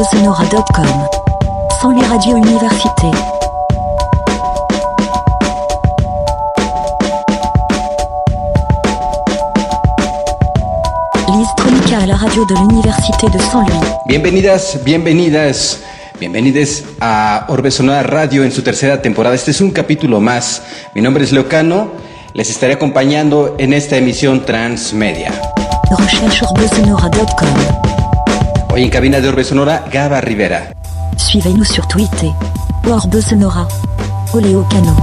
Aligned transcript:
orbesonora.com. 0.00 0.86
Sans 1.80 1.90
les 1.90 2.06
radios 2.06 2.36
universités. 2.36 3.10
Lise 11.28 11.48
Tronica 11.56 11.98
à 11.98 12.06
la 12.06 12.16
radio 12.16 12.46
de 12.46 12.54
l'Université 12.54 13.26
de 13.28 13.38
Saint-Louis. 13.38 13.80
Bienvenidas, 14.06 14.78
bienvenidas, 14.84 15.80
bienvenides 16.18 16.84
a 17.00 17.44
Orbe 17.48 17.70
Sonora 17.70 18.02
Radio 18.02 18.42
en 18.42 18.52
su 18.52 18.62
tercera 18.62 19.02
temporada. 19.02 19.34
Este 19.34 19.50
es 19.50 19.60
un 19.60 19.70
capítulo 19.70 20.20
más. 20.20 20.62
Mi 20.94 21.02
nombre 21.02 21.24
es 21.24 21.32
Leocano. 21.32 21.88
Les 22.32 22.48
estaré 22.48 22.74
acompañando 22.74 23.56
en 23.58 23.74
esta 23.74 23.96
emisión 23.96 24.46
transmedia. 24.46 25.32
Hoy 28.72 28.84
en 28.84 28.90
cabina 28.90 29.20
de 29.20 29.28
Orbe 29.28 29.42
Sonora, 29.42 29.84
Gaba 29.92 30.20
Rivera. 30.20 30.72
Suivez-nous 31.16 31.68
sur 31.68 31.88
Twitter. 31.88 32.30
Orbe 32.88 33.20
Sonora. 33.20 33.66
Oleo 34.32 34.64
Cano. 34.70 34.94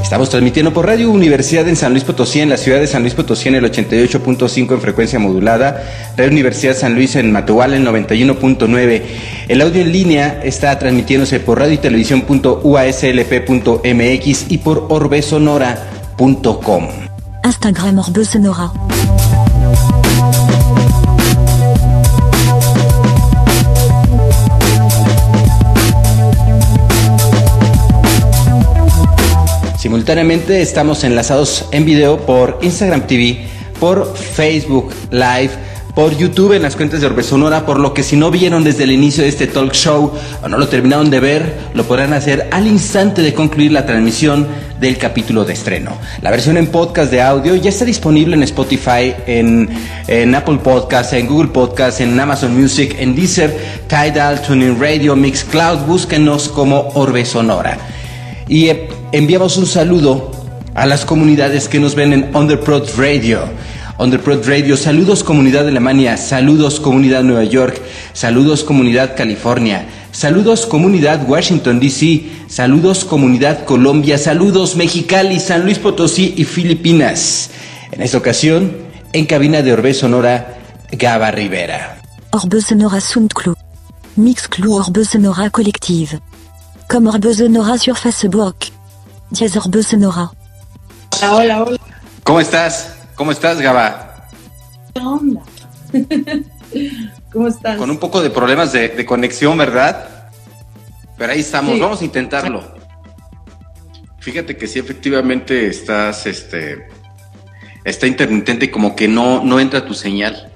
Estamos 0.00 0.30
transmitiendo 0.30 0.72
por 0.72 0.86
Radio 0.86 1.10
Universidad 1.10 1.66
en 1.68 1.74
San 1.76 1.92
Luis 1.92 2.04
Potosí, 2.04 2.40
en 2.40 2.48
la 2.48 2.56
ciudad 2.56 2.80
de 2.80 2.86
San 2.86 3.02
Luis 3.02 3.12
Potosí 3.14 3.48
en 3.48 3.56
el 3.56 3.64
88.5 3.64 4.72
en 4.72 4.80
frecuencia 4.80 5.18
modulada, 5.18 5.82
Radio 6.16 6.30
Universidad 6.30 6.76
San 6.76 6.94
Luis 6.94 7.16
en 7.16 7.32
Matehuala 7.32 7.76
en 7.76 7.84
91.9. 7.84 9.02
El 9.48 9.60
audio 9.60 9.82
en 9.82 9.92
línea 9.92 10.40
está 10.44 10.78
transmitiéndose 10.78 11.40
por 11.40 11.58
radio 11.58 11.74
y 11.74 11.78
televisión.uaslp.mx 11.78 14.50
y 14.50 14.58
por 14.58 14.86
orbesonora.com. 14.88 16.88
Instagram 17.44 17.98
Orbe 17.98 18.24
Sonora. 18.24 18.70
Simultáneamente 29.80 30.60
estamos 30.60 31.04
enlazados 31.04 31.64
en 31.72 31.86
video 31.86 32.26
por 32.26 32.58
Instagram 32.60 33.06
TV, 33.06 33.46
por 33.80 34.14
Facebook 34.14 34.92
Live, 35.10 35.52
por 35.94 36.14
YouTube 36.14 36.52
en 36.52 36.60
las 36.60 36.76
cuentas 36.76 37.00
de 37.00 37.06
Orbe 37.06 37.22
Sonora, 37.22 37.64
por 37.64 37.80
lo 37.80 37.94
que 37.94 38.02
si 38.02 38.14
no 38.14 38.30
vieron 38.30 38.62
desde 38.62 38.84
el 38.84 38.92
inicio 38.92 39.22
de 39.22 39.30
este 39.30 39.46
talk 39.46 39.72
show 39.72 40.12
o 40.42 40.48
no 40.50 40.58
lo 40.58 40.68
terminaron 40.68 41.08
de 41.08 41.20
ver, 41.20 41.54
lo 41.72 41.84
podrán 41.84 42.12
hacer 42.12 42.50
al 42.52 42.66
instante 42.66 43.22
de 43.22 43.32
concluir 43.32 43.72
la 43.72 43.86
transmisión 43.86 44.46
del 44.78 44.98
capítulo 44.98 45.46
de 45.46 45.54
estreno. 45.54 45.96
La 46.20 46.30
versión 46.30 46.58
en 46.58 46.66
podcast 46.66 47.10
de 47.10 47.22
audio 47.22 47.54
ya 47.54 47.70
está 47.70 47.86
disponible 47.86 48.36
en 48.36 48.42
Spotify, 48.42 49.14
en, 49.26 50.34
Apple 50.34 50.58
Podcasts, 50.62 51.14
en 51.14 51.26
Google 51.26 51.52
Podcasts, 51.52 52.02
en 52.02 52.20
Amazon 52.20 52.54
Music, 52.54 52.96
en 52.98 53.14
Deezer, 53.14 53.56
Tidal, 53.88 54.42
TuneIn 54.42 54.78
Radio, 54.78 55.16
Mixcloud. 55.16 55.86
Búsquenos 55.86 56.50
como 56.50 56.90
Orbe 56.90 57.24
Sonora. 57.24 57.78
Y 58.46 58.68
eh, 58.68 58.89
enviamos 59.12 59.56
un 59.56 59.66
saludo 59.66 60.30
a 60.74 60.86
las 60.86 61.04
comunidades 61.04 61.68
que 61.68 61.80
nos 61.80 61.94
ven 61.94 62.12
en 62.12 62.36
Underprod 62.36 62.88
Radio. 62.96 63.40
Underprod 63.98 64.46
Radio, 64.46 64.76
saludos 64.76 65.22
comunidad 65.22 65.68
Alemania, 65.68 66.16
saludos 66.16 66.80
comunidad 66.80 67.22
Nueva 67.22 67.44
York, 67.44 67.80
saludos 68.14 68.64
comunidad 68.64 69.14
California, 69.14 69.86
saludos 70.10 70.64
comunidad 70.64 71.28
Washington 71.28 71.80
DC, 71.80 72.24
saludos 72.48 73.04
comunidad 73.04 73.64
Colombia, 73.64 74.16
saludos 74.16 74.76
Mexicali, 74.76 75.38
San 75.38 75.64
Luis 75.64 75.78
Potosí 75.78 76.32
y 76.36 76.44
Filipinas. 76.44 77.50
En 77.92 78.00
esta 78.00 78.16
ocasión, 78.16 78.72
en 79.12 79.26
cabina 79.26 79.60
de 79.60 79.72
Orbe 79.72 79.92
Sonora, 79.92 80.56
Gaba 80.92 81.30
Rivera. 81.30 82.00
Orbe 82.30 82.62
Sonora 82.62 83.00
Soundcloud. 83.00 83.56
Mixcloud 84.16 84.80
Orbe 84.86 85.04
Sonora 85.04 85.50
Collective. 85.50 86.20
Comme 86.88 87.08
Orbe 87.08 87.34
Sonora 87.34 87.76
sur 87.76 87.96
Facebook. 87.96 88.79
Dièse 89.30 89.58
Orbe 89.58 89.82
Sonora. 89.82 90.30
Hola, 91.22 91.34
hola, 91.34 91.62
hola. 91.64 91.78
¿Cómo 92.24 92.40
estás? 92.40 92.94
¿Cómo 93.14 93.32
estás, 93.32 93.60
Gaba? 93.60 94.26
¿Qué 94.94 95.00
onda? 95.00 95.42
¿Cómo 97.32 97.48
estás? 97.48 97.76
Con 97.78 97.90
un 97.90 97.98
poco 97.98 98.20
de 98.22 98.30
problemas 98.30 98.72
de, 98.72 98.88
de 98.88 99.06
conexión, 99.06 99.56
¿verdad? 99.58 100.30
Pero 101.16 101.32
ahí 101.32 101.40
estamos, 101.40 101.74
Sí. 101.74 101.80
vamos 101.80 102.00
a 102.00 102.04
intentarlo. 102.04 102.74
Fíjate 104.20 104.56
que 104.56 104.66
sí, 104.66 104.78
efectivamente 104.78 105.66
estás, 105.68 106.26
este, 106.26 106.88
está 107.84 108.06
intermitente 108.06 108.66
y 108.66 108.68
como 108.70 108.94
que 108.94 109.08
no, 109.08 109.42
no 109.44 109.60
entra 109.60 109.84
tu 109.86 109.94
señal. 109.94 110.52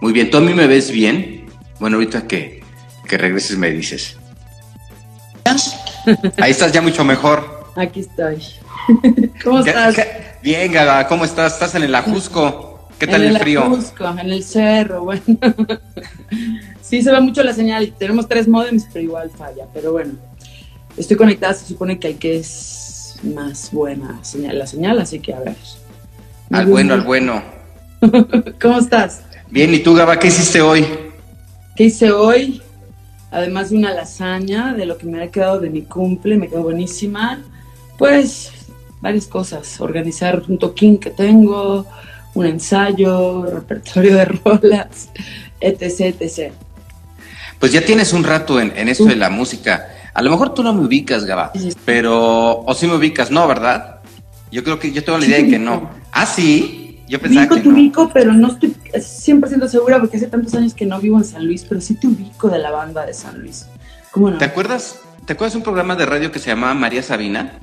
Muy 0.00 0.12
bien, 0.12 0.30
¿tú 0.30 0.38
a 0.38 0.40
mí 0.40 0.54
me 0.54 0.66
ves 0.66 0.90
bien? 0.90 1.46
Bueno, 1.78 1.96
ahorita 1.96 2.26
que, 2.26 2.62
que 3.06 3.16
regreses 3.18 3.56
me 3.58 3.70
dices. 3.70 4.16
Ahí 6.38 6.50
estás 6.50 6.72
ya 6.72 6.82
mucho 6.82 7.04
mejor. 7.04 7.55
Aquí 7.76 8.00
estoy. 8.00 8.42
¿Cómo 9.44 9.62
¿Qué- 9.62 9.70
estás? 9.70 9.96
Bien, 10.42 10.72
Gaba, 10.72 11.06
¿cómo 11.06 11.24
estás? 11.24 11.54
¿Estás 11.54 11.74
en 11.74 11.82
el 11.82 11.94
Ajusco? 11.94 12.88
¿Qué 12.98 13.06
tal 13.06 13.22
en 13.24 13.30
el 13.32 13.38
frío? 13.38 13.62
Ajusco, 13.62 14.08
en 14.08 14.30
el 14.30 14.42
cerro, 14.42 15.04
bueno. 15.04 15.22
sí, 16.80 17.02
se 17.02 17.10
ve 17.12 17.20
mucho 17.20 17.42
la 17.42 17.52
señal. 17.52 17.92
Tenemos 17.98 18.26
tres 18.26 18.48
modems, 18.48 18.86
pero 18.92 19.04
igual 19.04 19.30
falla. 19.30 19.66
Pero 19.74 19.92
bueno, 19.92 20.14
estoy 20.96 21.16
conectada. 21.16 21.52
Se 21.54 21.66
supone 21.66 21.98
que 21.98 22.08
hay 22.08 22.14
que 22.14 22.38
es 22.38 23.16
más 23.22 23.70
buena 23.72 24.22
señal, 24.24 24.58
la 24.58 24.66
señal, 24.66 24.98
así 24.98 25.18
que 25.20 25.34
a 25.34 25.40
ver. 25.40 25.56
Al 26.50 26.66
bueno, 26.66 26.94
al 26.94 27.02
bueno. 27.02 27.42
¿Cómo 28.60 28.78
estás? 28.78 29.22
Bien, 29.50 29.72
¿y 29.74 29.80
tú, 29.80 29.94
Gaba, 29.94 30.18
qué 30.18 30.28
hiciste 30.28 30.60
hoy? 30.62 30.86
¿Qué 31.74 31.84
hice 31.84 32.10
hoy? 32.12 32.62
Además 33.30 33.70
de 33.70 33.76
una 33.76 33.92
lasaña, 33.92 34.72
de 34.72 34.86
lo 34.86 34.96
que 34.96 35.06
me 35.06 35.22
ha 35.22 35.30
quedado 35.30 35.60
de 35.60 35.68
mi 35.68 35.82
cumple, 35.82 36.36
me 36.36 36.48
quedó 36.48 36.62
buenísima. 36.62 37.42
Pues 37.98 38.52
varias 39.00 39.26
cosas, 39.26 39.80
organizar 39.80 40.42
un 40.48 40.58
toquín 40.58 40.98
que 40.98 41.10
tengo, 41.10 41.86
un 42.34 42.46
ensayo, 42.46 43.46
repertorio 43.46 44.14
de 44.14 44.24
rolas, 44.44 45.10
etc, 45.60 46.16
etc. 46.20 46.52
Pues 47.58 47.72
ya 47.72 47.84
tienes 47.84 48.12
un 48.12 48.24
rato 48.24 48.60
en, 48.60 48.72
en 48.76 48.88
eso 48.88 49.04
de 49.04 49.16
la 49.16 49.30
música. 49.30 49.88
A 50.12 50.22
lo 50.22 50.30
mejor 50.30 50.54
tú 50.54 50.62
no 50.62 50.72
me 50.72 50.86
ubicas, 50.86 51.24
Gaba, 51.24 51.52
pero... 51.84 52.60
O 52.60 52.74
sí 52.74 52.86
me 52.86 52.94
ubicas, 52.94 53.30
¿no, 53.30 53.46
verdad? 53.46 54.00
Yo 54.50 54.64
creo 54.64 54.78
que 54.78 54.92
yo 54.92 55.04
tengo 55.04 55.18
la 55.18 55.24
Sí 55.24 55.30
idea 55.30 55.42
de 55.42 55.50
que 55.50 55.58
no. 55.58 55.90
Ah, 56.12 56.26
sí. 56.26 57.02
Yo 57.08 57.20
pensaba 57.20 57.42
Ubico, 57.42 57.54
que 57.56 57.60
te 57.60 57.68
no. 57.68 57.74
ubico, 57.74 58.10
pero 58.12 58.32
no 58.32 58.48
estoy 58.48 58.74
100% 58.92 59.68
segura 59.68 60.00
porque 60.00 60.16
hace 60.16 60.26
tantos 60.26 60.54
años 60.54 60.74
que 60.74 60.86
no 60.86 60.98
vivo 61.00 61.18
en 61.18 61.24
San 61.24 61.46
Luis, 61.46 61.64
pero 61.68 61.80
sí 61.80 61.94
te 61.94 62.06
ubico 62.06 62.48
de 62.48 62.58
la 62.58 62.70
banda 62.70 63.06
de 63.06 63.14
San 63.14 63.38
Luis. 63.38 63.66
¿Cómo 64.10 64.30
no? 64.30 64.38
¿Te 64.38 64.44
acuerdas? 64.44 65.00
¿Te 65.26 65.34
acuerdas 65.34 65.54
un 65.54 65.62
programa 65.62 65.94
de 65.96 66.06
radio 66.06 66.32
que 66.32 66.38
se 66.38 66.48
llamaba 66.48 66.74
María 66.74 67.02
Sabina? 67.02 67.58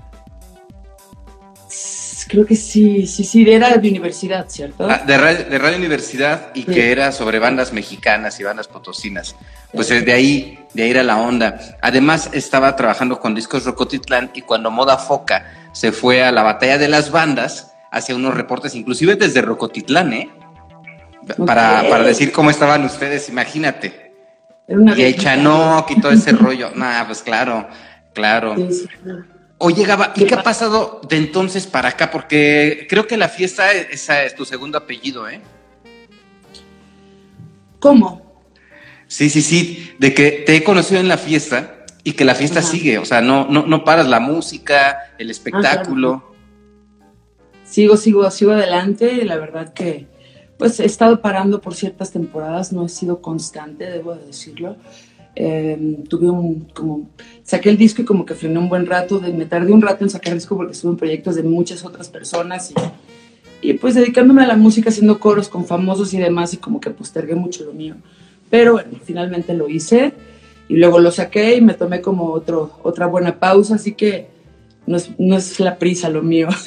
Creo 2.33 2.47
que 2.47 2.55
sí, 2.55 3.05
sí, 3.05 3.23
sí, 3.23 3.47
era 3.47 3.77
de 3.77 3.88
universidad, 3.88 4.49
¿cierto? 4.49 4.88
Ah, 4.89 5.03
de, 5.05 5.19
radio, 5.19 5.45
de 5.45 5.55
Radio 5.59 5.77
Universidad 5.77 6.47
y 6.55 6.61
Sí. 6.63 6.66
que 6.66 6.91
era 6.91 7.11
sobre 7.11 7.38
bandas 7.38 7.73
mexicanas 7.73 8.39
y 8.39 8.44
bandas 8.44 8.67
potosinas. 8.67 9.35
Pues 9.71 9.91
eh, 9.91 10.01
de 10.01 10.13
ahí, 10.13 10.57
de 10.73 10.81
ahí 10.81 10.89
era 10.89 11.03
la 11.03 11.17
onda. 11.17 11.59
Además, 11.79 12.31
estaba 12.33 12.75
trabajando 12.75 13.19
con 13.19 13.35
Discos 13.35 13.66
Rocotitlán 13.66 14.31
y 14.33 14.41
cuando 14.41 14.71
Moda 14.71 14.97
Foca 14.97 15.45
se 15.73 15.91
fue 15.91 16.23
a 16.23 16.31
la 16.31 16.41
batalla 16.41 16.79
de 16.79 16.88
las 16.88 17.11
bandas, 17.11 17.75
hacía 17.91 18.16
unos 18.16 18.33
reportes, 18.33 18.73
inclusive 18.73 19.15
desde 19.15 19.44
Rocotitlán, 19.44 20.13
¿eh? 20.13 20.29
Para, 21.45 21.88
para 21.88 22.03
decir 22.03 22.31
cómo 22.31 22.50
estaban 22.50 22.83
ustedes, 22.83 23.29
imagínate. 23.29 24.11
Era 24.67 24.79
una 24.79 24.97
Y 24.97 25.03
el. 25.03 25.17
Chanoc 25.17 25.91
y 25.91 26.01
todo 26.01 26.11
ese 26.11 26.31
rollo. 26.33 26.71
Nah, 26.73 27.05
pues 27.05 27.21
claro, 27.21 27.67
claro. 28.11 28.55
Sí, 28.57 28.73
sí, 28.73 28.88
claro. 29.03 29.32
Oye, 29.66 29.85
Gaba, 29.85 30.12
¿y 30.18 30.25
¿Qué 30.25 30.34
ha 30.34 30.38
pa- 30.38 30.44
pasado 30.44 31.00
de 31.07 31.16
entonces 31.16 31.68
para 31.68 31.88
acá? 31.88 32.12
Porque 32.12 32.86
creo 32.89 33.07
que 33.07 33.15
la 33.15 33.30
fiesta, 33.30 33.71
esa 33.71 34.21
es 34.24 34.36
tu 34.36 34.44
segundo 34.44 34.77
apellido, 34.77 35.30
¿eh? 35.30 35.39
¿Cómo? 37.80 38.44
Sí, 39.07 39.30
sí, 39.30 39.42
sí, 39.42 39.94
de 40.00 40.13
que 40.13 40.31
te 40.45 40.57
he 40.57 40.63
conocido 40.65 41.00
en 41.00 41.07
la 41.07 41.18
fiesta 41.18 41.86
y 42.04 42.12
que 42.12 42.25
la 42.25 42.36
fiesta 42.36 42.60
Ajá. 42.60 42.68
sigue, 42.68 42.98
o 42.98 43.06
sea, 43.06 43.21
no, 43.21 43.48
no, 43.50 43.65
no 43.65 43.86
paras 43.86 44.07
la 44.10 44.19
música, 44.19 45.13
el 45.18 45.31
espectáculo. 45.31 46.33
Sigo, 47.63 47.95
sigo, 47.95 48.30
sigo 48.31 48.51
adelante. 48.51 49.13
y 49.13 49.21
La 49.24 49.38
verdad 49.38 49.74
que, 49.74 50.07
pues, 50.57 50.81
he 50.81 50.86
estado 50.86 51.21
parando 51.21 51.62
por 51.62 51.74
ciertas 51.74 52.12
temporadas. 52.12 52.74
No 52.74 52.86
he 52.86 52.89
sido 52.89 53.21
constante, 53.21 53.86
debo 53.89 54.13
de 54.15 54.25
decirlo. 54.25 54.75
Eh, 55.35 56.03
tuve 56.09 56.30
un, 56.30 56.68
como, 56.74 57.09
saqué 57.44 57.69
el 57.69 57.77
disco 57.77 58.01
y 58.01 58.06
como 58.06 58.25
que 58.25 58.35
frené 58.35 58.59
un 58.59 58.69
buen 58.69 58.85
rato. 58.85 59.19
De, 59.19 59.33
me 59.33 59.45
tardé 59.45 59.71
un 59.71 59.81
rato 59.81 60.03
en 60.03 60.09
sacar 60.09 60.33
el 60.33 60.39
disco 60.39 60.56
porque 60.56 60.74
estuve 60.74 60.91
en 60.91 60.97
proyectos 60.97 61.35
de 61.35 61.44
muchas 61.44 61.83
otras 61.83 62.09
personas 62.09 62.71
y, 62.71 63.69
y 63.69 63.74
pues 63.74 63.95
dedicándome 63.95 64.44
a 64.44 64.47
la 64.47 64.56
música, 64.56 64.89
haciendo 64.89 65.19
coros 65.19 65.50
con 65.50 65.65
famosos 65.65 66.13
y 66.13 66.18
demás 66.18 66.53
y 66.53 66.57
como 66.57 66.80
que 66.80 66.89
postergué 66.89 67.35
mucho 67.35 67.63
lo 67.63 67.74
mío. 67.74 67.95
Pero 68.50 68.74
bueno, 68.74 68.91
finalmente 69.03 69.53
lo 69.53 69.68
hice 69.68 70.13
y 70.68 70.77
luego 70.77 71.00
lo 71.00 71.12
saqué 71.12 71.56
y 71.56 71.62
me 71.62 71.74
tomé 71.74 72.01
como 72.01 72.31
otro, 72.31 72.79
otra 72.83 73.07
buena 73.07 73.39
pausa, 73.39 73.75
así 73.75 73.94
que 73.94 74.27
no 74.86 74.97
es, 74.97 75.12
no 75.18 75.38
es 75.38 75.59
la 75.59 75.77
prisa 75.77 76.09
lo 76.09 76.21
mío. 76.21 76.50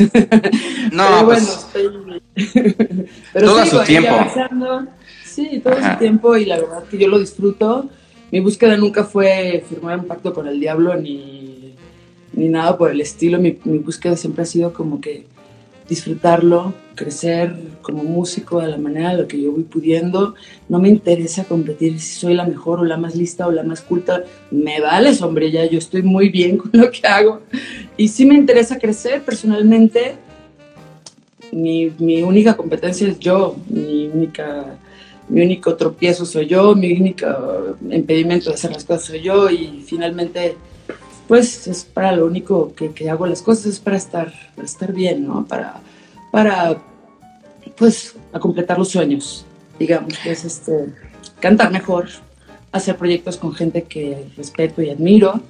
No, 0.92 1.04
Pero 1.04 1.26
pues 1.26 1.72
bueno, 1.72 2.14
estoy... 2.14 2.62
Pero 3.32 3.46
todo 3.48 3.64
sigo 3.64 3.80
su 3.80 3.86
tiempo. 3.86 4.10
avanzando. 4.10 4.86
Sí, 5.24 5.60
todo 5.62 5.74
ese 5.74 5.96
tiempo 5.98 6.36
y 6.36 6.46
la 6.46 6.56
verdad 6.56 6.84
que 6.84 6.96
yo 6.96 7.08
lo 7.08 7.19
disfruto. 7.19 7.90
Mi 8.36 8.40
búsqueda 8.40 8.76
nunca 8.76 9.02
fue 9.02 9.64
firmar 9.66 9.98
un 9.98 10.04
pacto 10.04 10.34
con 10.34 10.46
el 10.46 10.60
diablo 10.60 10.94
ni, 10.94 11.72
ni 12.34 12.50
nada 12.50 12.76
por 12.76 12.90
el 12.90 13.00
estilo. 13.00 13.40
Mi, 13.40 13.56
mi 13.64 13.78
búsqueda 13.78 14.14
siempre 14.14 14.42
ha 14.42 14.44
sido 14.44 14.74
como 14.74 15.00
que 15.00 15.24
disfrutarlo, 15.88 16.74
crecer 16.94 17.56
como 17.80 18.04
músico 18.04 18.60
de 18.60 18.68
la 18.68 18.76
manera 18.76 19.12
de 19.12 19.22
lo 19.22 19.26
que 19.26 19.40
yo 19.40 19.52
voy 19.52 19.62
pudiendo. 19.62 20.34
No 20.68 20.78
me 20.78 20.90
interesa 20.90 21.44
competir 21.44 21.98
si 21.98 22.20
soy 22.20 22.34
la 22.34 22.44
mejor 22.44 22.80
o 22.80 22.84
la 22.84 22.98
más 22.98 23.16
lista 23.16 23.46
o 23.46 23.52
la 23.52 23.62
más 23.62 23.80
culta. 23.80 24.24
Me 24.50 24.82
vale, 24.82 25.16
hombre, 25.22 25.50
ya 25.50 25.64
yo 25.64 25.78
estoy 25.78 26.02
muy 26.02 26.28
bien 26.28 26.58
con 26.58 26.72
lo 26.74 26.90
que 26.90 27.06
hago. 27.06 27.40
Y 27.96 28.08
sí 28.08 28.26
me 28.26 28.34
interesa 28.34 28.78
crecer 28.78 29.22
personalmente. 29.22 30.16
Mi, 31.52 31.90
mi 31.98 32.20
única 32.20 32.54
competencia 32.54 33.08
es 33.08 33.18
yo, 33.18 33.56
mi 33.70 34.08
única 34.08 34.78
mi 35.28 35.43
único 35.43 35.75
tropiezo 35.76 36.25
soy 36.25 36.46
yo, 36.46 36.75
mi 36.75 36.93
único 36.93 37.26
impedimento 37.90 38.50
de 38.50 38.55
hacer 38.55 38.73
las 38.73 38.84
cosas 38.84 39.05
soy 39.05 39.23
yo 39.23 39.50
y 39.50 39.82
finalmente 39.87 40.56
pues 41.28 41.67
es 41.67 41.84
para 41.84 42.12
lo 42.12 42.26
único 42.26 42.75
que, 42.75 42.93
que 42.93 43.11
hago 43.11 43.26
las 43.26 43.43
cosas, 43.43 43.67
es 43.67 43.81
para 43.81 43.96
estar, 43.96 44.32
para 44.55 44.67
estar 44.67 44.93
bien, 44.93 45.26
¿no? 45.26 45.44
Para, 45.44 45.81
para, 46.31 46.81
pues, 47.76 48.14
a 48.32 48.38
completar 48.38 48.78
los 48.78 48.88
sueños, 48.88 49.44
digamos, 49.78 50.17
que 50.19 50.31
es 50.31 50.44
este, 50.44 50.87
cantar 51.40 51.72
mejor, 51.72 52.08
hacer 52.72 52.96
proyectos 52.96 53.37
con 53.37 53.55
gente 53.55 53.82
que 53.82 54.26
respeto 54.37 54.82
y 54.82 54.90
admiro 54.90 55.40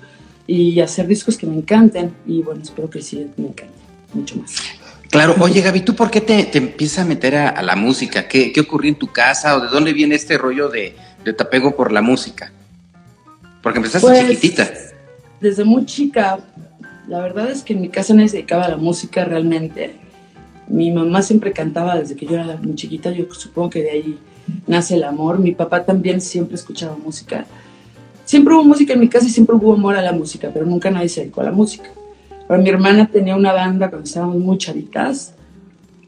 y 0.46 0.80
hacer 0.80 1.06
discos 1.06 1.36
que 1.36 1.46
me 1.46 1.56
encanten 1.56 2.14
y 2.26 2.40
bueno, 2.42 2.62
espero 2.62 2.88
que 2.88 3.02
sí 3.02 3.26
me 3.36 3.48
encante 3.48 3.74
mucho 4.14 4.36
más. 4.36 4.54
Claro, 5.10 5.36
oye 5.40 5.60
Gaby, 5.60 5.80
¿tú 5.80 5.94
por 5.94 6.10
qué 6.10 6.20
te, 6.20 6.44
te 6.44 6.58
empiezas 6.58 7.04
a 7.04 7.08
meter 7.08 7.36
a, 7.36 7.62
la 7.62 7.76
música? 7.76 8.28
¿Qué, 8.28 8.52
¿Qué, 8.52 8.60
ocurrió 8.60 8.90
en 8.90 8.98
tu 8.98 9.06
casa 9.12 9.56
o 9.56 9.60
de 9.60 9.68
dónde 9.68 9.92
viene 9.92 10.14
este 10.14 10.36
rollo 10.36 10.68
de, 10.68 10.94
de 11.24 11.32
te 11.32 11.42
apego 11.42 11.76
por 11.76 11.92
la 11.92 12.02
música? 12.02 12.52
Porque 13.62 13.78
empezaste 13.78 14.06
pues, 14.06 14.20
chiquitita 14.20 14.70
desde 15.40 15.64
muy 15.64 15.84
chica, 15.84 16.38
la 17.08 17.20
verdad 17.20 17.50
es 17.50 17.62
que 17.62 17.74
en 17.74 17.80
mi 17.80 17.88
casa 17.88 18.14
no 18.14 18.26
se 18.26 18.36
dedicaba 18.36 18.64
a 18.64 18.70
la 18.70 18.76
música 18.76 19.24
realmente. 19.24 19.96
Mi 20.68 20.90
mamá 20.90 21.22
siempre 21.22 21.52
cantaba 21.52 21.96
desde 21.96 22.16
que 22.16 22.26
yo 22.26 22.34
era 22.34 22.56
muy 22.56 22.74
chiquita, 22.74 23.10
yo 23.10 23.32
supongo 23.32 23.70
que 23.70 23.82
de 23.82 23.90
ahí 23.90 24.18
nace 24.66 24.94
el 24.94 25.04
amor. 25.04 25.38
Mi 25.38 25.52
papá 25.52 25.84
también 25.84 26.20
siempre 26.20 26.56
escuchaba 26.56 26.96
música. 26.96 27.46
Siempre 28.24 28.54
hubo 28.54 28.64
música 28.64 28.94
en 28.94 29.00
mi 29.00 29.08
casa 29.08 29.26
y 29.26 29.30
siempre 29.30 29.54
hubo 29.54 29.74
amor 29.74 29.96
a 29.96 30.02
la 30.02 30.12
música, 30.12 30.50
pero 30.52 30.66
nunca 30.66 30.90
nadie 30.90 31.08
se 31.08 31.20
dedicó 31.20 31.42
a 31.42 31.44
la 31.44 31.52
música. 31.52 31.90
Pero 32.48 32.62
mi 32.62 32.68
hermana 32.68 33.08
tenía 33.10 33.36
una 33.36 33.52
banda 33.52 33.88
cuando 33.88 34.06
estábamos 34.06 34.36
muy 34.36 34.58
charitas, 34.58 35.34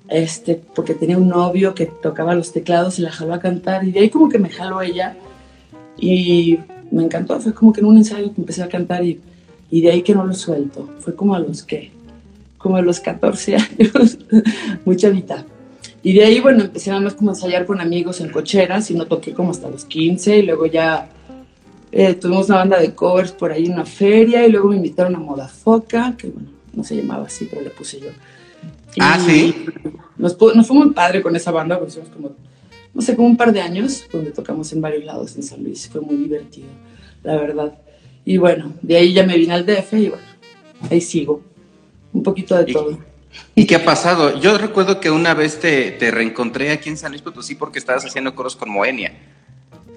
este, 0.08 0.61
porque 0.75 0.94
tenía 0.94 1.19
un 1.19 1.29
novio 1.29 1.75
que 1.75 1.87
tocaba 1.87 2.35
los 2.35 2.52
teclados 2.52 2.99
y 2.99 3.02
la 3.02 3.11
jaló 3.11 3.35
a 3.35 3.40
cantar, 3.40 3.85
y 3.85 3.93
de 3.93 4.00
ahí 4.00 4.11
como 4.11 4.29
que 4.29 4.38
me 4.38 4.49
jaló 4.49 4.81
ella. 4.81 5.17
Y 6.00 6.58
me 6.90 7.05
encantó, 7.05 7.40
fue 7.40 7.52
como 7.52 7.73
que 7.73 7.81
en 7.81 7.87
un 7.87 7.96
ensayo 7.99 8.32
que 8.32 8.40
empecé 8.40 8.62
a 8.62 8.69
cantar 8.69 9.05
y, 9.05 9.20
y 9.70 9.81
de 9.81 9.90
ahí 9.90 10.02
que 10.02 10.14
no 10.14 10.25
lo 10.25 10.35
suelto, 10.35 10.88
fue 11.00 11.14
como 11.14 11.35
a 11.35 11.40
los 11.40 11.62
que, 11.62 11.90
como 12.56 12.76
a 12.76 12.82
los 12.82 13.00
14 13.00 13.56
años, 13.56 14.19
muy 14.85 14.96
chavita. 14.96 15.44
Y 16.02 16.12
de 16.12 16.25
ahí, 16.25 16.40
bueno, 16.40 16.62
empecé 16.62 16.90
nada 16.90 17.02
más 17.02 17.14
como 17.14 17.31
a 17.31 17.35
ensayar 17.35 17.67
con 17.67 17.81
amigos 17.81 18.20
en 18.20 18.31
cocheras 18.31 18.90
y 18.90 18.94
no 18.94 19.06
toqué 19.06 19.35
como 19.35 19.50
hasta 19.50 19.69
los 19.69 19.85
15 19.85 20.38
y 20.38 20.43
luego 20.43 20.67
ya 20.67 21.08
eh, 21.93 22.14
tuvimos 22.14 22.49
una 22.49 22.58
banda 22.58 22.79
de 22.79 22.94
covers 22.94 23.32
por 23.32 23.52
ahí 23.52 23.67
en 23.67 23.75
una 23.75 23.87
feria 23.87 24.46
y 24.46 24.50
luego 24.50 24.69
me 24.69 24.76
invitaron 24.76 25.17
a 25.17 25.19
Moda 25.19 25.49
Foca, 25.49 26.14
que 26.17 26.29
bueno, 26.29 26.50
no 26.73 26.85
se 26.85 26.96
llamaba 26.96 27.26
así, 27.26 27.46
pero 27.50 27.62
le 27.62 27.70
puse 27.70 28.00
yo. 28.00 28.08
ah, 29.00 29.19
sí. 29.25 29.67
Nos, 30.17 30.38
nos 30.40 30.67
fue 30.67 30.76
muy 30.76 30.90
padre 30.90 31.23
con 31.23 31.35
esa 31.37 31.50
banda, 31.50 31.79
porque 31.79 31.93
somos 31.93 32.11
como 32.11 32.32
no 32.99 33.02
sé, 33.02 33.14
como 33.14 33.29
un 33.29 33.37
par 33.37 33.52
de 33.52 33.61
años, 33.61 34.06
donde 34.11 34.32
tocamos 34.32 34.73
en 34.73 34.81
varios 34.81 35.05
lados 35.05 35.37
en 35.37 35.44
San 35.44 35.62
Luis. 35.62 35.88
Fue 35.88 36.00
muy 36.00 36.17
divertido, 36.17 36.67
la 37.23 37.37
verdad. 37.37 37.79
Y 38.25 38.38
bueno, 38.38 38.73
de 38.82 38.96
ahí 38.96 39.12
ya 39.12 39.25
me 39.25 39.37
vine 39.37 39.55
al 39.55 39.64
DF 39.64 39.93
y 39.93 40.08
bueno, 40.08 40.25
ahí 40.90 41.00
sigo. 41.00 41.43
Un 42.12 42.25
poquito 42.25 42.56
de 42.56 42.73
todo. 42.73 42.99
¿Y 43.55 43.67
qué 43.67 43.76
ha 43.76 43.85
pasado? 43.85 44.40
Yo 44.40 44.58
recuerdo 44.58 44.99
que 44.99 45.11
una 45.11 45.35
vez 45.35 45.61
te, 45.61 45.93
te 45.93 46.11
reencontré 46.11 46.73
aquí 46.73 46.88
en 46.88 46.96
San 46.96 47.12
Luis 47.12 47.23
Potosí 47.23 47.55
porque 47.55 47.79
estabas 47.79 48.05
haciendo 48.05 48.35
coros 48.35 48.56
con 48.56 48.69
Moenia. 48.69 49.12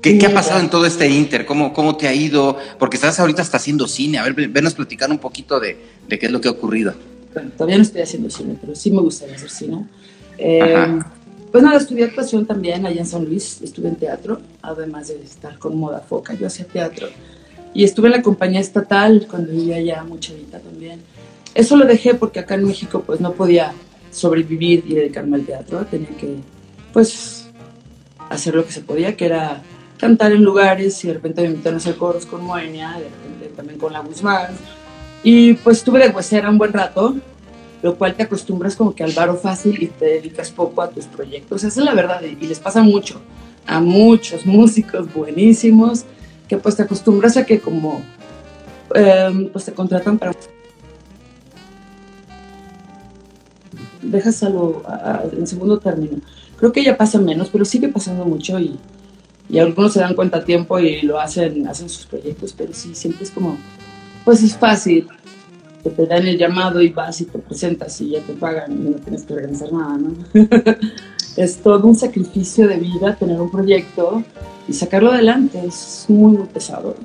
¿Qué, 0.02 0.18
¿Qué, 0.18 0.26
ha 0.26 0.34
pasado 0.34 0.60
en 0.60 0.70
todo 0.70 0.86
este 0.86 1.08
inter? 1.08 1.46
¿Cómo, 1.46 1.74
¿Cómo 1.74 1.96
te 1.96 2.08
ha 2.08 2.14
ido? 2.14 2.58
Porque 2.80 2.98
estás 2.98 3.20
ahorita 3.20 3.42
hasta 3.42 3.58
haciendo 3.58 3.88
cine. 3.88 4.18
A 4.18 4.24
ver, 4.24 4.50
venos 4.50 4.74
platicar 4.74 5.12
un 5.12 5.20
poquito 5.20 5.60
de, 5.60 5.78
de 6.08 6.18
qué 6.18 6.26
es 6.26 6.32
lo 6.32 6.42
que 6.42 6.48
ha 6.48 6.52
ocurrido. 6.52 6.94
Bueno, 7.34 7.52
todavía 7.56 7.78
no 7.78 7.84
estoy 7.84 8.02
haciendo 8.02 8.30
cine, 8.30 8.58
pero 8.60 8.76
sí 8.76 8.92
me 8.92 9.02
gustaría 9.02 9.36
hacer 9.36 9.50
cine. 9.50 9.86
Eh, 10.38 11.00
pues 11.52 11.64
nada, 11.64 11.78
estudié 11.78 12.06
actuación 12.06 12.46
también 12.46 12.86
allá 12.86 13.02
en 13.02 13.06
San 13.06 13.26
Luis, 13.26 13.62
estuve 13.62 13.90
en 13.90 13.96
teatro, 13.96 14.42
además 14.62 15.10
de 15.10 15.22
estar 15.22 15.60
con 15.60 15.78
Moda 15.78 16.00
Foca, 16.00 16.34
yo 16.34 16.48
hacía 16.48 16.66
teatro. 16.66 17.08
Y 17.74 17.84
estuve 17.84 18.08
en 18.08 18.14
la 18.14 18.22
compañía 18.22 18.60
estatal 18.60 19.28
cuando 19.30 19.52
vivía 19.52 19.78
allá, 19.78 20.04
mucha 20.04 20.34
vida 20.34 20.60
también. 20.60 21.02
Eso 21.54 21.76
lo 21.76 21.86
dejé 21.86 22.16
porque 22.16 22.40
acá 22.40 22.56
en 22.56 22.66
México 22.66 23.04
pues 23.06 23.20
no 23.20 23.34
podía 23.34 23.74
sobrevivir 24.12 24.84
y 24.88 24.96
dedicarme 24.96 25.38
al 25.38 25.46
teatro, 25.46 25.86
tenía 25.86 26.10
que 26.10 26.38
pues 26.92 27.46
hacer 28.30 28.56
lo 28.56 28.66
que 28.66 28.72
se 28.72 28.82
podía, 28.82 29.16
que 29.16 29.26
era 29.26 29.62
cantar 30.02 30.32
en 30.32 30.44
lugares 30.44 31.04
y 31.06 31.08
de 31.10 31.14
repente 31.14 31.44
me 31.44 31.50
invitaron 31.50 31.76
a 31.76 31.78
hacer 31.78 31.96
coros 31.96 32.26
con 32.26 32.44
Moenia, 32.44 32.94
de 32.98 33.04
repente 33.04 33.56
también 33.56 33.80
con 33.80 33.94
La 33.94 34.00
Guzmán. 34.00 34.48
Y 35.24 35.54
pues 35.54 35.78
estuve 35.78 36.00
de 36.00 36.10
huesera 36.10 36.50
un 36.50 36.58
buen 36.58 36.74
rato, 36.74 37.16
lo 37.84 37.96
cual 37.96 38.16
te 38.16 38.24
acostumbras 38.24 38.76
como 38.76 38.96
que 38.96 39.04
al 39.04 39.12
varo 39.12 39.36
fácil 39.36 39.82
y 39.82 39.88
te 39.88 40.06
dedicas 40.06 40.50
poco 40.50 40.82
a 40.82 40.90
tus 40.90 41.06
proyectos. 41.06 41.64
Esa 41.64 41.80
es 41.80 41.86
la 41.86 41.94
verdad 41.94 42.20
y 42.24 42.48
les 42.48 42.60
pasa 42.60 42.82
mucho 42.82 43.22
a 43.68 43.80
muchos 43.80 44.44
músicos 44.48 45.14
buenísimos 45.14 46.04
que 46.50 46.58
pues 46.58 46.76
te 46.76 46.82
acostumbras 46.82 47.38
a 47.38 47.46
que 47.46 47.60
como 47.60 48.02
em, 48.96 49.50
pues 49.50 49.66
te 49.66 49.72
contratan 49.72 50.18
para 50.18 50.34
dejas 54.02 54.42
algo 54.42 54.82
en 55.32 55.46
segundo 55.46 55.78
término. 55.78 56.18
Creo 56.58 56.72
que 56.72 56.84
ya 56.84 56.98
pasa 56.98 57.20
menos, 57.20 57.50
pero 57.50 57.66
sigue 57.66 57.88
pasando 57.88 58.26
mucho 58.26 58.60
y, 58.60 58.80
y 59.52 59.60
algunos 59.60 59.94
se 59.94 60.00
dan 60.00 60.16
cuenta 60.16 60.38
a 60.38 60.46
tiempo 60.46 60.80
y 60.80 61.02
lo 61.02 61.20
hacen, 61.20 61.68
hacen 61.68 61.90
sus 61.90 62.06
proyectos, 62.06 62.54
pero 62.58 62.74
sí, 62.74 62.96
siempre 62.96 63.24
es 63.24 63.32
como, 63.32 63.58
pues 64.24 64.42
es 64.44 64.58
fácil 64.58 65.10
que 65.84 65.90
te 65.90 66.06
dan 66.06 66.26
el 66.26 66.38
llamado 66.38 66.82
y 66.82 66.90
vas 66.90 67.20
y 67.20 67.26
te 67.26 67.38
presentas 67.38 68.00
y 68.00 68.12
ya 68.12 68.22
te 68.22 68.34
pagan 68.34 68.72
y 68.72 68.90
no 68.92 68.98
tienes 68.98 69.24
que 69.24 69.34
organizar 69.34 69.74
nada, 69.74 69.98
¿no? 69.98 70.14
es 71.36 71.58
todo 71.58 71.86
un 71.86 71.96
sacrificio 71.96 72.68
de 72.68 72.78
vida 72.78 73.16
tener 73.16 73.42
un 73.42 73.52
proyecto 73.52 74.24
y 74.68 74.74
sacarlo 74.74 75.12
adelante, 75.12 75.62
es 75.66 76.06
muy, 76.08 76.38
muy 76.38 76.48
pesado. 76.48 76.96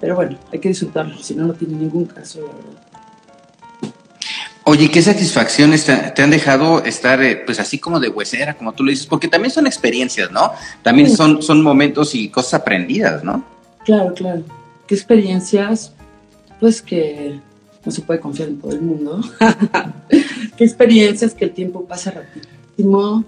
Pero 0.00 0.16
bueno, 0.16 0.36
hay 0.52 0.58
que 0.58 0.68
disfrutarlo, 0.68 1.16
si 1.18 1.34
no, 1.34 1.46
no 1.46 1.54
tiene 1.54 1.76
ningún 1.76 2.06
caso, 2.06 2.40
la. 2.40 2.83
Oye, 4.66 4.90
¿qué 4.90 5.02
satisfacciones 5.02 5.84
te, 5.84 6.22
han 6.22 6.30
dejado 6.30 6.82
estar, 6.84 7.22
eh, 7.22 7.36
pues 7.36 7.60
así 7.60 7.78
como 7.78 8.00
de 8.00 8.08
huesera, 8.08 8.54
como 8.54 8.72
tú 8.72 8.82
lo 8.82 8.90
dices? 8.90 9.06
Porque 9.06 9.28
también 9.28 9.52
son 9.52 9.66
experiencias, 9.66 10.30
¿no? 10.30 10.52
También 10.82 11.14
son, 11.14 11.42
son 11.42 11.62
momentos 11.62 12.14
y 12.14 12.30
cosas 12.30 12.54
aprendidas, 12.54 13.22
¿no? 13.22 13.44
Claro, 13.84 14.14
claro. 14.14 14.42
¿Qué 14.86 14.94
experiencias? 14.94 15.92
Pues 16.60 16.80
que 16.80 17.38
no 17.84 17.92
se 17.92 18.00
puede 18.00 18.20
confiar 18.20 18.48
en 18.48 18.58
todo 18.58 18.72
el 18.72 18.80
mundo. 18.80 19.20
Qué 20.56 20.64
experiencias, 20.64 21.34
que 21.34 21.44
el 21.44 21.50
tiempo 21.50 21.84
pasa 21.84 22.12
rapidísimo. 22.12 23.22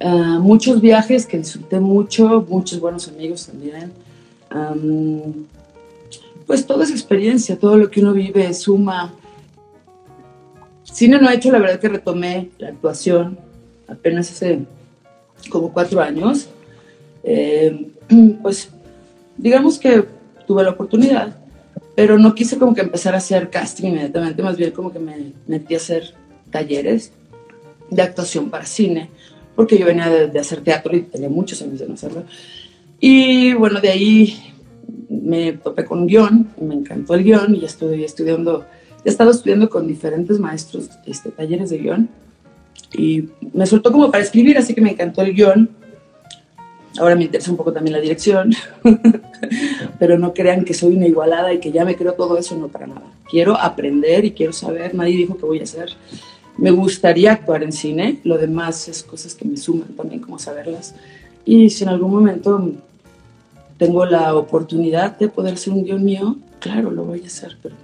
Ah, 0.00 0.38
muchos 0.38 0.82
viajes 0.82 1.24
que 1.24 1.38
disfruté 1.38 1.80
mucho, 1.80 2.44
muchos 2.46 2.78
buenos 2.78 3.08
amigos 3.08 3.46
también. 3.46 3.90
pues 6.46 6.66
toda 6.66 6.84
esa 6.84 6.92
experiencia, 6.92 7.58
todo 7.58 7.78
lo 7.78 7.90
que 7.90 8.00
uno 8.00 8.12
vive 8.12 8.52
suma. 8.52 9.14
Cine 10.94 11.20
no 11.20 11.28
ha 11.28 11.34
hecho, 11.34 11.52
la 11.52 11.58
verdad 11.58 11.78
que 11.78 11.88
retomé 11.88 12.48
la 12.58 12.68
actuación 12.68 13.38
apenas 13.86 14.30
hace 14.30 14.60
como 15.50 15.72
cuatro 15.72 16.00
años. 16.00 16.48
Eh, 17.22 17.90
pues 18.42 18.70
digamos 19.36 19.78
que 19.78 20.04
tuve 20.46 20.62
la 20.62 20.70
oportunidad 20.70 21.36
pero 21.94 22.18
no 22.18 22.34
quise 22.34 22.58
como 22.58 22.74
que 22.74 22.80
empezar 22.80 23.14
a 23.14 23.18
hacer 23.18 23.50
casting 23.50 23.88
inmediatamente, 23.88 24.42
más 24.42 24.56
bien 24.56 24.72
como 24.72 24.92
que 24.92 24.98
me 24.98 25.32
metí 25.46 25.74
a 25.74 25.78
hacer 25.78 26.14
talleres 26.50 27.12
de 27.90 28.02
actuación 28.02 28.50
para 28.50 28.66
cine, 28.66 29.10
porque 29.54 29.78
yo 29.78 29.86
venía 29.86 30.08
de, 30.08 30.38
hacer 30.38 30.62
teatro 30.62 30.96
y 30.96 31.02
tenía 31.02 31.28
muchos 31.28 31.62
años 31.62 31.78
de 31.78 31.86
no 31.86 31.94
hacerlo. 31.94 32.24
Y 32.98 33.52
bueno, 33.54 33.80
de 33.80 33.90
ahí 33.90 34.54
me 35.08 35.52
topé 35.52 35.84
con 35.84 36.00
un 36.00 36.06
guion, 36.06 36.50
me 36.60 36.74
encantó 36.74 37.14
el 37.14 37.22
guion 37.22 37.54
y 37.54 37.60
ya 37.60 37.66
estuve 37.66 38.04
estudiando, 38.04 38.64
he 39.04 39.08
estado 39.10 39.30
estudiando 39.30 39.68
con 39.68 39.86
diferentes 39.86 40.38
maestros 40.38 40.90
este, 41.06 41.30
talleres 41.30 41.70
de 41.70 41.78
guion 41.78 42.08
y 42.92 43.28
me 43.52 43.66
soltó 43.66 43.92
como 43.92 44.10
para 44.10 44.22
escribir, 44.22 44.58
así 44.58 44.74
que 44.74 44.80
me 44.80 44.90
encantó 44.90 45.22
el 45.22 45.34
guion 45.34 45.70
Ahora 46.98 47.16
me 47.16 47.24
interesa 47.24 47.50
un 47.50 47.56
poco 47.56 47.72
también 47.72 47.92
la 47.92 48.00
dirección, 48.00 48.52
pero 49.98 50.16
no 50.16 50.32
crean 50.32 50.64
que 50.64 50.74
soy 50.74 50.94
una 50.94 51.08
igualada 51.08 51.52
y 51.52 51.58
que 51.58 51.72
ya 51.72 51.84
me 51.84 51.96
creo 51.96 52.12
todo 52.12 52.38
eso, 52.38 52.56
no 52.56 52.68
para 52.68 52.86
nada. 52.86 53.02
Quiero 53.28 53.58
aprender 53.58 54.24
y 54.24 54.30
quiero 54.30 54.52
saber, 54.52 54.94
nadie 54.94 55.16
dijo 55.16 55.36
que 55.36 55.44
voy 55.44 55.58
a 55.58 55.64
hacer. 55.64 55.90
Me 56.56 56.70
gustaría 56.70 57.32
actuar 57.32 57.64
en 57.64 57.72
cine, 57.72 58.20
lo 58.22 58.38
demás 58.38 58.88
es 58.88 59.02
cosas 59.02 59.34
que 59.34 59.44
me 59.44 59.56
suman 59.56 59.88
también, 59.96 60.20
como 60.20 60.38
saberlas. 60.38 60.94
Y 61.44 61.68
si 61.70 61.82
en 61.82 61.90
algún 61.90 62.12
momento 62.12 62.70
tengo 63.76 64.06
la 64.06 64.36
oportunidad 64.36 65.18
de 65.18 65.28
poder 65.28 65.54
hacer 65.54 65.72
un 65.72 65.84
guion 65.84 66.04
mío, 66.04 66.36
claro, 66.60 66.92
lo 66.92 67.04
voy 67.04 67.22
a 67.24 67.26
hacer, 67.26 67.56
pero 67.60 67.74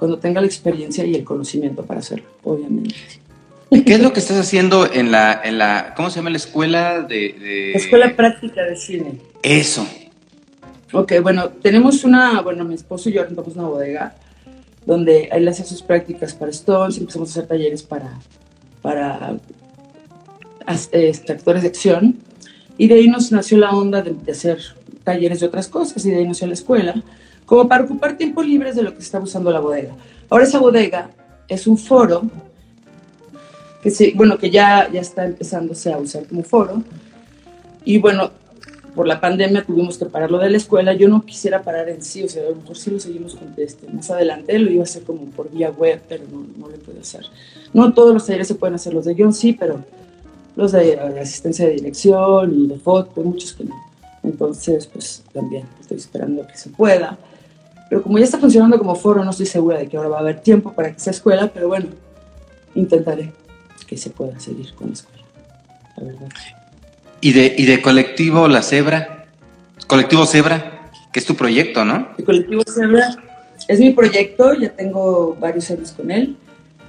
cuando 0.00 0.18
tenga 0.18 0.40
la 0.40 0.46
experiencia 0.46 1.04
y 1.04 1.14
el 1.14 1.24
conocimiento 1.24 1.84
para 1.84 2.00
hacerlo, 2.00 2.24
obviamente. 2.42 2.94
¿Qué 3.84 3.92
es 3.92 4.00
lo 4.00 4.14
que 4.14 4.20
estás 4.20 4.38
haciendo 4.38 4.90
en 4.90 5.12
la, 5.12 5.42
en 5.44 5.58
la 5.58 5.92
¿cómo 5.94 6.08
se 6.08 6.16
llama 6.16 6.30
la 6.30 6.38
escuela 6.38 7.02
de, 7.02 7.72
Escuela 7.74 8.16
práctica 8.16 8.64
de 8.64 8.76
cine. 8.76 9.20
Eso. 9.42 9.86
Ok, 10.94 11.12
bueno, 11.22 11.50
tenemos 11.50 12.02
una, 12.02 12.40
bueno, 12.40 12.64
mi 12.64 12.76
esposo 12.76 13.10
y 13.10 13.12
yo 13.12 13.24
rentamos 13.24 13.54
una 13.56 13.64
bodega 13.68 14.14
donde 14.86 15.28
él 15.32 15.46
hace 15.46 15.64
sus 15.64 15.82
prácticas 15.82 16.32
para 16.32 16.50
Stones 16.50 16.96
y 16.96 17.00
empezamos 17.00 17.28
a 17.28 17.32
hacer 17.32 17.46
talleres 17.46 17.82
para, 17.82 18.18
para 18.80 19.36
este, 20.82 21.30
actores 21.30 21.60
de 21.60 21.68
acción. 21.68 22.16
Y 22.78 22.88
de 22.88 22.94
ahí 22.94 23.06
nos 23.06 23.30
nació 23.32 23.58
la 23.58 23.72
onda 23.72 24.00
de, 24.00 24.14
de 24.14 24.32
hacer 24.32 24.60
talleres 25.04 25.40
de 25.40 25.46
otras 25.46 25.68
cosas 25.68 26.06
y 26.06 26.10
de 26.10 26.16
ahí 26.16 26.26
nació 26.26 26.46
la 26.46 26.54
escuela, 26.54 26.94
como 27.50 27.66
para 27.66 27.82
ocupar 27.82 28.16
tiempos 28.16 28.46
libres 28.46 28.76
de 28.76 28.82
lo 28.82 28.94
que 28.94 29.00
está 29.00 29.18
usando 29.18 29.50
la 29.50 29.58
bodega. 29.58 29.92
Ahora 30.28 30.44
esa 30.44 30.60
bodega 30.60 31.10
es 31.48 31.66
un 31.66 31.76
foro 31.76 32.22
que 33.82 33.90
sí, 33.90 34.12
bueno, 34.14 34.38
que 34.38 34.50
ya, 34.50 34.88
ya 34.88 35.00
está 35.00 35.24
empezándose 35.26 35.92
a 35.92 35.98
usar 35.98 36.28
como 36.28 36.44
foro. 36.44 36.84
Y 37.84 37.98
bueno, 37.98 38.30
por 38.94 39.08
la 39.08 39.20
pandemia 39.20 39.64
tuvimos 39.64 39.98
que 39.98 40.06
pararlo 40.06 40.38
de 40.38 40.48
la 40.48 40.58
escuela. 40.58 40.92
Yo 40.92 41.08
no 41.08 41.26
quisiera 41.26 41.64
parar 41.64 41.88
en 41.88 42.04
sí, 42.04 42.22
o 42.22 42.28
sea, 42.28 42.44
a 42.44 42.50
lo 42.50 42.54
mejor 42.54 42.76
sí 42.76 42.88
lo 42.92 43.00
seguimos 43.00 43.34
con 43.34 43.52
este. 43.56 43.88
Más 43.88 44.08
adelante 44.12 44.56
lo 44.56 44.70
iba 44.70 44.82
a 44.82 44.84
hacer 44.84 45.02
como 45.02 45.24
por 45.32 45.50
vía 45.50 45.70
web, 45.70 46.00
pero 46.08 46.22
no, 46.30 46.46
no 46.56 46.68
lo 46.68 46.78
puedo 46.78 47.00
hacer. 47.00 47.26
No 47.72 47.92
todos 47.92 48.14
los 48.14 48.26
talleres 48.26 48.46
se 48.46 48.54
pueden 48.54 48.76
hacer, 48.76 48.94
los 48.94 49.06
de 49.06 49.14
guion 49.14 49.34
sí, 49.34 49.54
pero 49.54 49.82
los 50.54 50.70
de, 50.70 50.94
de 50.94 51.20
asistencia 51.20 51.66
de 51.66 51.72
dirección 51.72 52.54
y 52.54 52.68
de 52.68 52.78
foto, 52.78 53.22
muchos 53.22 53.54
que 53.54 53.64
no. 53.64 53.74
Entonces, 54.22 54.86
pues 54.86 55.24
también 55.32 55.64
estoy 55.80 55.96
esperando 55.96 56.46
que 56.46 56.56
se 56.56 56.70
pueda. 56.70 57.18
Pero 57.90 58.02
como 58.02 58.18
ya 58.18 58.24
está 58.24 58.38
funcionando 58.38 58.78
como 58.78 58.94
foro, 58.94 59.22
no 59.22 59.30
estoy 59.30 59.44
segura 59.44 59.78
de 59.78 59.88
que 59.88 59.98
ahora 59.98 60.08
va 60.08 60.16
a 60.16 60.20
haber 60.20 60.40
tiempo 60.40 60.72
para 60.72 60.92
que 60.92 60.98
sea 60.98 61.10
escuela, 61.10 61.50
pero 61.52 61.68
bueno, 61.68 61.88
intentaré 62.74 63.32
que 63.86 63.98
se 63.98 64.08
pueda 64.08 64.40
seguir 64.40 64.72
con 64.74 64.86
la 64.88 64.92
escuela, 64.94 65.24
la 65.96 66.04
verdad. 66.04 66.28
¿Y 67.20 67.32
de, 67.32 67.54
y 67.58 67.66
de 67.66 67.82
colectivo 67.82 68.48
La 68.48 68.62
Cebra? 68.62 69.26
Colectivo 69.86 70.24
Cebra, 70.24 70.90
que 71.12 71.20
es 71.20 71.26
tu 71.26 71.34
proyecto, 71.34 71.84
¿no? 71.84 72.08
El 72.16 72.24
colectivo 72.24 72.62
Cebra 72.66 73.16
es 73.68 73.78
mi 73.78 73.90
proyecto, 73.90 74.54
ya 74.54 74.70
tengo 74.70 75.36
varios 75.38 75.70
años 75.70 75.92
con 75.92 76.10
él. 76.10 76.36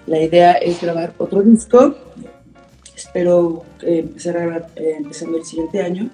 La 0.08 0.22
idea 0.22 0.54
es 0.54 0.82
grabar 0.82 1.14
otro 1.18 1.42
disco. 1.42 1.96
Espero 2.96 3.66
eh, 3.82 4.00
empezar 4.00 4.38
a 4.38 4.42
grabar 4.42 4.68
eh, 4.78 4.96
empezando 4.98 5.38
el 5.38 5.46
siguiente 5.46 5.82
año 5.82 6.10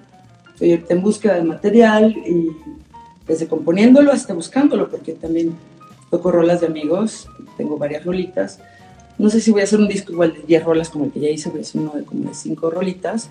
estoy 0.60 0.84
en 0.88 1.02
búsqueda 1.02 1.36
de 1.36 1.44
material 1.44 2.16
y 2.26 2.48
desde 3.28 3.46
componiéndolo 3.46 4.10
hasta 4.10 4.32
buscándolo, 4.32 4.88
porque 4.88 5.12
también 5.12 5.54
toco 6.10 6.32
rolas 6.32 6.62
de 6.62 6.66
amigos, 6.66 7.28
tengo 7.56 7.76
varias 7.76 8.04
rolitas. 8.04 8.58
No 9.18 9.28
sé 9.28 9.40
si 9.40 9.50
voy 9.50 9.60
a 9.60 9.64
hacer 9.64 9.78
un 9.78 9.88
disco 9.88 10.12
igual 10.12 10.32
de 10.32 10.42
10 10.42 10.64
rolas 10.64 10.88
como 10.88 11.04
el 11.04 11.12
que 11.12 11.20
ya 11.20 11.28
hice, 11.28 11.50
voy 11.50 11.58
a 11.58 11.62
hacer 11.62 11.80
uno 11.80 11.92
de 11.94 12.04
como 12.04 12.28
de 12.28 12.34
5 12.34 12.70
rolitas. 12.70 13.28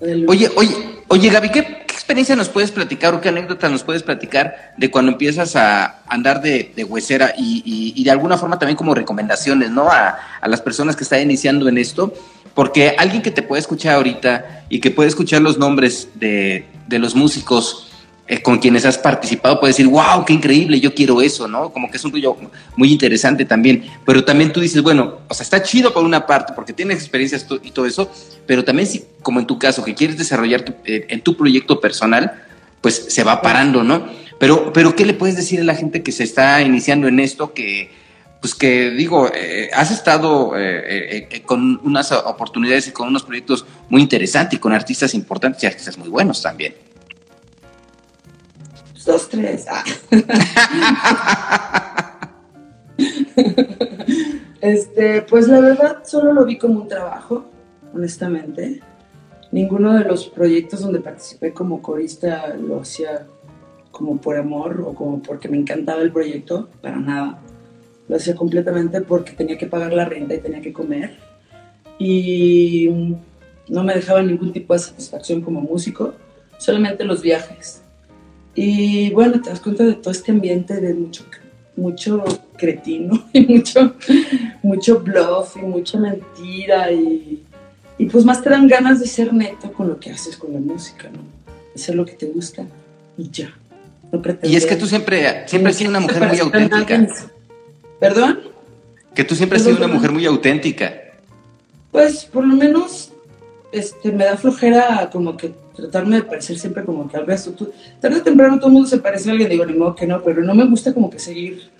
Oye, 0.00 0.50
oye, 0.56 0.76
oye 1.08 1.30
Gaby, 1.30 1.50
¿qué, 1.50 1.62
¿qué, 1.62 1.94
experiencia 1.94 2.34
nos 2.34 2.48
puedes 2.48 2.72
platicar 2.72 3.14
o 3.14 3.20
qué 3.20 3.28
anécdota 3.28 3.68
nos 3.68 3.84
puedes 3.84 4.02
platicar 4.02 4.74
de 4.76 4.90
cuando 4.90 5.12
empiezas 5.12 5.54
a 5.54 6.02
andar 6.08 6.42
de, 6.42 6.72
de 6.74 6.82
huesera 6.82 7.34
y, 7.36 7.62
y, 7.64 8.00
y, 8.00 8.02
de 8.02 8.10
alguna 8.10 8.36
forma 8.36 8.58
también 8.58 8.76
como 8.76 8.94
recomendaciones, 8.94 9.70
¿no? 9.70 9.88
A, 9.88 10.18
a 10.40 10.48
las 10.48 10.60
personas 10.60 10.96
que 10.96 11.04
están 11.04 11.20
iniciando 11.20 11.68
en 11.68 11.78
esto 11.78 12.12
porque 12.54 12.94
alguien 12.98 13.22
que 13.22 13.30
te 13.30 13.42
puede 13.42 13.60
escuchar 13.60 13.96
ahorita 13.96 14.64
y 14.68 14.80
que 14.80 14.90
puede 14.90 15.08
escuchar 15.08 15.42
los 15.42 15.58
nombres 15.58 16.08
de, 16.14 16.66
de 16.88 16.98
los 16.98 17.14
músicos 17.14 17.88
eh, 18.28 18.40
con 18.40 18.58
quienes 18.58 18.86
has 18.86 18.98
participado 18.98 19.58
puede 19.58 19.72
decir, 19.72 19.88
wow, 19.88 20.24
qué 20.24 20.32
increíble, 20.32 20.78
yo 20.78 20.94
quiero 20.94 21.20
eso, 21.20 21.48
¿no? 21.48 21.70
Como 21.70 21.90
que 21.90 21.96
es 21.96 22.04
un 22.04 22.12
rollo 22.12 22.36
muy 22.76 22.92
interesante 22.92 23.44
también. 23.44 23.84
Pero 24.06 24.24
también 24.24 24.52
tú 24.52 24.60
dices, 24.60 24.80
bueno, 24.80 25.18
o 25.28 25.34
sea, 25.34 25.42
está 25.42 25.62
chido 25.62 25.92
por 25.92 26.04
una 26.04 26.24
parte 26.24 26.52
porque 26.54 26.72
tienes 26.72 26.98
experiencias 26.98 27.44
y 27.62 27.72
todo 27.72 27.84
eso, 27.84 28.10
pero 28.46 28.64
también 28.64 28.86
si, 28.86 29.04
como 29.22 29.40
en 29.40 29.46
tu 29.46 29.58
caso, 29.58 29.84
que 29.84 29.94
quieres 29.94 30.16
desarrollar 30.16 30.62
tu, 30.62 30.72
eh, 30.84 31.06
en 31.08 31.20
tu 31.20 31.36
proyecto 31.36 31.80
personal, 31.80 32.32
pues 32.80 33.06
se 33.08 33.24
va 33.24 33.42
parando, 33.42 33.82
¿no? 33.82 34.06
Pero, 34.38 34.72
pero, 34.72 34.94
¿qué 34.94 35.04
le 35.04 35.14
puedes 35.14 35.36
decir 35.36 35.60
a 35.60 35.64
la 35.64 35.74
gente 35.74 36.02
que 36.02 36.12
se 36.12 36.24
está 36.24 36.62
iniciando 36.62 37.08
en 37.08 37.20
esto 37.20 37.52
que 37.52 37.90
pues 38.42 38.54
que 38.56 38.90
digo, 38.90 39.30
eh, 39.32 39.70
has 39.72 39.92
estado 39.92 40.58
eh, 40.58 41.28
eh, 41.30 41.42
con 41.42 41.80
unas 41.84 42.10
oportunidades 42.10 42.88
y 42.88 42.90
con 42.90 43.06
unos 43.06 43.22
proyectos 43.22 43.64
muy 43.88 44.02
interesantes 44.02 44.58
y 44.58 44.60
con 44.60 44.72
artistas 44.72 45.14
importantes 45.14 45.62
y 45.62 45.66
artistas 45.68 45.96
muy 45.96 46.08
buenos 46.08 46.42
también. 46.42 46.74
Dos, 49.06 49.28
tres. 49.28 49.66
Ah. 49.70 49.84
este, 54.60 55.22
pues 55.22 55.46
la 55.46 55.60
verdad 55.60 56.02
solo 56.04 56.32
lo 56.32 56.44
vi 56.44 56.58
como 56.58 56.80
un 56.80 56.88
trabajo, 56.88 57.44
honestamente. 57.94 58.80
Ninguno 59.52 59.94
de 59.94 60.04
los 60.04 60.26
proyectos 60.26 60.80
donde 60.80 60.98
participé 60.98 61.52
como 61.52 61.80
corista 61.80 62.56
lo 62.56 62.80
hacía 62.80 63.24
como 63.92 64.20
por 64.20 64.36
amor 64.36 64.82
o 64.84 64.94
como 64.94 65.22
porque 65.22 65.48
me 65.48 65.58
encantaba 65.58 66.02
el 66.02 66.10
proyecto, 66.10 66.68
para 66.80 66.96
nada 66.96 67.38
lo 68.08 68.16
hacía 68.16 68.34
completamente 68.34 69.00
porque 69.00 69.32
tenía 69.32 69.58
que 69.58 69.66
pagar 69.66 69.92
la 69.92 70.04
renta 70.04 70.34
y 70.34 70.40
tenía 70.40 70.60
que 70.60 70.72
comer. 70.72 71.16
Y 71.98 72.88
no 73.68 73.84
me 73.84 73.94
dejaba 73.94 74.22
ningún 74.22 74.52
tipo 74.52 74.74
de 74.74 74.80
satisfacción 74.80 75.40
como 75.40 75.60
músico, 75.60 76.14
solamente 76.58 77.04
los 77.04 77.22
viajes. 77.22 77.82
Y 78.54 79.10
bueno, 79.10 79.40
te 79.40 79.50
das 79.50 79.60
cuenta 79.60 79.84
de 79.84 79.94
todo 79.94 80.10
este 80.10 80.30
ambiente 80.30 80.80
de 80.80 80.94
mucho, 80.94 81.24
mucho 81.76 82.24
cretino 82.56 83.24
y 83.32 83.40
mucho, 83.46 83.94
mucho 84.62 85.00
bluff 85.00 85.56
y 85.56 85.64
mucha 85.64 85.98
mentira. 85.98 86.92
Y, 86.92 87.42
y 87.98 88.06
pues 88.06 88.24
más 88.24 88.42
te 88.42 88.50
dan 88.50 88.68
ganas 88.68 89.00
de 89.00 89.06
ser 89.06 89.32
neto 89.32 89.72
con 89.72 89.88
lo 89.88 89.98
que 89.98 90.10
haces 90.10 90.36
con 90.36 90.52
la 90.52 90.60
música, 90.60 91.08
¿no? 91.08 91.20
Hacer 91.74 91.94
lo 91.94 92.04
que 92.04 92.12
te 92.12 92.26
gusta 92.26 92.66
y 93.16 93.30
ya. 93.30 93.54
No 94.10 94.20
y 94.42 94.56
es 94.56 94.66
que 94.66 94.76
tú 94.76 94.86
siempre, 94.86 95.48
siempre 95.48 95.70
has 95.70 95.76
sido 95.76 95.88
una 95.88 96.00
mujer 96.00 96.28
muy 96.28 96.38
auténtica. 96.40 97.08
¿Perdón? 98.02 98.40
Que 99.14 99.22
tú 99.22 99.36
siempre 99.36 99.58
has 99.58 99.64
sido 99.64 99.76
una 99.76 99.86
mujer 99.86 100.10
muy 100.10 100.26
auténtica. 100.26 100.92
Pues 101.92 102.24
por 102.24 102.44
lo 102.44 102.56
menos 102.56 103.12
este, 103.70 104.10
me 104.10 104.24
da 104.24 104.36
flojera 104.36 105.08
como 105.12 105.36
que 105.36 105.54
tratarme 105.76 106.16
de 106.16 106.22
parecer 106.24 106.58
siempre 106.58 106.82
como 106.82 107.08
que 107.08 107.16
al 107.16 107.26
resto. 107.26 107.52
Tú, 107.52 107.70
tarde 108.00 108.16
o 108.16 108.22
temprano 108.22 108.56
todo 108.56 108.66
el 108.66 108.72
mundo 108.72 108.88
se 108.88 108.98
parece 108.98 109.28
a 109.28 109.32
alguien, 109.32 109.48
digo, 109.48 109.64
ni 109.64 109.74
modo 109.74 109.94
que 109.94 110.08
no, 110.08 110.20
pero 110.20 110.42
no 110.42 110.52
me 110.52 110.66
gusta 110.66 110.92
como 110.92 111.10
que 111.10 111.20
seguir, 111.20 111.70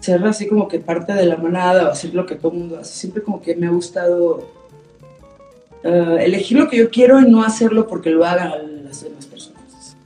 ser 0.00 0.22
así 0.26 0.46
como 0.46 0.68
que 0.68 0.78
parte 0.78 1.14
de 1.14 1.24
la 1.24 1.38
manada 1.38 1.88
o 1.88 1.90
hacer 1.90 2.12
lo 2.14 2.26
que 2.26 2.34
todo 2.34 2.52
el 2.52 2.58
mundo 2.58 2.78
hace. 2.78 2.92
Siempre 2.92 3.22
como 3.22 3.40
que 3.40 3.56
me 3.56 3.66
ha 3.66 3.70
gustado 3.70 4.46
uh, 5.84 6.16
elegir 6.18 6.58
lo 6.58 6.68
que 6.68 6.76
yo 6.76 6.90
quiero 6.90 7.18
y 7.18 7.30
no 7.30 7.42
hacerlo 7.42 7.88
porque 7.88 8.10
lo 8.10 8.26
hagan 8.26 8.84
las 8.84 9.02
demás 9.02 9.24
personas. 9.24 9.96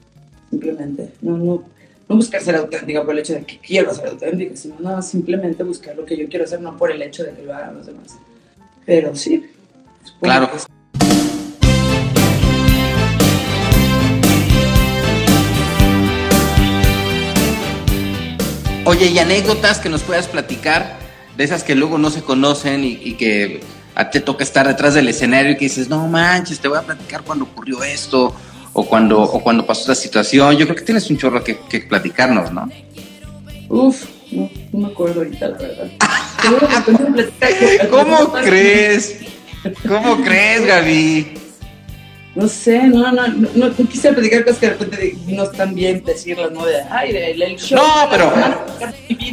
Simplemente, 0.49 1.11
no, 1.21 1.37
no, 1.37 1.63
no 2.07 2.15
buscar 2.17 2.41
ser 2.41 2.55
auténtica 2.55 3.03
por 3.03 3.13
el 3.13 3.19
hecho 3.19 3.33
de 3.33 3.43
que 3.43 3.57
quiero 3.57 3.93
ser 3.93 4.09
auténtica, 4.09 4.55
sino 4.55 4.75
no, 4.79 5.01
simplemente 5.01 5.63
buscar 5.63 5.95
lo 5.95 6.05
que 6.05 6.15
yo 6.15 6.27
quiero 6.29 6.45
hacer, 6.45 6.61
no 6.61 6.77
por 6.77 6.91
el 6.91 7.01
hecho 7.01 7.23
de 7.23 7.31
que 7.31 7.41
lo 7.41 7.53
hagan 7.53 7.77
los 7.77 7.87
demás. 7.87 8.17
Pero 8.85 9.15
sí. 9.15 9.49
Claro. 10.21 10.49
Que... 10.51 10.57
Oye, 18.87 19.07
y 19.07 19.17
anécdotas 19.17 19.79
que 19.79 19.89
nos 19.89 20.03
puedas 20.03 20.27
platicar, 20.27 20.99
de 21.35 21.43
esas 21.43 21.63
que 21.63 21.73
luego 21.73 21.97
no 21.97 22.11
se 22.11 22.21
conocen 22.21 22.83
y, 22.83 22.99
y 23.03 23.15
que 23.15 23.61
a 23.95 24.11
te 24.11 24.19
toca 24.19 24.43
estar 24.43 24.67
detrás 24.67 24.93
del 24.93 25.07
escenario 25.07 25.53
y 25.53 25.57
que 25.57 25.65
dices, 25.65 25.89
no 25.89 26.07
manches, 26.07 26.59
te 26.59 26.67
voy 26.67 26.77
a 26.77 26.83
platicar 26.83 27.23
cuando 27.23 27.45
ocurrió 27.45 27.83
esto, 27.83 28.35
o 28.77 28.85
cuando, 28.85 29.21
o 29.21 29.41
cuando 29.41 29.65
pasó 29.65 29.81
esta 29.81 29.95
situación. 29.95 30.57
Yo 30.57 30.65
creo 30.65 30.75
que 30.75 30.83
tienes 30.83 31.09
un 31.09 31.17
chorro 31.17 31.41
que, 31.43 31.57
que 31.69 31.79
platicarnos, 31.79 32.51
¿no? 32.51 32.69
Uf, 33.69 34.05
no, 34.31 34.49
no, 34.73 34.79
me 34.79 34.87
acuerdo 34.87 35.21
ahorita, 35.21 35.47
la 35.47 35.57
verdad. 35.57 35.91
¿Cómo 37.89 38.33
crees? 38.33 39.19
¿Cómo 39.87 40.21
crees, 40.21 40.67
Gaby? 40.67 41.37
No 42.35 42.49
sé, 42.49 42.83
no, 42.87 43.13
no, 43.13 43.27
no, 43.29 43.47
no, 43.55 43.87
quise 43.87 44.11
platicar 44.11 44.43
cosas 44.43 44.59
que 44.59 44.65
de 44.67 44.73
repente 44.73 45.17
no 45.27 45.43
están 45.43 45.73
bien 45.73 46.03
decirlas, 46.03 46.51
¿no? 46.51 46.65
De, 46.65 46.81
ay, 46.91 47.15
el 47.15 47.55
show. 47.55 47.77
No, 47.77 48.09
pero 48.11 48.33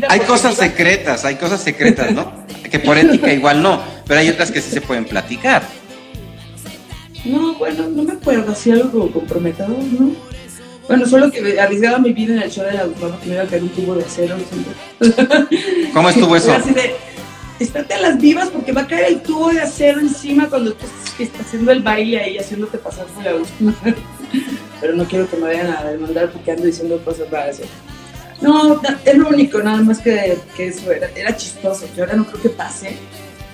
hay 0.09 0.21
cosas 0.21 0.55
secretas, 0.55 1.25
hay 1.25 1.35
cosas 1.35 1.61
secretas, 1.61 2.13
¿no? 2.13 2.33
que 2.71 2.79
por 2.79 2.97
ética 2.97 3.33
igual 3.33 3.61
no, 3.61 3.83
pero 4.07 4.21
hay 4.21 4.29
otras 4.29 4.53
que 4.53 4.63
sí 4.63 4.71
se 4.71 4.81
pueden 4.81 5.05
platicar. 5.05 5.63
No, 7.25 7.55
bueno, 7.55 7.89
no 7.89 8.03
me 8.03 8.13
acuerdo, 8.13 8.53
así 8.53 8.71
algo 8.71 9.11
comprometedor, 9.11 9.71
¿no? 9.71 10.15
Bueno, 10.89 11.07
solo 11.07 11.31
que 11.31 11.61
arriesgaba 11.61 11.99
mi 11.99 12.13
vida 12.13 12.35
en 12.35 12.43
el 12.43 12.51
show 12.51 12.65
de 12.65 12.73
la 12.73 12.87
mamá 12.87 13.19
que 13.21 13.29
me 13.29 13.35
iba 13.35 13.45
a 13.45 13.47
caer 13.47 13.63
un 13.63 13.69
tubo 13.69 13.95
de 13.95 14.05
acero. 14.05 14.37
¿Cómo 15.95 16.09
estuvo 16.09 16.35
eso? 16.35 16.53
De, 16.53 16.97
estate 17.61 17.95
a 17.95 18.01
las 18.01 18.21
vivas 18.21 18.49
porque 18.51 18.73
va 18.73 18.83
a 18.83 18.87
caer 18.87 19.13
el 19.13 19.23
tubo 19.23 19.51
de 19.51 19.61
acero 19.61 20.01
encima 20.01 20.49
cuando 20.49 20.73
tú 20.75 20.87
estás 21.19 21.47
haciendo 21.47 21.71
el 21.71 21.83
baile 21.83 22.21
ahí, 22.21 22.39
haciéndote 22.39 22.79
pasar 22.79 23.07
por 23.07 23.23
la 23.23 23.37
última. 23.37 23.75
Pero 24.81 24.95
no 24.95 25.05
quiero 25.05 25.31
que 25.31 25.37
me 25.37 25.43
vayan 25.45 25.69
a 25.69 25.85
demandar 25.85 26.31
porque 26.33 26.51
ando 26.51 26.65
diciendo 26.65 27.01
cosas 27.05 27.31
raras. 27.31 27.61
No, 28.41 28.81
es 29.05 29.17
lo 29.17 29.29
único, 29.29 29.63
nada 29.63 29.81
más 29.83 30.01
que, 30.01 30.37
que 30.57 30.67
eso 30.67 30.91
era, 30.91 31.09
era 31.15 31.37
chistoso. 31.37 31.87
Yo 31.97 32.03
ahora 32.03 32.17
no 32.17 32.27
creo 32.27 32.43
que 32.43 32.49
pase. 32.49 32.97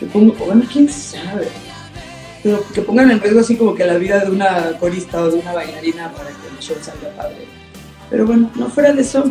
Que 0.01 0.07
pongo, 0.07 0.33
bueno, 0.47 0.65
quién 0.73 0.89
sabe. 0.89 1.49
Pero 2.43 2.65
que 2.73 2.83
pongan 2.83 3.11
en 3.11 3.21
riesgo 3.21 3.41
así 3.41 3.57
como 3.57 3.75
que 3.75 3.85
la 3.85 3.99
vida 3.99 4.25
de 4.25 4.31
una 4.31 4.79
corista 4.79 5.23
o 5.23 5.31
de 5.31 5.39
una 5.39 5.53
bailarina 5.53 6.13
para 6.13 6.29
que 6.29 6.49
el 6.57 6.59
show 6.61 6.77
salga 6.81 7.09
padre. 7.17 7.47
Pero 8.11 8.27
bueno, 8.27 8.51
no 8.55 8.69
fuera 8.71 8.93
de 8.93 9.03
eso, 9.03 9.25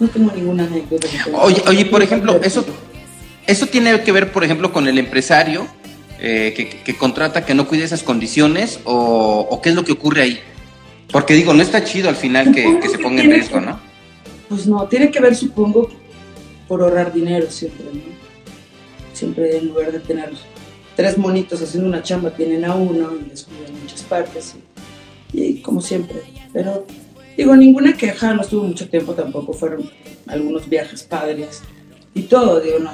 no 0.00 0.08
tengo 0.08 0.32
ninguna 0.32 0.64
anécdota. 0.64 1.06
Oye, 1.34 1.62
oye, 1.66 1.84
por 1.86 2.02
ejemplo, 2.02 2.40
eso, 2.42 2.64
eso 3.46 3.66
tiene 3.66 4.00
que 4.02 4.12
ver, 4.12 4.32
por 4.32 4.44
ejemplo, 4.44 4.72
con 4.72 4.88
el 4.88 4.98
empresario 4.98 5.66
eh, 6.20 6.82
que, 6.84 6.96
contrata 6.96 7.44
que 7.44 7.54
no 7.54 7.68
cuide 7.68 7.84
esas 7.84 8.02
condiciones 8.02 8.80
o, 8.84 9.60
qué 9.62 9.68
es 9.70 9.74
lo 9.74 9.84
que 9.84 9.92
ocurre 9.92 10.22
ahí. 10.22 10.40
Porque 11.12 11.34
digo, 11.34 11.54
no 11.54 11.62
está 11.62 11.84
chido 11.84 12.08
al 12.08 12.16
final 12.16 12.52
que, 12.52 12.80
se 12.88 12.98
ponga 12.98 13.22
en 13.22 13.30
riesgo, 13.30 13.60
¿no? 13.60 13.78
Pues 14.48 14.66
no, 14.66 14.86
tiene 14.88 15.10
que 15.10 15.20
ver, 15.20 15.36
supongo, 15.36 15.88
por 16.66 16.82
ahorrar 16.82 17.12
dinero 17.12 17.50
siempre, 17.50 17.86
¿no? 17.92 18.00
Siempre 19.12 19.56
en 19.56 19.68
lugar 19.68 19.92
de 19.92 20.00
tener 20.00 20.32
tres 20.98 21.16
monitos 21.16 21.62
haciendo 21.62 21.88
una 21.88 22.02
chamba, 22.02 22.30
tienen 22.30 22.64
a 22.64 22.74
uno 22.74 23.12
y 23.14 23.30
les 23.30 23.44
cuidan 23.44 23.80
muchas 23.80 24.02
partes. 24.02 24.56
Y, 25.32 25.60
como 25.60 25.80
siempre. 25.80 26.22
Pero 26.52 26.86
digo, 27.36 27.54
ninguna 27.54 27.96
queja, 27.96 28.34
no 28.34 28.42
estuvo 28.42 28.64
mucho 28.64 28.88
tiempo 28.88 29.14
tampoco, 29.14 29.52
fueron 29.52 29.88
algunos 30.26 30.68
viajes 30.68 31.04
padres 31.04 31.62
y 32.14 32.22
todo, 32.22 32.58
digo, 32.58 32.80
no. 32.80 32.90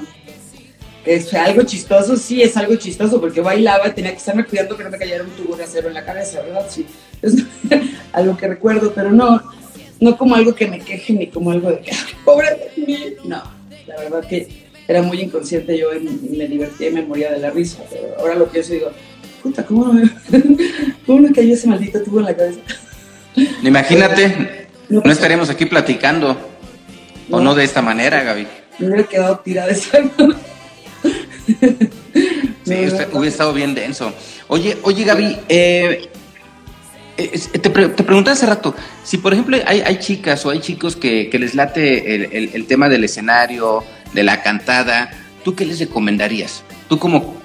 Es 1.06 1.32
algo 1.32 1.62
chistoso, 1.62 2.18
sí, 2.18 2.42
es 2.42 2.54
algo 2.58 2.75
chistoso, 2.76 3.18
porque 3.23 3.40
bailaba 3.40 3.94
tenía 3.94 4.11
que 4.11 4.18
estarme 4.18 4.44
cuidando 4.44 4.76
que 4.76 4.84
no 4.84 4.90
me 4.90 4.99
cayera 4.99 5.25
un 5.25 5.30
tubo 5.30 5.56
de 5.56 5.64
acero 5.64 5.88
en 5.88 5.94
la 5.94 6.04
cabeza, 6.04 6.42
¿verdad? 6.42 6.66
Sí, 6.68 6.84
es 7.23 7.37
algo 8.12 8.37
que 8.37 8.49
recuerdo, 8.49 8.92
pero 8.94 9.12
no, 9.12 9.42
no 9.99 10.18
como 10.18 10.34
algo 10.34 10.54
que 10.54 10.66
me 10.66 10.78
queje 10.78 11.14
ni 11.14 11.28
como 11.28 11.52
algo 11.52 11.70
de 11.70 11.78
que, 11.78 11.92
pobre 12.23 12.50
de 12.76 12.87
mí. 12.87 12.99
No, 13.25 13.42
la 13.87 13.96
verdad 13.96 14.28
que 14.28 14.63
era 14.86 15.02
muy 15.02 15.20
inconsciente 15.20 15.78
yo 15.78 15.94
y 15.94 16.00
me 16.36 16.46
divertía 16.46 16.88
y 16.88 16.92
me 16.92 17.02
moría 17.02 17.32
de 17.32 17.38
la 17.38 17.50
risa. 17.50 17.82
Pero 17.90 18.18
ahora 18.18 18.34
lo 18.34 18.46
pienso 18.48 18.72
y 18.72 18.76
digo, 18.78 18.90
puta, 19.42 19.64
¿cómo, 19.64 19.92
me, 19.92 20.02
¿cómo 21.06 21.20
me 21.20 21.32
cayó 21.32 21.54
ese 21.54 21.68
maldito 21.68 22.02
tubo 22.02 22.20
en 22.20 22.26
la 22.26 22.36
cabeza? 22.36 22.60
Imagínate, 23.62 24.68
no, 24.88 25.02
estaríamos 25.10 25.50
aquí 25.50 25.66
platicando, 25.66 26.36
o 27.30 27.40
no 27.40 27.54
de 27.54 27.64
esta 27.64 27.82
manera, 27.82 28.22
Gaby. 28.22 28.46
Me 28.78 28.86
hubiera 28.88 29.04
quedado 29.04 29.38
tirada 29.38 29.70
esa. 29.70 29.98
sí, 31.46 32.74
hubiera 33.12 33.28
estado 33.28 33.52
bien 33.52 33.74
denso. 33.74 34.12
Oye, 34.48 34.76
oye 34.82 35.04
Gaby, 35.04 35.38
eh, 35.48 36.08
te, 37.16 37.58
te, 37.58 37.70
pregunté 37.70 38.30
hace 38.30 38.46
rato, 38.46 38.74
si 39.04 39.18
por 39.18 39.32
ejemplo 39.32 39.56
hay, 39.66 39.98
chicas 39.98 40.44
o 40.44 40.50
hay 40.50 40.60
chicos 40.60 40.96
que, 40.96 41.30
les 41.32 41.54
late 41.54 42.56
el, 42.56 42.66
tema 42.66 42.88
del 42.88 43.04
escenario, 43.04 43.84
de 44.14 44.23
la 44.23 44.42
cantada, 44.42 45.11
¿tú 45.44 45.54
qué 45.54 45.66
les 45.66 45.78
recomendarías? 45.78 46.62
Tú 46.88 46.99
como 46.99 47.37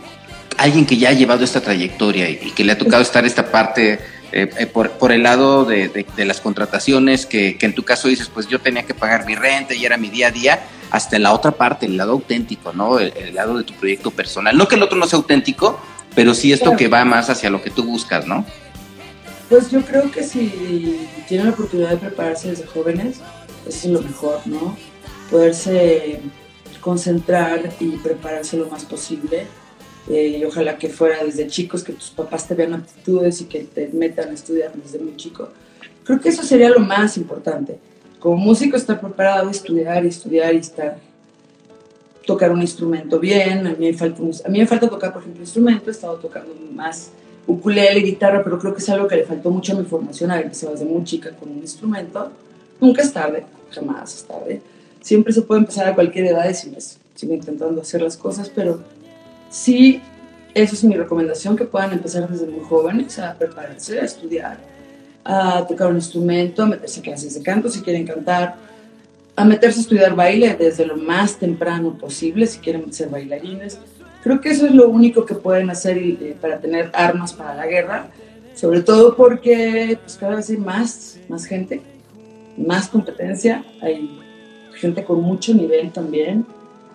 alguien 0.57 0.85
que 0.85 0.97
ya 0.97 1.09
ha 1.09 1.13
llevado 1.13 1.43
esta 1.43 1.61
trayectoria 1.61 2.29
y, 2.29 2.51
que 2.51 2.63
le 2.63 2.73
ha 2.73 2.77
tocado 2.77 3.01
estar 3.01 3.25
esta 3.25 3.51
parte 3.51 3.99
eh, 4.31 4.49
eh, 4.59 4.67
por, 4.67 5.11
el 5.11 5.23
lado 5.23 5.65
de, 5.65 6.05
las 6.17 6.39
contrataciones, 6.39 7.25
que, 7.25 7.57
en 7.59 7.73
tu 7.73 7.83
caso 7.83 8.07
dices, 8.07 8.29
pues 8.31 8.47
yo 8.47 8.59
tenía 8.59 8.83
que 8.83 8.93
pagar 8.93 9.25
mi 9.25 9.35
renta 9.35 9.73
y 9.73 9.85
era 9.85 9.97
mi 9.97 10.09
día 10.09 10.27
a 10.27 10.31
día, 10.31 10.59
hasta 10.91 11.17
la 11.17 11.33
otra 11.33 11.51
parte, 11.51 11.85
el 11.85 11.97
lado 11.97 12.11
auténtico, 12.11 12.73
¿no? 12.73 12.99
El, 12.99 13.33
lado 13.33 13.57
de 13.57 13.63
tu 13.63 13.73
proyecto 13.73 14.11
personal. 14.11 14.55
No 14.55 14.67
que 14.67 14.75
el 14.75 14.83
otro 14.83 14.97
no 14.97 15.07
sea 15.07 15.17
auténtico, 15.17 15.79
pero 16.13 16.33
sí 16.33 16.51
esto 16.51 16.75
que 16.75 16.87
va 16.87 17.05
más 17.05 17.29
hacia 17.29 17.49
lo 17.49 17.61
que 17.61 17.69
tú 17.69 17.83
buscas, 17.83 18.27
¿no? 18.27 18.45
Pues 19.49 19.71
yo 19.71 19.81
creo 19.81 20.11
que 20.11 20.23
si 20.23 21.07
tienen 21.27 21.47
la 21.47 21.53
oportunidad 21.53 21.91
de 21.91 21.97
prepararse 21.97 22.49
desde 22.49 22.67
jóvenes, 22.67 23.17
eso 23.67 23.87
es 23.87 23.93
lo 23.93 24.01
mejor, 24.01 24.41
¿no? 24.45 24.77
Poderse 25.31 26.21
concentrar 26.81 27.73
y 27.79 27.91
prepararse 27.97 28.57
lo 28.57 28.67
más 28.67 28.85
posible. 28.85 29.45
Eh, 30.09 30.39
y 30.39 30.43
ojalá 30.45 30.77
que 30.77 30.89
fuera 30.89 31.23
desde 31.23 31.47
chicos, 31.47 31.83
que 31.83 31.93
tus 31.93 32.09
papás 32.09 32.47
te 32.47 32.55
vean 32.55 32.73
aptitudes 32.73 33.41
y 33.41 33.45
que 33.45 33.59
te 33.59 33.89
metan 33.89 34.29
a 34.29 34.33
estudiar 34.33 34.71
desde 34.73 34.99
muy 34.99 35.15
chico. 35.15 35.49
Creo 36.03 36.19
que 36.19 36.29
eso 36.29 36.43
sería 36.43 36.69
lo 36.69 36.79
más 36.79 37.17
importante. 37.17 37.77
Como 38.19 38.37
músico 38.37 38.75
estar 38.75 38.99
preparado, 38.99 39.49
estudiar 39.49 40.03
y 40.03 40.07
estudiar 40.07 40.53
y 40.55 40.57
estar 40.57 40.97
tocar 42.25 42.51
un 42.51 42.61
instrumento 42.61 43.19
bien. 43.19 43.65
A 43.67 43.71
mí 43.71 43.91
me 43.91 43.93
falta, 43.93 44.21
a 44.45 44.49
mí 44.49 44.59
me 44.59 44.67
falta 44.67 44.89
tocar, 44.89 45.11
por 45.13 45.21
ejemplo, 45.21 45.41
instrumento. 45.41 45.89
He 45.89 45.91
estado 45.91 46.15
tocando 46.15 46.53
más 46.73 47.11
ukulele, 47.47 48.01
guitarra, 48.01 48.43
pero 48.43 48.59
creo 48.59 48.73
que 48.73 48.79
es 48.79 48.89
algo 48.89 49.07
que 49.07 49.15
le 49.15 49.23
faltó 49.23 49.49
mucho 49.49 49.73
a 49.73 49.79
mi 49.79 49.85
formación, 49.85 50.29
a 50.29 50.39
empecé 50.39 50.69
desde 50.69 50.85
muy 50.85 51.03
chica 51.03 51.31
con 51.31 51.49
un 51.49 51.57
instrumento. 51.57 52.31
Nunca 52.79 53.01
es 53.01 53.11
tarde, 53.11 53.45
jamás 53.71 54.15
es 54.15 54.23
tarde. 54.25 54.61
Siempre 55.01 55.33
se 55.33 55.41
puede 55.41 55.61
empezar 55.61 55.87
a 55.87 55.95
cualquier 55.95 56.27
edad 56.27 56.49
y 56.49 56.53
sigo 56.53 57.33
intentando 57.33 57.81
hacer 57.81 58.01
las 58.01 58.17
cosas, 58.17 58.49
pero 58.53 58.79
sí, 59.49 60.01
esa 60.53 60.73
es 60.73 60.83
mi 60.83 60.95
recomendación, 60.95 61.55
que 61.55 61.65
puedan 61.65 61.93
empezar 61.93 62.27
desde 62.29 62.47
muy 62.47 62.63
jóvenes 62.65 63.19
a 63.19 63.33
prepararse, 63.35 63.99
a 63.99 64.03
estudiar, 64.03 64.57
a 65.23 65.65
tocar 65.67 65.89
un 65.89 65.95
instrumento, 65.95 66.63
a 66.63 66.65
meterse 66.65 66.99
a 66.99 67.03
clases 67.03 67.33
de 67.35 67.43
canto 67.43 67.69
si 67.69 67.81
quieren 67.81 68.05
cantar, 68.05 68.55
a 69.35 69.45
meterse 69.45 69.79
a 69.79 69.81
estudiar 69.81 70.15
baile 70.15 70.55
desde 70.55 70.85
lo 70.85 70.97
más 70.97 71.37
temprano 71.37 71.97
posible 71.97 72.45
si 72.45 72.59
quieren 72.59 72.91
ser 72.91 73.09
bailarines. 73.09 73.79
Creo 74.23 74.41
que 74.41 74.49
eso 74.49 74.65
es 74.65 74.73
lo 74.73 74.89
único 74.89 75.25
que 75.25 75.35
pueden 75.35 75.69
hacer 75.69 75.97
eh, 75.97 76.35
para 76.41 76.59
tener 76.59 76.91
armas 76.93 77.31
para 77.31 77.55
la 77.55 77.67
guerra, 77.67 78.07
sobre 78.53 78.81
todo 78.81 79.15
porque 79.15 79.97
pues, 80.01 80.17
cada 80.17 80.35
vez 80.35 80.49
hay 80.49 80.57
más, 80.57 81.17
más 81.29 81.45
gente, 81.45 81.81
más 82.57 82.89
competencia, 82.89 83.63
hay 83.81 84.19
gente 84.79 85.03
con 85.03 85.21
mucho 85.21 85.53
nivel 85.53 85.91
también, 85.91 86.45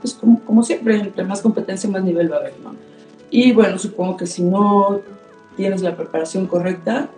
pues 0.00 0.14
como, 0.14 0.40
como 0.40 0.62
siempre, 0.62 0.96
entre 0.96 1.24
más 1.24 1.40
competencia, 1.40 1.88
más 1.88 2.02
nivel 2.02 2.30
va 2.30 2.36
a 2.36 2.40
haber, 2.40 2.54
¿no? 2.62 2.74
Y 3.30 3.52
bueno, 3.52 3.78
supongo 3.78 4.16
que 4.16 4.26
si 4.26 4.42
no 4.42 5.00
tienes 5.56 5.82
la 5.82 5.96
preparación 5.96 6.46
correcta 6.46 7.08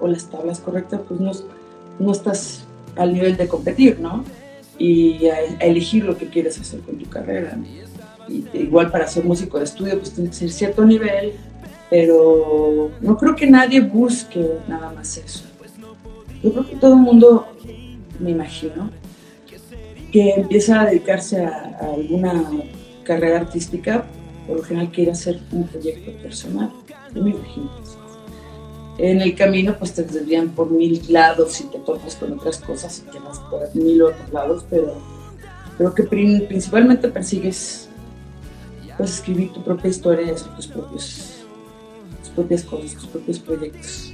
o 0.00 0.08
las 0.08 0.26
tablas 0.26 0.60
correctas, 0.60 1.00
pues 1.06 1.20
no, 1.20 1.32
no 1.98 2.12
estás 2.12 2.64
al 2.96 3.12
nivel 3.12 3.36
de 3.36 3.48
competir, 3.48 4.00
¿no? 4.00 4.24
Y 4.78 5.26
a, 5.28 5.36
a 5.60 5.64
elegir 5.64 6.04
lo 6.04 6.16
que 6.16 6.26
quieres 6.28 6.58
hacer 6.60 6.80
con 6.80 6.96
tu 6.96 7.08
carrera. 7.08 7.56
¿no? 7.56 7.64
igual 8.28 8.90
para 8.90 9.06
ser 9.06 9.24
músico 9.24 9.58
de 9.58 9.64
estudio, 9.64 9.98
pues 9.98 10.12
tiene 10.12 10.30
que 10.30 10.36
ser 10.36 10.50
cierto 10.50 10.84
nivel, 10.84 11.32
pero 11.90 12.90
no 13.00 13.16
creo 13.16 13.36
que 13.36 13.46
nadie 13.46 13.80
busque 13.80 14.58
nada 14.68 14.92
más 14.92 15.16
eso. 15.16 15.44
Yo 16.42 16.52
creo 16.52 16.68
que 16.68 16.76
todo 16.76 16.94
el 16.94 17.00
mundo, 17.00 17.46
me 18.18 18.30
imagino, 18.30 18.90
que 20.12 20.30
empieza 20.30 20.82
a 20.82 20.86
dedicarse 20.86 21.44
a, 21.44 21.78
alguna 21.80 22.44
carrera 23.02 23.40
artística, 23.40 24.04
por 24.46 24.58
lo 24.58 24.62
general 24.62 24.90
quiere 24.92 25.12
hacer 25.12 25.40
un 25.50 25.66
proyecto 25.66 26.12
personal. 26.22 26.70
Yo 27.14 27.22
me 27.22 27.30
imagino 27.30 27.70
En 28.98 29.20
el 29.20 29.34
camino, 29.34 29.74
pues 29.78 29.92
te 29.94 30.02
desvían 30.02 30.50
por 30.50 30.70
mil 30.70 31.02
lados 31.08 31.60
y 31.60 31.64
te 31.64 31.78
topas 31.78 32.14
con 32.16 32.32
otras 32.32 32.58
cosas 32.58 33.02
y 33.06 33.10
te 33.10 33.18
vas 33.18 33.38
por 33.50 33.74
mil 33.74 34.02
otros 34.02 34.32
lados, 34.32 34.64
pero 34.68 34.94
creo 35.78 35.94
que 35.94 36.02
principalmente 36.04 37.08
persigues 37.08 37.88
puedes 38.96 39.14
escribir 39.14 39.52
tu 39.52 39.62
propia 39.62 39.88
historia 39.88 40.30
y 40.30 40.54
tus, 40.56 40.66
propios, 40.66 41.44
tus 42.20 42.30
propias 42.30 42.62
cosas, 42.62 42.94
tus 42.94 43.06
propios 43.06 43.38
proyectos. 43.38 44.11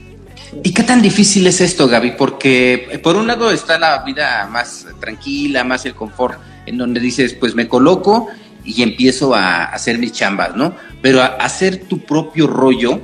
¿Y 0.63 0.73
qué 0.73 0.83
tan 0.83 1.03
difícil 1.03 1.47
es 1.47 1.61
esto, 1.61 1.89
Gaby? 1.89 2.13
Porque 2.13 2.89
eh, 2.91 2.99
por 2.99 3.17
un 3.17 3.27
lado 3.27 3.51
está 3.51 3.79
la 3.79 4.03
vida 4.03 4.49
más 4.51 4.87
tranquila, 5.01 5.65
más 5.65 5.85
el 5.87 5.95
confort, 5.95 6.39
en 6.67 6.79
donde 6.79 7.01
dices, 7.01 7.35
pues 7.35 7.55
me 7.55 7.69
coloco 7.69 8.29
y 8.65 8.83
empiezo 8.83 9.35
a 9.35 9.65
hacer 9.65 9.99
mis 9.99 10.13
chambas, 10.13 10.55
¿no? 10.57 10.75
Pero 11.03 11.23
a 11.23 11.27
hacer 11.27 11.85
tu 11.85 12.01
propio 12.01 12.47
rollo, 12.47 13.01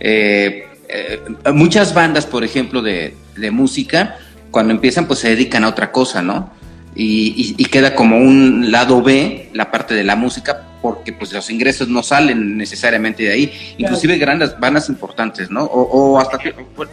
eh, 0.00 0.66
eh, 0.88 1.20
muchas 1.52 1.94
bandas, 1.94 2.26
por 2.26 2.44
ejemplo, 2.44 2.82
de, 2.82 3.16
de, 3.36 3.50
música, 3.50 4.18
cuando 4.50 4.72
empiezan, 4.72 5.06
pues 5.06 5.20
se 5.20 5.30
dedican 5.30 5.64
a 5.64 5.68
otra 5.68 5.92
cosa, 5.92 6.22
¿no? 6.22 6.50
Y, 6.94 7.54
y, 7.58 7.64
queda 7.66 7.94
como 7.94 8.16
un 8.16 8.70
lado 8.70 9.02
B, 9.02 9.50
la 9.52 9.70
parte 9.70 9.94
de 9.94 10.02
la 10.02 10.16
música, 10.16 10.65
porque 10.86 11.12
pues 11.12 11.32
los 11.32 11.50
ingresos 11.50 11.88
no 11.88 12.00
salen 12.00 12.56
necesariamente 12.56 13.24
de 13.24 13.32
ahí, 13.32 13.52
inclusive 13.76 14.18
grandes 14.18 14.56
bandas 14.56 14.88
importantes, 14.88 15.50
¿no? 15.50 15.64
O, 15.64 16.16
hasta 16.20 16.38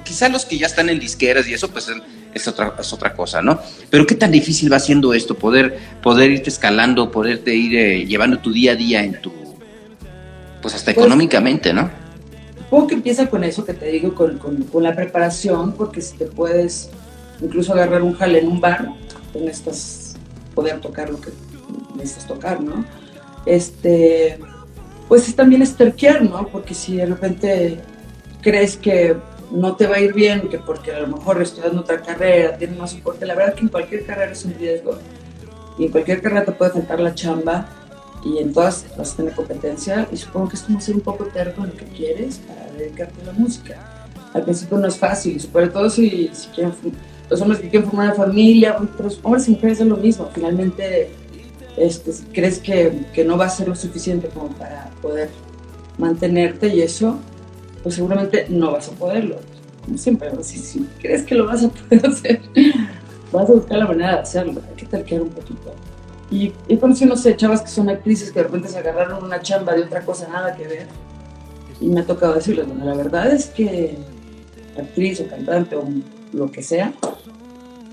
quizá 0.04 0.30
los 0.30 0.46
que 0.46 0.58
ya 0.58 0.66
están 0.66 0.90
en 0.90 0.98
disqueras 0.98 1.48
y 1.48 1.54
eso 1.54 1.70
pues 1.70 1.92
es 2.34 2.48
otra, 2.48 2.74
es 2.80 2.92
otra 2.92 3.14
cosa, 3.14 3.44
¿no? 3.44 3.60
Pero 3.92 4.08
qué 4.08 4.16
tan 4.16 4.32
difícil 4.32 4.74
va 4.74 4.80
siendo 4.80 5.14
esto, 5.14 5.36
poder, 5.36 5.78
poder 6.02 6.32
irte 6.32 6.50
escalando, 6.50 7.12
poderte 7.12 7.54
ir 7.54 7.76
eh, 7.76 8.06
llevando 8.08 8.40
tu 8.40 8.52
día 8.52 8.72
a 8.72 8.76
día 8.76 9.04
en 9.04 9.22
tu, 9.22 9.32
pues 10.60 10.74
hasta 10.74 10.92
pues, 10.92 11.06
económicamente, 11.06 11.72
¿no? 11.72 11.92
Supongo 12.58 12.88
que 12.88 12.96
empieza 12.96 13.28
con 13.28 13.44
eso 13.44 13.64
que 13.64 13.76
te 13.76 13.92
digo, 13.92 14.16
con, 14.16 14.40
con, 14.40 14.82
la 14.82 14.96
preparación, 14.96 15.74
porque 15.74 16.02
si 16.02 16.18
te 16.18 16.26
puedes 16.26 16.90
incluso 17.44 17.74
agarrar 17.74 18.02
un 18.02 18.16
jale 18.16 18.40
en 18.40 18.48
un 18.48 18.60
bar, 18.60 18.90
necesitas 19.36 20.16
poder 20.56 20.82
tocar 20.82 21.12
lo 21.12 21.22
que 21.22 21.30
necesitas 21.96 22.26
tocar, 22.26 22.60
¿no? 22.60 22.84
Este, 23.46 24.40
pues 25.08 25.28
es 25.28 25.36
también 25.36 25.62
esterquear, 25.62 26.24
¿no? 26.24 26.48
Porque 26.48 26.74
si 26.74 26.98
de 26.98 27.06
repente 27.06 27.80
crees 28.42 28.78
que 28.78 29.16
no 29.52 29.76
te 29.76 29.88
va 29.88 29.98
a 29.98 30.00
ir 30.00 30.14
bien, 30.14 30.50
que 30.50 30.58
porque 30.58 30.92
a 30.92 31.02
lo 31.02 31.08
mejor 31.08 31.42
estudiando 31.42 31.82
otra 31.82 32.02
carrera, 32.02 32.58
tienes 32.58 32.78
más 32.78 32.92
soporte, 32.92 33.26
la 33.26 33.36
verdad 33.36 33.54
que 33.54 33.62
en 33.62 33.70
cualquier 33.70 34.06
carrera 34.06 34.32
es 34.32 34.44
un 34.46 34.56
riesgo 34.56 34.98
y 35.78 35.86
en 35.86 35.92
cualquier 35.92 36.22
carrera 36.22 36.46
te 36.46 36.52
puede 36.52 36.72
faltar 36.72 37.00
la 37.00 37.14
chamba 37.14 37.68
y 38.26 38.40
en 38.40 38.54
todas 38.54 38.86
vas 38.98 39.14
a 39.14 39.18
tener 39.18 39.34
competencia 39.34 40.08
y 40.12 40.18
supongo 40.18 40.50
que 40.50 40.56
es 40.56 40.64
como 40.64 40.80
ser 40.82 40.96
un 40.96 41.02
poco 41.02 41.26
terco 41.26 41.64
en 41.64 41.70
lo 41.70 41.76
que 41.76 41.86
quieres 41.86 42.40
para 42.40 42.72
dedicarte 42.78 43.22
a 43.22 43.26
la 43.26 43.34
música. 43.34 44.10
Al 44.34 44.44
principio 44.44 44.78
no 44.78 44.88
es 44.88 44.98
fácil, 44.98 45.40
sobre 45.40 45.68
todo 45.68 45.90
si, 45.90 46.32
si 46.34 46.50
los 47.30 47.42
hombres 47.42 47.60
que 47.60 47.70
quieren 47.70 47.88
formar 47.88 48.08
una 48.08 48.16
familia, 48.16 48.78
los 49.00 49.20
hombres 49.22 49.48
y 49.48 49.52
mujeres 49.52 49.80
es 49.80 49.88
lo 49.88 49.98
mismo, 49.98 50.30
finalmente 50.34 51.12
este, 51.78 52.12
crees 52.34 52.60
que, 52.60 53.06
que 53.14 53.24
no 53.24 53.38
va 53.38 53.46
a 53.46 53.50
ser 53.50 53.68
lo 53.68 53.76
suficiente 53.76 54.28
como 54.30 54.50
para 54.50 54.90
poder 55.02 55.30
mantenerte 55.98 56.68
y 56.68 56.82
eso, 56.82 57.18
pues 57.82 57.96
seguramente 57.96 58.46
no 58.50 58.72
vas 58.72 58.90
a 58.90 58.92
poderlo. 58.92 59.38
Como 59.86 59.98
siempre, 59.98 60.32
si, 60.44 60.60
si 60.60 60.88
crees 61.02 61.24
que 61.24 61.36
lo 61.36 61.46
vas 61.46 61.64
a 61.64 61.70
poder 61.70 62.06
hacer, 62.10 62.42
vas 63.32 63.50
a 63.50 63.54
buscar 63.54 63.80
la 63.80 63.88
manera 63.88 64.14
de 64.14 64.20
hacerlo, 64.20 64.62
hay 64.70 64.76
que 64.76 64.86
terquear 64.86 65.22
un 65.22 65.30
poquito. 65.30 65.74
Y, 66.32 66.54
y 66.68 66.78
conocí, 66.78 67.06
no 67.06 67.16
sé, 67.16 67.36
chavas 67.36 67.62
que 67.62 67.68
son 67.68 67.90
actrices 67.90 68.32
que 68.32 68.40
de 68.40 68.46
repente 68.46 68.68
se 68.68 68.80
agarraron 68.80 69.24
una 69.24 69.42
chamba 69.42 69.74
de 69.74 69.84
otra 69.84 70.02
cosa, 70.02 70.28
nada 70.28 70.56
que 70.56 70.68
ver. 70.68 70.88
Y 71.80 71.88
me 71.88 72.02
ha 72.02 72.06
tocado 72.06 72.34
decirles, 72.34 72.68
bueno, 72.68 72.86
la 72.86 72.96
verdad 72.96 73.32
es 73.32 73.48
que 73.48 73.98
actriz 74.78 75.20
o 75.20 75.28
cantante 75.28 75.76
o 75.76 75.86
lo 76.32 76.52
que 76.52 76.64
sea, 76.64 76.94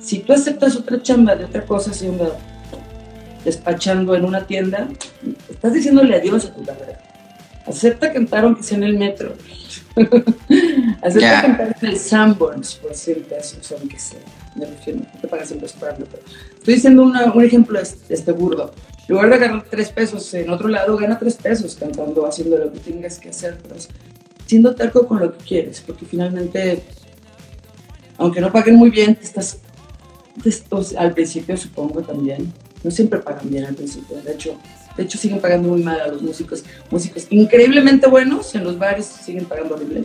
si 0.00 0.20
tú 0.20 0.32
aceptas 0.32 0.76
otra 0.76 1.02
chamba 1.02 1.36
de 1.36 1.44
otra 1.44 1.64
cosa, 1.66 1.92
si 1.92 2.06
anda 2.06 2.30
despachando 3.44 4.14
en 4.14 4.24
una 4.24 4.46
tienda, 4.46 4.88
estás 5.48 5.72
diciéndole 5.72 6.16
adiós 6.16 6.46
a 6.46 6.54
tu 6.54 6.64
carrera. 6.64 6.98
Acepta 7.66 8.12
cantar 8.12 8.44
aunque 8.44 8.62
sea 8.62 8.78
en 8.78 8.84
el 8.84 8.98
metro. 8.98 9.34
Acepta 11.02 11.20
Ya. 11.20 11.42
cantar 11.42 11.76
en 11.80 11.88
el 11.88 11.98
Sanborns 11.98 12.74
por 12.76 12.94
100 12.94 13.22
pesos, 13.24 13.72
aunque 13.78 13.98
sea. 13.98 14.20
Me 14.56 14.66
refiero, 14.66 15.00
no 15.00 15.20
te 15.20 15.28
pagas 15.28 15.50
el 15.52 15.60
respaldo, 15.60 16.06
pero 16.10 16.22
estoy 16.58 16.74
diciendo 16.74 17.02
una- 17.02 17.32
un 17.32 17.44
ejemplo 17.44 17.78
este, 17.78 18.12
este 18.14 18.32
burdo. 18.32 18.72
En 19.08 19.14
lugar 19.14 19.30
de 19.30 19.38
ganar 19.38 19.64
3 19.70 19.88
pesos 19.90 20.32
en 20.34 20.50
otro 20.50 20.68
lado, 20.68 20.96
gana 20.96 21.18
3 21.18 21.34
pesos 21.36 21.76
cantando, 21.76 22.26
haciendo 22.26 22.56
lo 22.58 22.72
que 22.72 22.80
tengas 22.80 23.18
que 23.18 23.28
hacer, 23.30 23.58
pero 23.62 23.76
siendo 24.46 24.74
terco 24.74 25.06
con 25.06 25.20
lo 25.20 25.36
que 25.36 25.44
quieres, 25.44 25.80
porque 25.86 26.04
finalmente, 26.04 26.82
aunque 28.18 28.40
no 28.40 28.50
paguen 28.52 28.76
muy 28.76 28.90
bien, 28.90 29.14
te 29.14 29.24
estás, 29.24 29.58
te 30.42 30.48
estás- 30.48 30.94
al 30.96 31.12
principio 31.12 31.56
supongo 31.56 32.02
también, 32.02 32.52
no 32.82 32.90
siempre 32.90 33.20
pagan 33.20 33.50
bien 33.50 33.64
al 33.64 33.74
principio, 33.74 34.20
de 34.22 34.32
hecho, 34.32 34.58
de 34.96 35.02
hecho 35.02 35.18
siguen 35.18 35.40
pagando 35.40 35.68
muy 35.68 35.82
mal 35.82 36.00
a 36.00 36.08
los 36.08 36.22
músicos, 36.22 36.64
músicos 36.90 37.26
increíblemente 37.30 38.06
buenos, 38.06 38.54
en 38.54 38.64
los 38.64 38.78
bares 38.78 39.06
siguen 39.06 39.44
pagando 39.44 39.74
horrible, 39.74 40.04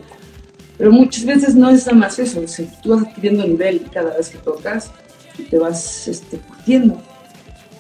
pero 0.78 0.92
muchas 0.92 1.26
veces 1.26 1.56
no 1.56 1.70
es 1.70 1.86
nada 1.86 1.98
más 1.98 2.20
eso, 2.20 2.42
o 2.42 2.48
sea, 2.48 2.66
tú 2.82 2.90
vas 2.90 3.08
adquiriendo 3.08 3.46
nivel 3.46 3.88
cada 3.94 4.16
vez 4.16 4.30
que 4.30 4.38
tocas 4.38 4.92
y 5.38 5.44
te 5.44 5.58
vas 5.58 6.08
este, 6.08 6.38
curtiendo 6.38 7.02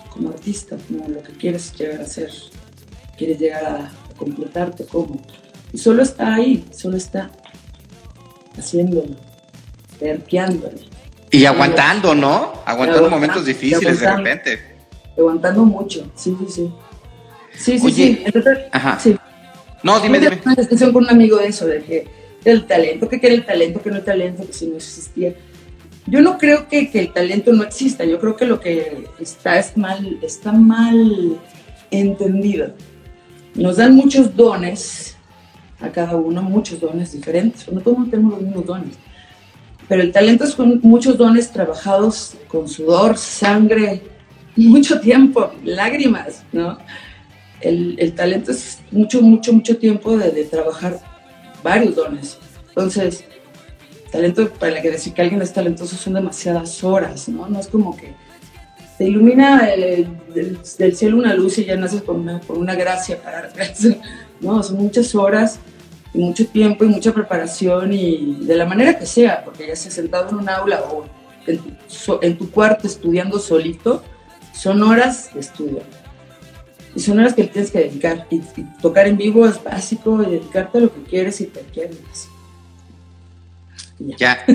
como 0.10 0.30
artista, 0.30 0.78
como 0.88 1.08
lo 1.10 1.22
que 1.22 1.34
quieres 1.34 1.74
llegar 1.74 2.02
a 2.02 2.06
ser, 2.06 2.32
quieres 3.18 3.38
llegar 3.38 3.66
a 3.66 3.92
completarte 4.18 4.86
como. 4.86 5.22
Y 5.74 5.78
solo 5.78 6.04
está 6.04 6.36
ahí, 6.36 6.66
solo 6.72 6.96
está 6.96 7.30
haciéndolo, 8.58 9.16
terqueándolo, 10.00 10.78
Y 11.32 11.44
aguantando, 11.44 12.16
¿no? 12.16 12.28
Aguantando 12.30 12.66
Aguantando, 12.66 13.10
momentos 13.10 13.46
difíciles 13.46 14.00
de 14.00 14.16
repente. 14.16 14.75
Aguantando 15.17 15.65
mucho, 15.65 16.10
sí, 16.15 16.36
sí, 16.39 16.45
sí. 16.49 16.73
Sí, 17.58 17.80
sí, 17.80 17.86
Oye, 17.86 17.93
sí. 17.93 18.23
Entonces, 18.25 18.58
Ajá. 18.71 18.99
sí. 18.99 19.15
No, 19.84 19.99
dime, 19.99 20.19
dime. 20.19 20.41
una 20.45 20.56
discusión 20.56 20.91
con 20.91 21.04
un 21.04 21.10
amigo 21.10 21.38
de 21.38 21.47
eso, 21.47 21.65
de 21.67 21.84
que 21.84 22.08
el 22.43 22.65
talento, 22.65 23.08
que 23.08 23.19
era 23.21 23.34
el 23.34 23.45
talento, 23.45 23.82
que 23.82 23.89
no 23.89 23.97
el 23.97 24.04
talento, 24.04 24.45
que 24.45 24.54
si 24.54 24.67
no 24.67 24.75
existía. 24.75 25.36
Yo 26.08 26.21
no 26.21 26.38
creo 26.38 26.67
que, 26.67 26.89
que 26.91 26.99
el 26.99 27.13
talento 27.13 27.51
no 27.54 27.63
exista, 27.63 28.06
yo 28.06 28.19
creo 28.19 28.36
que 28.36 28.45
lo 28.45 28.60
que 28.60 29.06
está 29.19 29.58
es 29.58 29.75
mal, 29.75 30.19
está 30.21 30.51
mal 30.51 31.39
entendido. 31.89 32.73
Nos 33.56 33.78
dan 33.78 33.95
muchos 33.95 34.36
dones 34.36 35.15
a 35.80 35.89
cada 35.89 36.15
uno, 36.15 36.41
muchos 36.43 36.80
dones 36.80 37.12
diferentes, 37.12 37.71
no 37.71 37.82
todos 37.82 38.10
tenemos 38.10 38.34
los 38.34 38.41
mismos 38.41 38.65
dones. 38.65 38.95
Pero 39.88 40.01
el 40.01 40.12
talento 40.12 40.45
son 40.47 40.80
muchos 40.84 41.17
dones 41.17 41.51
trabajados 41.51 42.36
con 42.47 42.67
sudor, 42.67 43.17
sangre, 43.17 44.01
mucho 44.70 45.00
tiempo, 45.00 45.52
lágrimas, 45.63 46.44
¿no? 46.52 46.78
el, 47.62 47.96
el 48.00 48.13
talento 48.13 48.52
es 48.52 48.80
mucho, 48.91 49.22
mucho, 49.22 49.54
mucho 49.54 49.78
tiempo 49.78 50.18
de, 50.18 50.32
de 50.32 50.44
trabajar 50.46 51.00
varios 51.63 51.96
dones. 51.96 52.38
Entonces, 52.70 53.24
talento, 54.12 54.50
para 54.50 54.82
que 54.82 54.91
decir 54.91 55.13
que 55.13 55.22
alguien 55.22 55.41
es 55.41 55.54
talentoso 55.54 55.96
son 55.96 56.13
demasiadas 56.13 56.84
horas, 56.84 57.28
¿no? 57.30 57.48
No 57.48 57.60
es 57.60 57.68
como 57.68 57.96
que 57.96 58.13
te 58.98 59.06
ilumina 59.06 59.70
el- 59.74 60.08
del, 60.34 60.96
cielo 60.96 61.18
una 61.18 61.34
luz 61.34 61.58
y 61.58 61.65
ya 61.65 61.76
naces 61.76 62.02
con 62.02 62.22
una, 62.22 62.39
con 62.41 62.58
una 62.58 62.76
gracia 62.76 63.22
para 63.22 63.50
No, 64.41 64.62
son 64.63 64.78
muchas 64.78 65.15
horas 65.15 65.60
y 66.13 66.20
mucho 66.20 66.46
tiempo 66.48 66.84
y 66.86 66.88
mucha 66.88 67.13
preparación 67.13 67.94
y 67.94 68.38
de 68.41 68.56
la 68.56 68.65
manera 68.65 68.98
que 68.98 69.06
sea, 69.06 69.44
porque 69.44 69.68
ya 69.68 69.76
sea 69.76 69.91
sentado 69.91 70.30
en 70.30 70.36
un 70.36 70.50
aula 70.50 70.82
o 70.84 71.06
en 71.48 71.58
tu, 71.60 72.20
en 72.22 72.38
tu 72.38 72.52
cuarto 72.52 72.88
estudiando 72.88 73.39
solito, 73.39 74.04
son 74.56 74.82
horas 74.84 75.34
de 75.34 75.39
estudio. 75.41 75.82
Y 76.96 77.00
son 77.02 77.20
horas 77.20 77.34
que 77.34 77.44
le 77.44 77.50
tienes 77.50 77.72
que 77.72 77.80
dedicar. 77.80 78.26
Y, 78.30 78.38
y 78.38 78.63
tocar 78.82 79.08
en 79.08 79.18
vivo 79.18 79.46
es 79.48 79.62
básico 79.63 80.24
y 80.24 80.28
dedicarte 80.32 80.78
a 80.78 80.82
lo 80.82 80.94
que 80.94 81.04
quieres 81.04 81.41
y 81.41 81.46
te 81.48 81.60
quieres. 81.74 81.98
Ya. 84.00 84.15
Ya. 84.18 84.46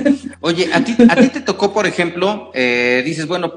Oye, 0.41 0.69
a 0.73 0.83
ti, 0.83 0.95
a 1.07 1.15
ti 1.15 1.27
te 1.29 1.41
tocó, 1.41 1.73
por 1.73 1.85
ejemplo, 1.87 2.51
eh, 2.53 3.01
dices, 3.05 3.27
bueno, 3.27 3.53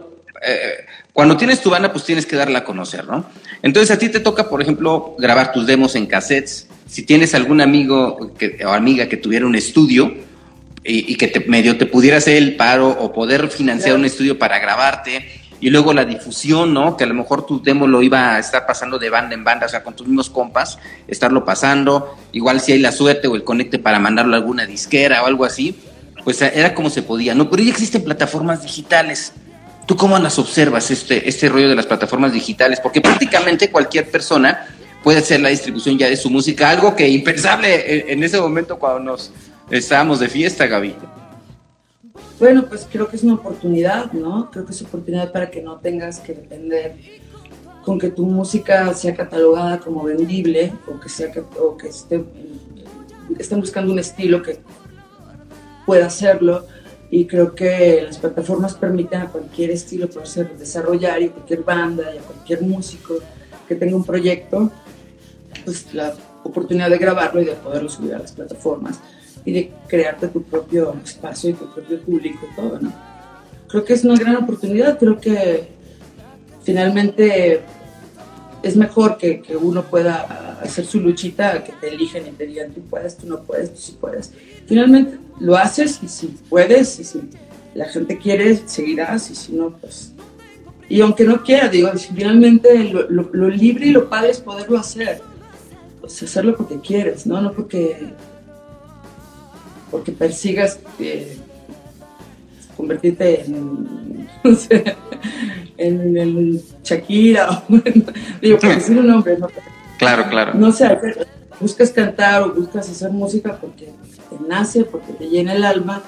eh, 0.47 0.85
cuando 1.13 1.37
tienes 1.37 1.61
tu 1.61 1.71
banda, 1.71 1.93
pues 1.93 2.05
tienes 2.05 2.27
que 2.27 2.37
darla 2.37 2.61
a 2.61 2.65
conocer, 2.65 3.07
¿no? 3.07 3.25
Entonces 3.63 3.91
a 3.91 3.99
ti 3.99 4.09
te 4.09 4.21
toca, 4.21 4.49
por 4.49 4.61
ejemplo, 4.63 5.15
grabar 5.19 5.53
tus 5.53 5.67
demos 5.67 5.95
en 5.95 6.07
cassettes. 6.07 6.69
Si 6.87 7.03
tienes 7.05 7.35
algún 7.35 7.61
amigo 7.61 8.33
que, 8.39 8.59
o 8.65 8.71
amiga 8.71 9.09
que 9.09 9.17
tuviera 9.17 9.47
un 9.47 9.55
estudio 9.55 10.13
y, 10.83 11.13
y 11.13 11.17
que 11.17 11.29
te, 11.29 11.41
medio 11.41 11.77
te 11.79 11.87
pudiera 11.87 12.19
hacer 12.19 12.37
el 12.37 12.57
paro 12.57 12.89
o 12.89 13.13
poder 13.13 13.49
financiar 13.49 13.91
Claro. 13.91 14.01
un 14.01 14.05
estudio 14.05 14.39
para 14.39 14.59
grabarte, 14.59 15.27
y 15.65 15.71
luego 15.71 15.95
la 15.95 16.05
difusión, 16.05 16.75
¿no? 16.75 16.95
Que 16.95 17.05
a 17.05 17.07
lo 17.07 17.15
mejor 17.15 17.47
tu 17.47 17.63
demo 17.63 17.87
lo 17.87 18.03
iba 18.03 18.35
a 18.35 18.39
estar 18.39 18.67
pasando 18.67 18.99
de 18.99 19.09
banda 19.09 19.35
en 19.35 19.45
banda, 19.45 19.65
o 19.65 19.69
sea, 19.71 19.83
con 19.83 19.97
tus 19.97 20.07
mismos 20.07 20.29
compas, 20.29 20.79
estarlo 21.09 21.47
pasando, 21.47 22.19
igual 22.33 22.61
si 22.61 22.73
hay 22.73 22.81
la 22.81 22.93
suerte 22.93 23.29
o 23.29 23.35
el 23.35 23.45
conecte 23.45 23.79
para 23.79 23.99
mandarlo 23.99 24.35
a 24.35 24.37
alguna 24.37 24.67
disquera 24.67 25.23
o 25.23 25.27
algo 25.27 25.47
así, 25.47 25.75
pues 26.23 26.43
era 26.43 26.75
como 26.75 26.91
se 26.91 27.01
podía, 27.01 27.35
¿no? 27.35 27.49
Pero 27.49 27.63
ya 27.63 27.71
existen 27.71 28.05
plataformas 28.05 28.63
digitales. 28.63 29.33
¿Tú 29.87 29.97
cómo 29.97 30.19
las 30.19 30.39
observas 30.39 30.91
este, 30.91 31.27
este 31.27 31.49
rollo 31.49 31.71
de 31.71 31.77
las 31.77 31.87
plataformas 31.87 32.35
digitales? 32.35 32.79
Porque 32.79 33.01
prácticamente 33.01 33.71
cualquier 33.71 34.11
persona 34.11 34.67
puede 35.03 35.21
hacer 35.21 35.41
la 35.41 35.49
distribución 35.49 35.97
ya 35.97 36.11
de 36.11 36.19
su 36.19 36.29
música, 36.29 36.69
algo 36.69 36.95
que 36.95 37.09
impensable 37.09 38.13
en, 38.13 38.23
ese 38.23 38.39
momento 38.39 38.79
cuando 38.79 39.01
nos 39.13 39.33
estábamos 39.71 40.21
de 40.21 40.29
fiesta, 40.29 40.67
Gaby. 40.67 40.95
Bueno, 42.39 42.67
pues 42.69 42.87
creo 42.91 43.09
que 43.09 43.17
es 43.17 43.23
una 43.23 43.35
oportunidad, 43.35 44.13
¿no? 44.13 44.51
Creo 44.51 44.65
que 44.65 44.73
es 44.73 44.83
oportunidad 44.83 45.31
para 45.31 45.51
que 45.51 45.63
no 45.63 45.79
tengas 45.79 46.19
que 46.19 46.35
depender 46.35 46.97
con 47.85 47.99
que 47.99 48.11
tu 48.11 48.25
música 48.25 48.93
sea 48.95 49.15
catalogada 49.15 49.79
como 49.79 50.03
vendible 50.03 50.73
o 50.89 50.99
que, 50.99 51.09
sea, 51.09 51.31
o 51.61 51.77
que 51.77 51.89
esté, 51.89 52.25
estén 53.39 53.61
buscando 53.61 53.93
un 53.93 53.99
estilo 54.01 54.43
que 54.43 54.59
pueda 55.87 56.07
hacerlo. 56.07 56.67
Y 57.09 57.27
creo 57.27 57.55
que 57.55 58.03
las 58.05 58.19
plataformas 58.19 58.75
permiten 58.75 59.21
a 59.21 59.29
cualquier 59.29 59.71
estilo 59.71 60.09
poderse 60.09 60.45
desarrollar 60.45 61.23
y 61.23 61.27
a 61.27 61.33
cualquier 61.33 61.63
banda 61.63 62.13
y 62.13 62.19
a 62.19 62.23
cualquier 62.23 62.63
músico 62.63 63.19
que 63.69 63.77
tenga 63.77 63.95
un 63.95 64.05
proyecto, 64.05 64.73
pues 65.65 65.95
la 65.95 66.15
oportunidad 66.43 66.91
de 66.91 66.99
grabarlo 66.99 67.41
y 67.41 67.45
de 67.45 67.53
poderlo 67.53 67.89
subir 67.89 68.15
a 68.15 68.19
las 68.19 68.33
plataformas 68.33 68.99
y 69.45 69.53
de 69.53 69.73
crearte 69.89 70.29
tu 70.29 70.43
propio 70.43 70.95
espacio 71.05 71.51
y 71.51 71.53
tu 71.55 71.73
propio 71.73 72.01
público 72.01 72.47
todo, 72.57 72.79
¿no? 72.81 72.93
Creo 73.69 73.85
que 73.85 73.93
es 73.95 74.05
una 74.05 74.17
gran 74.17 74.37
oportunidad, 74.37 74.99
creo 74.99 75.21
que 75.21 75.69
finalmente 76.63 77.61
es 78.63 78.77
mejor 78.77 79.19
que, 79.19 79.41
que 79.43 79.57
uno 79.57 79.83
pueda 79.85 80.59
hacer 80.63 80.87
su 80.87 81.01
luchita 81.01 81.63
que 81.65 81.73
te 81.73 81.89
eligen 81.89 82.27
y 82.27 82.31
te 82.31 82.47
digan 82.47 82.73
tú 82.73 82.81
puedes, 82.83 83.17
tú 83.17 83.27
no 83.27 83.43
puedes, 83.43 83.75
tú 83.75 83.81
sí 83.81 83.97
puedes. 84.01 84.33
Finalmente 84.67 85.19
lo 85.41 85.57
haces 85.57 86.01
y 86.03 86.09
si 86.09 86.29
puedes 86.49 86.99
y 86.99 87.05
si 87.05 87.21
la 87.75 87.87
gente 87.87 88.17
quiere, 88.19 88.57
seguirás 88.67 89.31
y 89.31 89.35
si 89.35 89.53
no, 89.53 89.71
pues... 89.71 90.13
Y 90.89 91.01
aunque 91.01 91.25
no 91.25 91.43
quiera, 91.43 91.69
digo, 91.69 91.91
finalmente 91.97 92.85
lo, 92.85 93.09
lo- 93.11 93.31
lo 93.33 93.49
libre 93.49 93.87
y 93.87 93.91
lo 93.91 94.09
padre 94.09 94.31
es 94.31 94.39
poderlo 94.39 94.79
hacer. 94.79 95.21
Pues 96.01 96.23
hacerlo 96.23 96.57
porque 96.57 96.79
quieres, 96.81 97.27
¿no? 97.27 97.41
No 97.41 97.53
porque 97.53 98.13
porque 99.95 100.11
persigas 100.11 100.81
eh, 100.99 101.37
convertirte 102.77 103.45
en, 103.45 104.29
no 104.43 104.57
sé, 104.57 104.97
en 105.79 106.17
el 106.17 106.65
Shakira, 106.83 107.63
digo, 108.43 108.59
por 108.59 108.75
decir 108.75 108.99
un 108.99 109.07
nombre, 109.07 109.39
¿no? 109.39 109.47
Claro, 109.97 110.29
claro. 110.29 110.55
No 110.55 110.73
sé, 110.73 110.99
buscas 111.61 111.93
cantar 111.93 112.43
o 112.43 112.55
buscas 112.55 112.91
hacer 112.91 113.13
música 113.13 113.57
porque 113.61 113.85
te 113.85 114.49
nace, 114.49 114.83
porque 114.83 115.13
te 115.13 115.29
llena 115.29 115.55
el 115.55 115.63
alma 115.63 116.03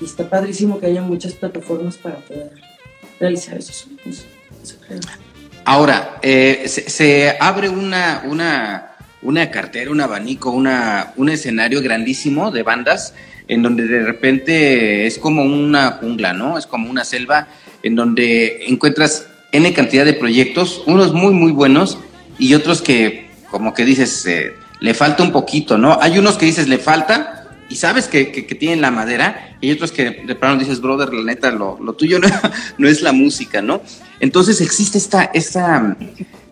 y 0.00 0.04
está 0.04 0.30
padrísimo 0.30 0.78
que 0.78 0.86
haya 0.86 1.02
muchas 1.02 1.32
plataformas 1.32 1.96
para 1.96 2.18
poder 2.18 2.52
realizar 3.18 3.58
esos 3.58 3.74
sueños. 3.74 4.24
Ahora, 5.64 6.20
eh, 6.22 6.62
se, 6.68 7.36
abre 7.40 7.68
una, 7.68 8.22
una, 8.24 8.91
una 9.22 9.50
cartera, 9.50 9.90
un 9.90 10.00
abanico, 10.00 10.50
una, 10.50 11.12
un 11.16 11.28
escenario 11.28 11.80
grandísimo 11.80 12.50
de 12.50 12.62
bandas 12.62 13.14
en 13.48 13.62
donde 13.62 13.86
de 13.86 14.02
repente 14.02 15.06
es 15.06 15.18
como 15.18 15.42
una 15.42 15.92
jungla, 15.92 16.32
¿no? 16.32 16.58
Es 16.58 16.66
como 16.66 16.90
una 16.90 17.04
selva 17.04 17.48
en 17.82 17.96
donde 17.96 18.64
encuentras 18.66 19.26
N 19.52 19.72
cantidad 19.74 20.04
de 20.04 20.14
proyectos, 20.14 20.82
unos 20.86 21.12
muy, 21.12 21.34
muy 21.34 21.52
buenos 21.52 21.98
y 22.38 22.54
otros 22.54 22.80
que, 22.82 23.30
como 23.50 23.74
que 23.74 23.84
dices, 23.84 24.24
eh, 24.26 24.54
le 24.80 24.94
falta 24.94 25.22
un 25.22 25.32
poquito, 25.32 25.76
¿no? 25.78 25.98
Hay 26.00 26.18
unos 26.18 26.36
que 26.36 26.46
dices, 26.46 26.68
le 26.68 26.78
falta, 26.78 27.50
y 27.68 27.76
sabes 27.76 28.08
que, 28.08 28.24
tienen 28.58 28.80
la 28.80 28.90
madera, 28.90 29.56
y 29.60 29.70
otros 29.70 29.92
que 29.92 30.22
de 30.26 30.34
pronto 30.34 30.64
dices, 30.64 30.80
brother, 30.80 31.12
la 31.12 31.24
neta, 31.24 31.50
lo, 31.50 31.76
tuyo 31.92 32.18
no, 32.18 32.28
no, 32.78 32.88
es 32.88 33.02
la 33.02 33.12
música, 33.12 33.60
¿no? 33.60 33.82
Entonces 34.20 34.60
existe 34.60 34.98
esta, 34.98 35.24
esta 35.34 35.96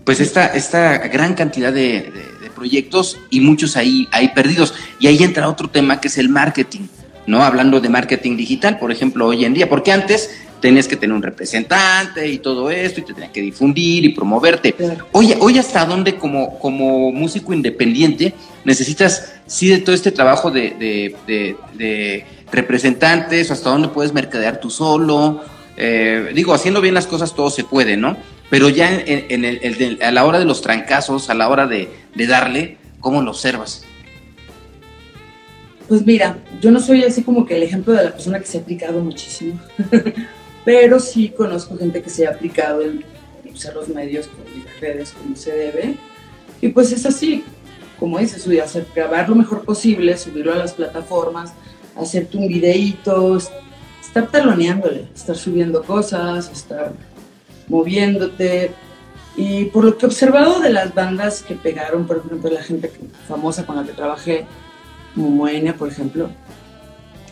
pues 0.05 0.21
esta, 0.21 0.47
esta 0.47 0.99
gran 1.09 1.35
cantidad 1.35 1.73
de, 1.73 2.13
proyectos 2.61 3.17
y 3.31 3.41
muchos 3.41 3.75
ahí, 3.79 4.07
ahí 4.13 4.29
perdidos. 4.35 4.75
Y 4.99 5.07
ahí 5.07 5.23
entra 5.23 5.49
otro 5.49 5.69
tema 5.69 5.99
que 5.99 6.09
es 6.09 6.19
el 6.19 6.29
marketing, 6.29 6.83
¿no? 7.27 7.43
Hablando 7.43 7.81
de 7.81 7.89
marketing 7.89 8.37
digital, 8.37 8.79
por 8.79 8.93
ejemplo, 8.93 9.27
hoy 9.27 9.47
en 9.47 9.55
día, 9.55 9.67
porque 9.67 9.93
antes 9.93 10.31
tenías 10.61 10.87
que 10.87 10.97
tener 10.97 11.17
un 11.17 11.23
representante 11.23 12.29
y 12.29 12.37
todo 12.37 12.71
esto, 12.71 13.01
y 13.01 13.05
te 13.05 13.15
tenías 13.15 13.33
que 13.33 13.41
difundir 13.41 14.05
y 14.05 14.11
promoverte. 14.11 14.75
Hoy, 15.13 15.35
hoy 15.41 15.57
hasta 15.57 15.87
dónde 15.87 16.17
como, 16.17 16.59
como 16.59 17.11
músico 17.13 17.55
independiente 17.55 18.35
necesitas 18.67 19.33
sí 19.47 19.69
de 19.69 19.79
todo 19.79 19.95
este 19.95 20.13
trabajo 20.13 20.51
de, 20.51 21.15
de, 21.27 22.27
representantes, 22.53 23.51
hasta 23.51 23.71
dónde 23.71 23.89
puedes 23.89 24.13
mercadear 24.13 24.61
tú 24.61 24.69
solo. 24.69 25.41
Eh, 25.83 26.33
digo, 26.35 26.53
haciendo 26.53 26.83
bien 26.83 26.93
las 26.93 27.07
cosas 27.07 27.35
todo 27.35 27.49
se 27.49 27.65
puede, 27.65 27.97
¿no? 27.97 28.15
Pero 28.51 28.69
ya 28.69 28.95
en, 28.95 29.45
el, 29.47 29.99
a 30.03 30.11
la 30.11 30.27
hora 30.27 30.39
de 30.39 30.45
los 30.45 30.61
trancazos, 30.61 31.31
a 31.31 31.35
la 31.35 31.49
hora 31.49 31.67
de, 31.67 31.89
darle, 32.15 32.77
¿cómo 33.01 33.23
lo 33.23 33.31
observas? 33.31 33.85
Pues 35.89 36.05
mira, 36.05 36.37
yo 36.61 36.71
no 36.71 36.81
soy 36.81 37.05
así 37.05 37.23
como 37.23 37.47
que 37.47 37.57
el 37.57 37.63
ejemplo 37.63 37.95
de 37.95 38.05
la 38.05 38.13
persona 38.13 38.39
que 38.39 38.45
se 38.45 38.59
ha 38.59 38.61
aplicado 38.61 39.01
muchísimo. 39.01 39.59
pero 40.67 41.01
sí 41.01 41.31
conozco 41.31 41.79
gente 41.79 42.03
que 42.03 42.11
se 42.11 42.27
ha 42.27 42.33
aplicado 42.33 42.83
en 42.83 43.03
usar 43.51 43.75
los 43.75 43.89
medios 43.89 44.29
y 44.55 44.63
las 44.63 44.81
redes 44.81 45.13
como 45.13 45.35
se 45.35 45.53
debe. 45.53 45.95
Y 46.61 46.69
pues 46.69 46.93
es 46.93 47.07
así, 47.07 47.43
como 47.99 48.19
dices, 48.19 48.47
grabar 48.95 49.31
lo 49.31 49.35
mejor 49.35 49.65
posible, 49.65 50.19
subirlo 50.19 50.53
a 50.53 50.57
las 50.57 50.75
plataformas, 50.75 51.55
hacerte 51.97 52.37
un 52.37 52.49
videíto, 52.49 53.39
estar 54.11 54.29
taloneándole, 54.29 55.07
estar 55.15 55.37
subiendo 55.37 55.85
cosas, 55.85 56.51
estar 56.51 56.93
moviéndote. 57.69 58.73
Y 59.37 59.67
por 59.67 59.85
lo 59.85 59.97
que 59.97 60.05
he 60.05 60.09
observado 60.09 60.59
de 60.59 60.71
las 60.71 60.93
bandas 60.93 61.43
que 61.43 61.55
pegaron, 61.55 62.09
por 62.09 62.17
ejemplo, 62.19 62.51
la 62.51 62.61
gente 62.61 62.91
famosa 63.29 63.65
con 63.65 63.77
la 63.77 63.85
que 63.85 63.93
trabajé, 63.93 64.47
Moenia, 65.15 65.77
por 65.77 65.89
ejemplo, 65.89 66.29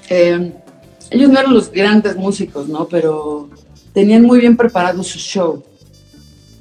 eh, 0.09 0.53
ellos 1.11 1.31
no 1.31 1.41
eran 1.41 1.53
los 1.53 1.73
grandes 1.73 2.15
músicos, 2.17 2.69
¿no? 2.69 2.87
Pero 2.87 3.51
tenían 3.93 4.23
muy 4.23 4.39
bien 4.39 4.57
preparado 4.57 5.03
su 5.03 5.19
show. 5.19 5.65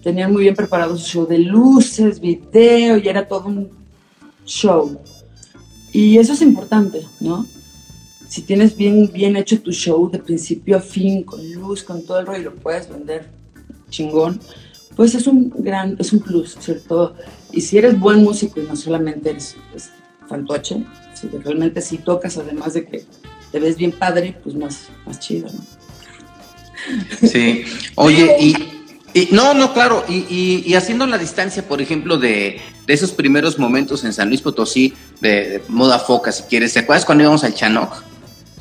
Tenían 0.01 0.31
muy 0.33 0.43
bien 0.43 0.55
preparado 0.55 0.97
su 0.97 1.05
show 1.05 1.27
de 1.27 1.37
luces, 1.37 2.19
video, 2.19 2.97
y 2.97 3.07
era 3.07 3.27
todo 3.27 3.45
un 3.45 3.69
show. 4.45 4.99
Y 5.93 6.17
eso 6.17 6.33
es 6.33 6.41
importante, 6.41 7.05
¿no? 7.19 7.45
Si 8.27 8.41
tienes 8.41 8.75
bien, 8.75 9.09
bien 9.13 9.35
hecho 9.35 9.61
tu 9.61 9.71
show 9.71 10.09
de 10.09 10.19
principio 10.19 10.77
a 10.77 10.81
fin, 10.81 11.23
con 11.23 11.51
luz, 11.51 11.83
con 11.83 12.05
todo 12.05 12.19
el 12.19 12.27
rollo, 12.27 12.51
lo 12.51 12.55
puedes 12.55 12.89
vender 12.89 13.25
chingón, 13.89 14.39
pues 14.95 15.15
es 15.15 15.27
un 15.27 15.53
gran, 15.57 15.95
es 15.99 16.11
un 16.11 16.19
plus, 16.19 16.57
¿cierto? 16.59 17.15
Y 17.51 17.61
si 17.61 17.77
eres 17.77 17.99
buen 17.99 18.23
músico 18.23 18.59
y 18.59 18.63
no 18.63 18.75
solamente 18.75 19.29
eres 19.29 19.55
pues, 19.71 19.91
fantoche, 20.27 20.83
si 21.13 21.27
realmente 21.29 21.81
si 21.81 21.99
tocas, 21.99 22.37
además 22.37 22.73
de 22.73 22.85
que 22.85 23.05
te 23.51 23.59
ves 23.59 23.77
bien 23.77 23.91
padre, 23.91 24.35
pues 24.43 24.55
más, 24.55 24.89
más 25.05 25.19
chido, 25.19 25.47
¿no? 25.51 27.27
Sí. 27.27 27.63
Oye, 27.95 28.35
y, 28.39 29.29
no, 29.31 29.53
no, 29.53 29.73
claro, 29.73 30.05
y, 30.07 30.73
haciendo 30.75 31.07
la 31.07 31.17
distancia, 31.17 31.67
por 31.67 31.81
ejemplo, 31.81 32.17
de, 32.17 32.59
esos 32.87 33.11
primeros 33.11 33.57
momentos 33.59 34.03
en 34.03 34.13
San 34.13 34.29
Luis 34.29 34.41
Potosí, 34.41 34.93
de, 35.21 35.61
moda 35.67 35.99
foca, 35.99 36.31
si 36.31 36.43
quieres, 36.43 36.73
¿te 36.73 36.79
acuerdas 36.79 37.05
cuando 37.05 37.23
íbamos 37.23 37.43
al 37.43 37.53
Chanoc? 37.53 38.03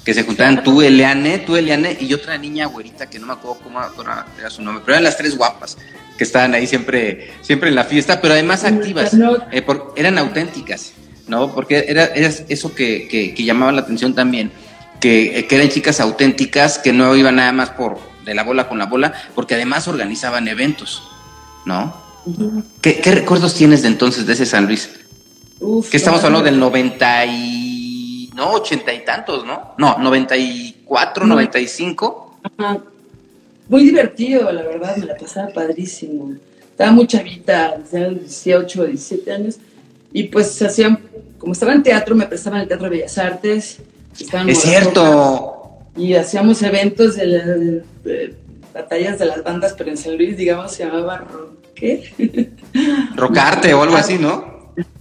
Que 0.07 0.14
se 0.14 0.23
juntaban 0.23 0.62
tú, 0.62 0.81
Eliane, 0.81 1.40
tú, 1.40 1.57
Eliane, 1.57 1.99
y 2.01 2.14
otra 2.14 2.38
niña 2.38 2.66
güerita 2.66 3.11
que 3.11 3.19
no 3.19 3.27
me 3.27 3.33
acuerdo 3.35 3.59
cómo 3.62 3.81
era 4.38 4.51
su 4.51 4.62
nombre, 4.62 4.83
pero 4.87 4.95
eran 4.95 5.05
las 5.05 5.19
tres 5.19 5.37
guapas 5.37 5.77
que 6.16 6.25
estaban 6.25 6.55
ahí 6.55 6.66
siempre, 6.66 7.35
siempre 7.42 7.69
en 7.69 7.75
la 7.75 7.85
fiesta, 7.85 8.23
pero 8.23 8.33
además 8.33 8.64
activas, 8.64 9.12
eh, 9.53 9.66
eran 9.97 10.16
auténticas, 10.16 10.92
¿no? 11.27 11.53
Porque 11.53 11.85
era, 11.88 12.05
eso 12.05 12.75
que, 12.75 13.07
que 13.09 13.45
llamaba 13.45 13.73
la 13.73 13.83
atención 13.83 14.14
también 14.14 14.51
que, 15.01 15.47
eran 15.51 15.69
chicas 15.69 16.01
auténticas, 16.01 16.79
que 16.79 16.92
no 16.92 17.14
iban 17.16 17.37
nada 17.37 17.53
más 17.53 17.71
por 17.71 17.99
de 18.25 18.35
la 18.35 18.42
bola 18.42 18.69
con 18.69 18.79
la 18.79 18.87
bola, 18.87 19.14
porque 19.35 19.55
además 19.55 19.87
organizaban 19.88 20.49
eventos, 20.49 21.03
¿no? 21.64 21.97
¿Qué, 22.81 23.01
recuerdos 23.05 23.55
tienes 23.55 23.83
de 23.83 23.88
entonces 23.88 24.27
de 24.27 24.33
ese 24.33 24.47
San 24.47 24.66
Luis? 24.66 24.90
que 25.90 25.97
estamos 25.97 26.23
hablando 26.23 26.45
del 26.45 26.59
90 26.59 27.27
y... 27.27 27.56
no, 28.37 28.53
80 28.53 28.92
y 28.92 29.05
tantos, 29.05 29.44
¿no? 29.46 29.75
No, 29.79 29.99
94, 29.99 31.27
95. 31.27 32.38
Ajá. 32.59 32.79
Muy 33.68 33.83
divertido, 33.83 34.53
la 34.53 34.62
verdad, 34.62 34.96
me 34.96 35.07
la 35.07 35.16
pasaba 35.16 35.49
padrísimo. 35.49 36.35
Estaba 36.70 36.92
muy 36.92 37.07
chavita, 37.07 37.79
18 37.90 38.81
o 38.81 38.85
17 38.85 39.33
años, 39.33 39.57
y 40.12 40.25
pues 40.25 40.61
hacían, 40.61 41.01
como 41.38 41.55
estaba 41.55 41.72
en 41.72 41.83
teatro, 41.83 42.14
me 42.14 42.27
prestaban 42.27 42.61
el 42.61 42.68
Teatro 42.68 42.85
de 42.85 42.96
Bellas 42.96 43.18
Artes, 43.18 43.81
es 44.46 44.61
cierto. 44.61 45.81
Y 45.96 46.14
hacíamos 46.14 46.62
eventos 46.62 47.16
de, 47.16 47.83
batallas 48.72 49.18
de 49.18 49.27
las 49.27 49.42
bandas, 49.42 49.75
pero 49.77 49.90
en 49.90 49.96
San 49.96 50.16
Luis, 50.16 50.37
digamos, 50.37 50.72
se 50.72 50.85
llamaba 50.85 51.27
¿qué? 51.75 52.12
Rocarte 53.16 53.72
o 53.75 53.83
algo 53.83 53.96
así, 53.96 54.18
¿no? 54.18 54.56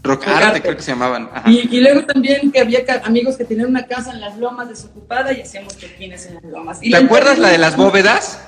Rocarte, 0.05 0.61
creo 0.61 0.75
que 0.75 0.81
se 0.81 0.91
llamaban. 0.91 1.29
Y, 1.45 1.79
luego 1.79 2.05
también 2.05 2.51
que 2.51 2.59
había 2.59 2.79
amigos 3.03 3.37
que 3.37 3.45
tenían 3.45 3.69
una 3.69 3.85
casa 3.85 4.11
en 4.11 4.21
las 4.21 4.37
lomas 4.37 4.69
desocupada 4.69 5.33
y 5.33 5.41
hacíamos 5.41 5.75
toquines 5.75 6.25
en 6.27 6.35
las 6.35 6.43
lomas. 6.43 6.79
¿Te 6.79 6.95
acuerdas 6.95 7.37
la 7.37 7.49
de 7.49 7.57
las 7.57 7.75
bóvedas? 7.75 8.39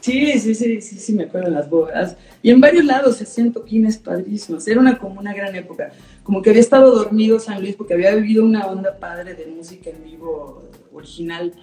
Sí, 0.00 0.38
sí, 0.38 0.54
sí, 0.54 0.82
sí, 0.82 0.98
sí, 0.98 1.12
me 1.14 1.24
acuerdo 1.24 1.48
de 1.48 1.54
las 1.54 1.70
bóvedas. 1.70 2.16
Y 2.42 2.50
en 2.50 2.60
varios 2.60 2.84
lados 2.84 3.16
se 3.16 3.24
hacían 3.24 3.52
toquines 3.52 3.96
padrísimos. 3.96 4.68
Era 4.68 4.78
una, 4.78 4.98
como 4.98 5.18
una 5.18 5.32
gran 5.32 5.54
época. 5.56 5.92
Como 6.22 6.42
que 6.42 6.50
había 6.50 6.60
estado 6.60 6.94
dormido 6.94 7.40
San 7.40 7.62
Luis 7.62 7.74
porque 7.74 7.94
había 7.94 8.14
vivido 8.14 8.44
una 8.44 8.66
onda 8.66 8.98
padre 8.98 9.32
de 9.32 9.46
música 9.46 9.88
en 9.88 10.04
vivo 10.04 10.62
original 10.92 11.54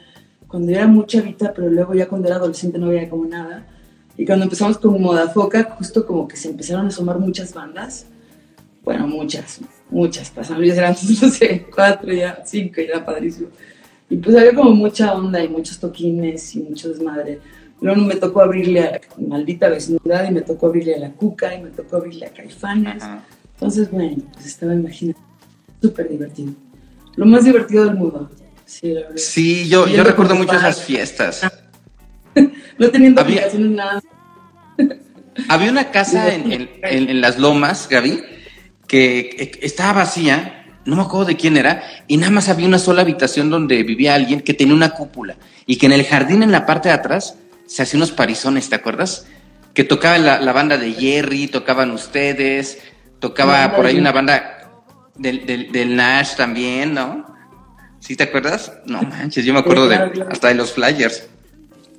cuando 0.47 0.71
era 0.71 0.87
mucha 0.87 1.21
vida, 1.21 1.53
pero 1.55 1.69
luego 1.69 1.93
ya 1.93 2.07
cuando 2.07 2.27
era 2.27 2.37
adolescente 2.37 2.79
no 2.79 2.87
había 2.87 3.09
como 3.09 3.25
nada. 3.25 3.67
Y 4.17 4.25
cuando 4.25 4.45
empezamos 4.45 4.77
con 4.79 5.01
Moda 5.01 5.29
Foca, 5.29 5.75
justo 5.77 6.05
como 6.05 6.27
que 6.27 6.35
se 6.35 6.49
empezaron 6.49 6.87
a 6.87 6.91
sumar 6.91 7.19
muchas 7.19 7.53
bandas. 7.53 8.07
Bueno, 8.83 9.07
muchas, 9.07 9.61
muchas. 9.89 10.29
Para 10.29 10.47
San 10.47 10.59
Luis 10.59 10.73
eran, 10.73 10.95
no 11.21 11.29
sé, 11.29 11.65
cuatro, 11.73 12.13
ya 12.13 12.41
cinco, 12.45 12.81
y 12.81 12.85
era 12.85 13.03
padrísimo. 13.05 13.49
Y 14.09 14.17
pues 14.17 14.35
había 14.35 14.53
como 14.53 14.71
mucha 14.71 15.13
onda 15.13 15.43
y 15.43 15.47
muchos 15.47 15.79
toquines 15.79 16.55
y 16.55 16.59
mucho 16.59 16.89
desmadre 16.89 17.39
Luego 17.81 18.01
me 18.01 18.15
tocó 18.15 18.41
abrirle 18.41 18.81
a 18.81 19.01
Maldita 19.17 19.67
Vecindad 19.67 20.29
y 20.29 20.31
me 20.31 20.41
tocó 20.41 20.67
abrirle 20.67 20.95
a 20.95 20.99
La 20.99 21.09
Cuca 21.11 21.55
y 21.55 21.63
me 21.63 21.71
tocó 21.71 21.97
abrirle 21.97 22.27
a 22.27 22.29
Caifanes. 22.29 23.03
Entonces, 23.55 23.89
bueno, 23.89 24.17
pues 24.33 24.45
estaba 24.45 24.75
imaginando. 24.75 25.19
Súper 25.81 26.07
divertido. 26.07 26.53
Lo 27.15 27.25
más 27.25 27.43
divertido 27.43 27.85
del 27.85 27.95
mundo. 27.95 28.29
Sí, 28.65 28.93
la 28.93 29.07
sí 29.15 29.67
yo, 29.67 29.87
yo 29.87 30.03
recuerdo 30.03 30.35
mucho 30.35 30.53
esas 30.53 30.83
fiestas. 30.83 31.41
no 32.77 32.89
teniendo 32.91 33.19
había, 33.19 33.47
nada. 33.57 33.99
había 35.49 35.71
una 35.71 35.89
casa 35.89 36.31
en, 36.35 36.69
en, 36.83 37.19
las 37.19 37.39
lomas, 37.39 37.89
Gaby, 37.89 38.21
que 38.91 39.57
estaba 39.61 39.93
vacía, 39.93 40.65
no 40.83 40.97
me 40.97 41.03
acuerdo 41.03 41.27
de 41.27 41.37
quién 41.37 41.55
era, 41.55 41.81
y 42.07 42.17
nada 42.17 42.29
más 42.29 42.49
había 42.49 42.67
una 42.67 42.77
sola 42.77 43.03
habitación 43.03 43.49
donde 43.49 43.83
vivía 43.83 44.15
alguien 44.15 44.41
que 44.41 44.53
tenía 44.53 44.73
una 44.73 44.89
cúpula 44.89 45.37
y 45.65 45.77
que 45.77 45.85
en 45.85 45.93
el 45.93 46.03
jardín 46.03 46.43
en 46.43 46.51
la 46.51 46.65
parte 46.65 46.89
de 46.89 46.95
atrás 46.95 47.37
se 47.67 47.83
hacía 47.83 47.97
unos 47.97 48.11
parizones, 48.11 48.67
¿te 48.67 48.75
acuerdas? 48.75 49.27
Que 49.73 49.85
tocaba 49.85 50.17
la, 50.17 50.51
banda 50.51 50.77
de 50.77 50.91
Jerry, 50.91 51.47
tocaban 51.47 51.91
ustedes, 51.91 52.79
tocaba 53.19 53.73
por 53.77 53.85
ahí 53.85 53.97
una 53.97 54.11
banda 54.11 54.69
del, 55.15 55.71
del, 55.71 55.95
Nash 55.95 56.35
también, 56.35 56.93
¿no? 56.93 57.33
¿Sí 58.01 58.17
te 58.17 58.23
acuerdas? 58.23 58.73
No 58.85 59.01
manches, 59.03 59.45
yo 59.45 59.53
me 59.53 59.59
acuerdo 59.59 59.87
de 59.87 60.25
hasta 60.29 60.49
de 60.49 60.55
los 60.55 60.73
Flyers. 60.73 61.29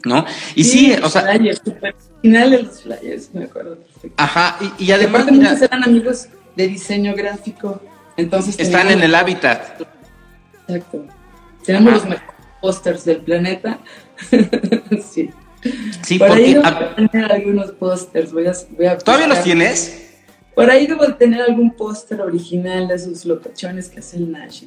¿No? 0.04 0.26
Y 0.56 0.64
sí, 0.64 0.94
o 1.02 1.08
sea. 1.08 1.22
Flyers, 1.22 1.62
super 1.64 1.94
originales 2.18 2.62
los 2.64 2.82
flyers, 2.82 3.30
me 3.32 3.44
acuerdo 3.44 3.76
perfecto. 3.76 4.14
Ajá, 4.16 4.58
y, 4.78 4.84
y 4.84 4.92
además. 4.92 5.30
Mira, 5.30 5.56
eran 5.58 5.84
amigos 5.84 6.28
de 6.56 6.68
diseño 6.68 7.14
gráfico. 7.14 7.80
Entonces 8.16 8.58
están 8.58 8.90
en 8.90 9.02
el 9.02 9.14
hábitat. 9.14 9.80
Exacto. 10.68 11.06
Tenemos 11.64 11.88
Ajá. 11.88 11.96
los 11.96 12.08
mejores 12.08 12.32
pósters 12.60 13.04
del 13.04 13.18
planeta. 13.18 13.78
sí. 15.12 15.30
Sí, 16.02 16.18
Por 16.18 16.32
ahí 16.32 16.54
porque. 16.54 16.54
debo 16.54 16.62
ah, 16.64 16.96
tener 17.10 17.32
algunos 17.32 17.70
pósters. 17.72 18.32
Voy 18.32 18.46
a, 18.46 18.52
voy 18.76 18.86
a 18.86 18.98
¿Todavía 18.98 19.28
los 19.28 19.42
tienes? 19.42 20.10
Por 20.54 20.70
ahí 20.70 20.86
debo 20.86 21.06
de 21.06 21.12
tener 21.14 21.40
algún 21.40 21.70
póster 21.70 22.20
original 22.20 22.88
de 22.88 22.96
esos 22.96 23.24
locachones 23.24 23.88
que 23.88 24.00
hace 24.00 24.16
el 24.16 24.30
Nash. 24.30 24.64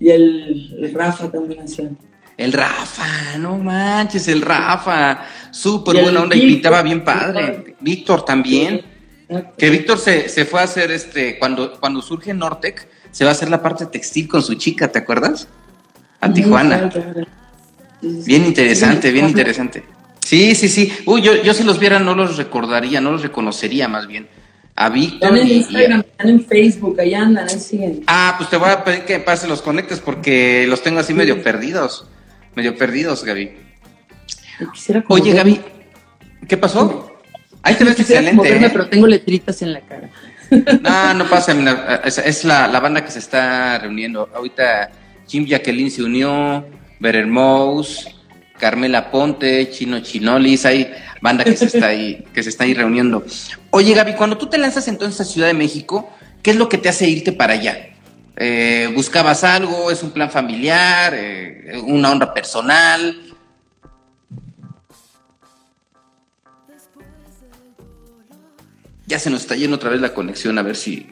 Y 0.00 0.10
el, 0.10 0.76
el 0.80 0.94
Rafa 0.94 1.30
también 1.30 1.62
hacía. 1.62 1.90
El 2.36 2.52
Rafa, 2.52 3.38
no 3.38 3.58
manches, 3.58 4.26
el 4.28 4.42
Rafa. 4.42 5.24
Súper 5.50 6.02
buena 6.02 6.22
onda 6.22 6.34
y 6.34 6.40
pintaba 6.40 6.82
bien 6.82 7.04
padre. 7.04 7.76
Víctor 7.80 8.24
también. 8.24 8.93
Que 9.56 9.70
Víctor 9.70 9.98
se, 9.98 10.28
se 10.28 10.44
fue 10.44 10.60
a 10.60 10.64
hacer 10.64 10.90
este. 10.90 11.38
Cuando, 11.38 11.78
cuando 11.78 12.02
surge 12.02 12.34
Nortec, 12.34 12.86
se 13.10 13.24
va 13.24 13.30
a 13.30 13.32
hacer 13.32 13.48
la 13.48 13.62
parte 13.62 13.86
textil 13.86 14.28
con 14.28 14.42
su 14.42 14.54
chica, 14.54 14.90
¿te 14.90 14.98
acuerdas? 14.98 15.48
A 16.20 16.32
Tijuana. 16.32 16.90
Bien 18.00 18.44
interesante, 18.44 19.10
bien 19.12 19.28
interesante. 19.28 19.84
Sí, 20.20 20.54
sí, 20.54 20.68
sí. 20.68 20.92
Uy, 21.06 21.22
yo, 21.22 21.42
yo 21.42 21.54
si 21.54 21.62
los 21.62 21.78
viera 21.78 21.98
no 21.98 22.14
los 22.14 22.36
recordaría, 22.36 23.00
no 23.00 23.12
los 23.12 23.22
reconocería 23.22 23.88
más 23.88 24.06
bien. 24.06 24.26
A 24.76 24.88
Víctor 24.88 25.36
Están 25.36 25.36
en 25.36 25.48
Instagram, 25.48 26.00
están 26.00 26.28
en 26.28 26.44
Facebook, 26.44 26.98
ahí 26.98 27.14
andan, 27.14 27.48
ahí 27.48 27.60
siguen. 27.60 28.02
Ah, 28.06 28.34
pues 28.36 28.50
te 28.50 28.56
voy 28.56 28.70
a 28.70 28.82
pedir 28.82 29.04
que 29.04 29.20
pase 29.20 29.46
los 29.46 29.62
conectes 29.62 30.00
porque 30.00 30.66
los 30.68 30.82
tengo 30.82 30.98
así 30.98 31.14
medio 31.14 31.42
perdidos. 31.42 32.08
Medio 32.56 32.76
perdidos, 32.76 33.22
Gaby. 33.24 33.52
Oye, 35.08 35.32
Gaby, 35.32 35.60
¿qué 36.48 36.56
pasó? 36.56 37.13
Ahí 37.64 37.74
te 37.74 37.84
ves 37.84 37.98
excelente. 37.98 38.42
verme, 38.42 38.66
¿eh? 38.66 38.70
pero 38.70 38.88
tengo 38.88 39.06
letritas 39.06 39.60
en 39.62 39.72
la 39.72 39.80
cara. 39.80 40.10
No, 40.82 41.14
no 41.14 41.28
pasa, 41.28 41.56
es, 42.04 42.18
es 42.18 42.44
la, 42.44 42.68
la 42.68 42.78
banda 42.78 43.02
que 43.04 43.10
se 43.10 43.18
está 43.18 43.78
reuniendo. 43.78 44.28
Ahorita 44.34 44.90
Jim 45.26 45.46
Jacqueline 45.46 45.90
se 45.90 46.02
unió, 46.02 46.64
Better 47.00 47.26
Mouse, 47.26 48.06
Carmela 48.58 49.10
Ponte, 49.10 49.70
Chino 49.70 50.00
Chinolis, 50.00 50.66
hay 50.66 50.92
banda 51.20 51.42
que 51.42 51.56
se 51.56 51.64
está 51.64 51.86
ahí, 51.88 52.24
que 52.32 52.42
se 52.42 52.50
está 52.50 52.64
ahí 52.64 52.74
reuniendo. 52.74 53.24
Oye, 53.70 53.94
Gaby, 53.94 54.12
cuando 54.12 54.36
tú 54.38 54.46
te 54.46 54.58
lanzas 54.58 54.86
entonces 54.88 55.20
a 55.20 55.24
Ciudad 55.24 55.48
de 55.48 55.54
México, 55.54 56.10
¿qué 56.42 56.50
es 56.50 56.56
lo 56.56 56.68
que 56.68 56.78
te 56.78 56.90
hace 56.90 57.08
irte 57.08 57.32
para 57.32 57.54
allá? 57.54 57.88
Eh, 58.36 58.90
¿Buscabas 58.94 59.42
algo? 59.42 59.90
¿Es 59.90 60.02
un 60.02 60.10
plan 60.10 60.30
familiar? 60.30 61.14
Eh, 61.16 61.80
¿Una 61.84 62.10
honra 62.10 62.34
personal? 62.34 63.16
Ya 69.06 69.18
se 69.18 69.30
nos 69.30 69.42
está 69.42 69.54
yendo 69.54 69.76
otra 69.76 69.90
vez 69.90 70.00
la 70.00 70.14
conexión, 70.14 70.58
a 70.58 70.62
ver 70.62 70.76
si, 70.76 71.10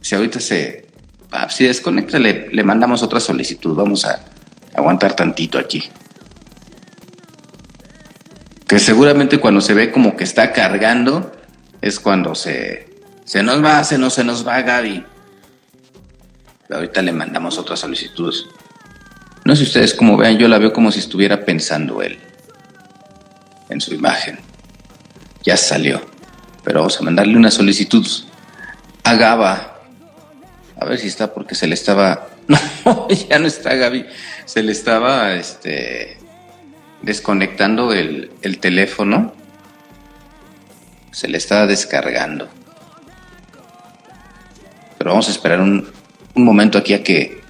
si 0.00 0.14
ahorita 0.14 0.40
se... 0.40 0.86
ah, 1.32 1.48
si 1.50 1.64
desconecta, 1.64 2.18
le, 2.18 2.48
le 2.50 2.62
mandamos 2.62 3.02
otra 3.02 3.20
solicitud. 3.20 3.74
Vamos 3.74 4.04
a 4.04 4.24
aguantar 4.74 5.14
tantito 5.16 5.58
aquí. 5.58 5.82
Que 8.66 8.78
seguramente 8.78 9.38
cuando 9.38 9.60
se 9.60 9.74
ve 9.74 9.90
como 9.90 10.16
que 10.16 10.24
está 10.24 10.52
cargando, 10.52 11.32
es 11.80 12.00
cuando 12.00 12.34
se, 12.34 12.88
se 13.24 13.42
nos 13.42 13.62
va, 13.62 13.82
se 13.84 13.98
nos, 13.98 14.14
se 14.14 14.24
nos 14.24 14.46
va 14.46 14.62
Gaby. 14.62 15.04
Ahorita 16.70 17.02
le 17.02 17.12
mandamos 17.12 17.58
otras 17.58 17.80
solicitudes. 17.80 18.46
No 19.44 19.54
sé 19.54 19.64
ustedes 19.64 19.92
cómo 19.94 20.16
vean, 20.16 20.38
yo 20.38 20.48
la 20.48 20.58
veo 20.58 20.72
como 20.72 20.90
si 20.90 21.00
estuviera 21.00 21.44
pensando 21.44 22.00
él 22.02 22.18
en 23.68 23.80
su 23.80 23.92
imagen. 23.92 24.38
Ya 25.42 25.56
salió. 25.56 26.00
Pero 26.64 26.80
vamos 26.80 26.98
a 26.98 27.02
mandarle 27.04 27.36
una 27.36 27.50
solicitud 27.50 28.06
a 29.02 29.14
Gaba. 29.14 29.80
A 30.80 30.84
ver 30.86 30.98
si 30.98 31.06
está 31.06 31.32
porque 31.32 31.54
se 31.54 31.66
le 31.66 31.74
estaba. 31.74 32.28
No, 32.84 33.08
ya 33.08 33.38
no 33.38 33.46
está 33.46 33.74
Gaby. 33.74 34.04
Se 34.44 34.62
le 34.62 34.72
estaba 34.72 35.32
este, 35.34 36.18
desconectando 37.00 37.94
el, 37.94 38.30
el 38.42 38.58
teléfono. 38.58 39.32
Se 41.10 41.28
le 41.28 41.38
estaba 41.38 41.66
descargando. 41.66 42.48
Pero 44.98 45.10
vamos 45.10 45.28
a 45.28 45.30
esperar 45.30 45.60
un, 45.60 45.90
un 46.34 46.44
momento 46.44 46.76
aquí 46.76 46.92
a 46.92 47.02
que. 47.02 47.40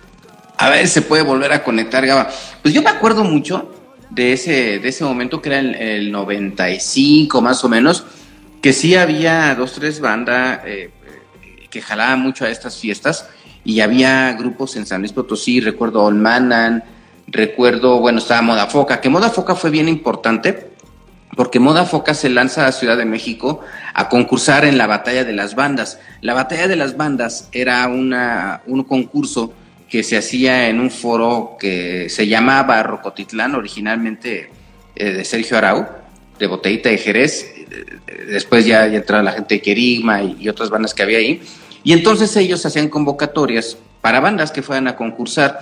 A 0.57 0.70
ver, 0.70 0.87
se 0.87 1.03
puede 1.03 1.22
volver 1.22 1.53
a 1.53 1.64
conectar, 1.64 2.07
Gaba. 2.07 2.31
Pues 2.62 2.72
yo 2.72 2.83
me 2.83 2.90
acuerdo 2.90 3.24
mucho 3.24 3.74
de 4.11 4.33
ese, 4.33 4.79
de 4.79 4.88
ese 4.88 5.05
momento 5.05 5.42
que 5.42 5.48
era 5.48 5.59
el, 5.59 5.74
el 5.74 6.12
95 6.12 7.42
más 7.42 7.64
o 7.64 7.68
menos, 7.68 8.05
que 8.64 8.72
sí 8.72 8.94
había 8.94 9.55
dos, 9.55 9.74
tres 9.74 10.00
bandas 10.00 10.61
eh, 10.64 10.88
eh, 11.05 11.66
que 11.68 11.83
jalaban 11.83 12.20
mucho 12.20 12.46
a 12.46 12.48
estas 12.48 12.79
fiestas 12.79 13.29
y 13.62 13.81
había 13.81 14.33
grupos 14.33 14.74
en 14.77 14.87
San 14.87 15.03
Luis 15.03 15.12
Potosí, 15.12 15.61
recuerdo 15.61 16.03
Olmanan, 16.03 16.83
recuerdo, 17.27 18.00
bueno, 18.00 18.20
estaba 18.20 18.40
Moda 18.40 18.66
Foca, 18.66 19.03
que 19.03 19.11
Moda 19.11 19.29
Foca 19.29 19.55
fue 19.55 19.68
bien 19.68 19.87
importante 19.87 20.70
porque 21.37 21.61
Moda 21.61 21.85
Foca 21.85 22.14
se 22.14 22.31
lanza 22.31 22.66
a 22.66 22.72
Ciudad 22.72 22.96
de 22.96 23.05
México 23.05 23.61
a 23.92 24.09
concursar 24.09 24.64
en 24.64 24.79
la 24.79 24.87
Batalla 24.87 25.24
de 25.24 25.35
las 25.35 25.55
Bandas. 25.55 26.00
La 26.22 26.33
Batalla 26.33 26.66
de 26.66 26.77
las 26.77 26.96
Bandas 26.96 27.50
era 27.53 27.87
una, 27.88 28.62
un 28.66 28.85
concurso 28.85 29.53
que 29.90 30.03
se 30.03 30.16
hacía 30.16 30.70
en 30.70 30.81
un 30.81 30.90
foro 30.90 31.59
que 31.61 32.09
se 32.09 32.27
llamaba 32.27 32.83
Rocotitlán, 32.83 33.57
originalmente 33.57 34.48
eh, 34.96 35.12
de 35.12 35.24
Sergio 35.27 35.59
Arau, 35.59 35.87
de 36.38 36.46
Botellita 36.46 36.88
de 36.88 36.96
Jerez. 36.96 37.63
Después 38.29 38.65
ya, 38.67 38.87
ya 38.87 38.99
entraba 38.99 39.23
la 39.23 39.33
gente 39.33 39.55
de 39.57 39.63
Querigma 39.63 40.23
y, 40.23 40.37
y 40.41 40.49
otras 40.49 40.71
bandas 40.71 40.95
que 40.95 41.03
había 41.03 41.19
ahí. 41.19 41.43
Y 41.83 41.93
entonces 41.93 42.35
ellos 42.37 42.65
hacían 42.65 42.89
convocatorias 42.89 43.77
para 44.01 44.21
bandas 44.21 44.51
que 44.51 44.63
fueran 44.63 44.89
a 44.89 44.97
concursar. 44.97 45.61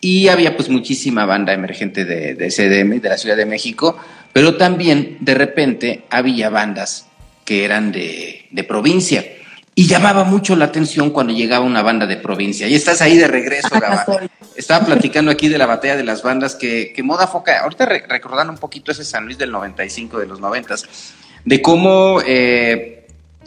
Y 0.00 0.28
había 0.28 0.56
pues 0.56 0.68
muchísima 0.68 1.26
banda 1.26 1.52
emergente 1.52 2.04
de, 2.04 2.34
de 2.34 2.50
CDM, 2.50 3.00
de 3.00 3.08
la 3.08 3.18
Ciudad 3.18 3.36
de 3.36 3.46
México, 3.46 3.98
pero 4.32 4.56
también 4.56 5.16
de 5.20 5.34
repente 5.34 6.04
había 6.08 6.50
bandas 6.50 7.06
que 7.44 7.64
eran 7.64 7.90
de, 7.92 8.46
de 8.50 8.64
provincia. 8.64 9.24
Y 9.74 9.86
llamaba 9.86 10.24
mucho 10.24 10.56
la 10.56 10.66
atención 10.66 11.10
cuando 11.10 11.32
llegaba 11.32 11.64
una 11.64 11.82
banda 11.82 12.04
de 12.06 12.16
provincia. 12.16 12.66
Y 12.66 12.74
estás 12.74 13.00
ahí 13.00 13.16
de 13.16 13.28
regreso, 13.28 13.68
Gaba. 13.80 14.04
Estaba 14.56 14.84
platicando 14.84 15.30
aquí 15.30 15.48
de 15.48 15.56
la 15.56 15.66
batalla 15.66 15.96
de 15.96 16.02
las 16.02 16.22
bandas 16.22 16.56
que, 16.56 16.92
que 16.94 17.02
Moda 17.04 17.28
Foca, 17.28 17.60
ahorita 17.60 17.86
re- 17.86 18.04
recordando 18.08 18.52
un 18.52 18.58
poquito 18.58 18.90
ese 18.90 19.04
San 19.04 19.24
Luis 19.24 19.38
del 19.38 19.52
95, 19.52 20.18
de 20.18 20.26
los 20.26 20.40
90, 20.40 20.74
de 21.44 21.62
cómo 21.62 22.20
eh, 22.26 23.06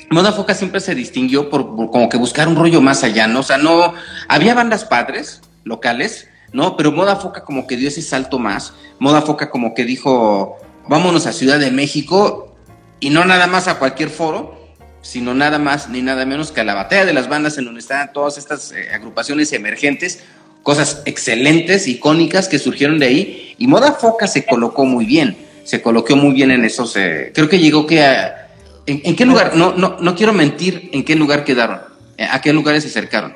Moda 0.10 0.34
Foca 0.34 0.54
siempre 0.54 0.82
se 0.82 0.94
distinguió 0.94 1.50
por, 1.50 1.76
como 1.90 2.10
que 2.10 2.18
buscar 2.18 2.48
un 2.48 2.56
rollo 2.56 2.82
más 2.82 3.04
allá, 3.04 3.28
¿no? 3.28 3.40
O 3.40 3.44
sea, 3.44 3.58
no, 3.58 3.94
había 4.28 4.54
bandas 4.54 4.84
padres, 4.84 5.42
locales, 5.64 6.28
¿no? 6.52 6.76
Pero 6.76 6.92
Moda 6.92 7.16
Foca 7.16 7.44
como 7.44 7.66
que 7.66 7.78
dio 7.78 7.88
ese 7.88 8.02
salto 8.02 8.38
más, 8.38 8.74
Moda 9.00 9.22
Foca 9.22 9.50
como 9.50 9.74
que 9.74 9.86
dijo, 9.86 10.58
vámonos 10.88 11.28
a 11.28 11.34
Ciudad 11.34 11.60
de 11.60 11.72
México 11.72 12.56
y 13.00 13.10
no 13.10 13.24
nada 13.24 13.48
más 13.48 13.68
a 13.68 13.80
cualquier 13.80 14.10
foro, 14.10 14.60
sino 15.02 15.34
nada 15.34 15.60
más 15.60 15.90
ni 15.90 16.02
nada 16.02 16.26
menos 16.26 16.52
que 16.52 16.62
a 16.62 16.66
la 16.66 16.76
batalla 16.76 17.06
de 17.06 17.14
las 17.14 17.30
bandas 17.30 17.58
en 17.58 17.66
donde 17.66 17.80
están 17.80 18.12
todas 18.14 18.38
estas 18.38 18.72
eh, 18.74 18.90
agrupaciones 18.94 19.54
emergentes, 19.54 20.24
cosas 20.62 21.02
excelentes, 21.06 21.88
icónicas 21.88 22.48
que 22.48 22.60
surgieron 22.60 23.00
de 23.00 23.06
ahí, 23.06 23.56
y 23.58 23.68
Moda 23.68 23.94
Foca 23.94 24.28
se 24.28 24.46
colocó 24.46 24.86
muy 24.86 25.06
bien, 25.06 25.38
se 25.72 25.82
colocó 25.82 26.18
muy 26.18 26.34
bien 26.34 26.52
en 26.52 26.66
esos, 26.66 26.98
eh, 26.98 27.32
creo 27.34 27.48
que 27.48 27.58
llegó 27.58 27.88
que 27.88 28.04
a, 28.04 28.50
¿en, 28.86 29.02
en 29.06 29.16
qué 29.16 29.26
lugar? 29.26 29.56
No, 29.56 29.74
no, 29.74 29.96
no 30.02 30.16
quiero 30.16 30.34
mentir 30.34 30.90
en 30.92 31.06
qué 31.06 31.16
lugar 31.16 31.46
quedaron, 31.46 31.80
eh, 32.18 32.28
a 32.30 32.42
qué 32.42 32.52
lugares 32.52 32.84
se 32.84 32.90
acercaron, 32.90 33.32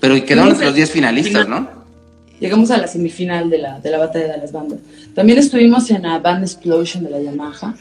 pero 0.00 0.12
quedaron 0.24 0.50
entre 0.50 0.66
los 0.66 0.74
10 0.74 0.90
finalistas, 0.90 1.46
¿no? 1.46 1.70
Llegamos 2.40 2.72
a 2.72 2.78
la 2.78 2.88
semifinal 2.88 3.48
de 3.50 3.58
la, 3.58 3.78
de 3.78 3.90
la 3.90 3.98
batalla 3.98 4.32
de 4.32 4.38
las 4.38 4.50
bandas. 4.50 4.80
También 5.14 5.38
estuvimos 5.38 5.88
en 5.92 6.02
la 6.02 6.18
Band 6.18 6.42
Explosion 6.42 7.04
de 7.04 7.10
la 7.10 7.20
Yamaha. 7.20 7.76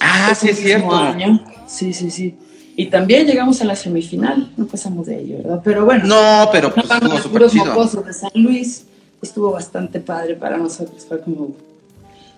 Ah, 0.00 0.34
sí, 0.38 0.50
es 0.50 0.58
cierto. 0.58 0.94
año. 0.94 1.42
Sí, 1.66 1.94
sí, 1.94 2.10
sí. 2.10 2.34
Y 2.76 2.86
también 2.88 3.26
llegamos 3.26 3.62
a 3.62 3.64
la 3.64 3.74
semifinal. 3.74 4.52
No 4.58 4.66
pasamos 4.66 5.06
de 5.06 5.18
ello, 5.18 5.38
¿verdad? 5.38 5.62
Pero 5.64 5.86
bueno. 5.86 6.04
No, 6.04 6.50
pero 6.52 6.74
pues 6.74 6.90
estuvo 6.90 7.32
puros 7.32 7.52
chido. 7.52 8.02
de 8.02 8.12
San 8.12 8.30
Luis. 8.34 8.84
Estuvo 9.22 9.50
bastante 9.50 9.98
padre 9.98 10.34
para 10.34 10.58
nosotros. 10.58 11.06
Fue 11.08 11.20
como, 11.22 11.56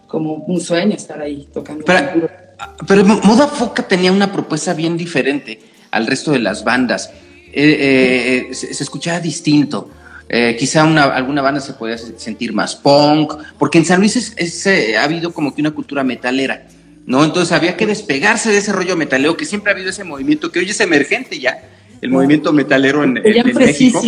como 0.09 0.35
un 0.35 0.61
sueño 0.61 0.95
estar 0.97 1.21
ahí 1.21 1.49
tocando. 1.55 1.85
Pero- 1.85 2.29
Pero 2.89 3.05
Moda 3.05 3.47
Foca 3.47 3.87
tenía 3.87 4.11
una 4.11 4.33
propuesta 4.33 4.75
bien 4.75 4.97
diferente 4.97 5.61
al 5.93 6.09
resto 6.09 6.33
de 6.33 6.41
las 6.41 6.65
bandas. 6.65 7.09
Eh, 7.53 8.47
eh, 8.51 8.55
se, 8.55 8.75
se 8.75 8.83
escuchaba 8.83 9.21
distinto. 9.21 9.91
Eh, 10.29 10.57
quizá 10.59 10.85
una, 10.85 11.05
alguna 11.05 11.41
banda 11.41 11.61
se 11.61 11.73
podía 11.75 11.97
se- 11.97 12.19
sentir 12.19 12.53
más 12.53 12.75
punk, 12.75 13.33
porque 13.59 13.79
en 13.79 13.85
San 13.85 14.01
Luis 14.01 14.17
es- 14.17 14.35
es, 14.37 14.97
ha 14.97 15.05
habido 15.05 15.33
como 15.33 15.55
que 15.55 15.61
una 15.63 15.71
cultura 15.71 16.03
metalera, 16.05 16.67
¿no? 17.07 17.25
Entonces 17.25 17.53
había 17.53 17.77
que 17.77 17.87
despegarse 17.87 18.51
de 18.51 18.59
ese 18.59 18.73
rollo 18.73 18.97
metalero, 18.97 19.37
que 19.37 19.45
siempre 19.47 19.71
ha 19.71 19.75
habido 19.75 19.91
ese 19.91 20.05
movimiento, 20.05 20.51
que 20.53 20.59
hoy 20.59 20.69
es 20.69 20.81
emergente 20.81 21.39
ya, 21.39 21.63
el 22.03 22.11
movimiento 22.11 22.53
metalero 22.53 23.05
en, 23.05 23.17
en- 23.19 23.23
en 23.49 23.55
México. 23.57 24.01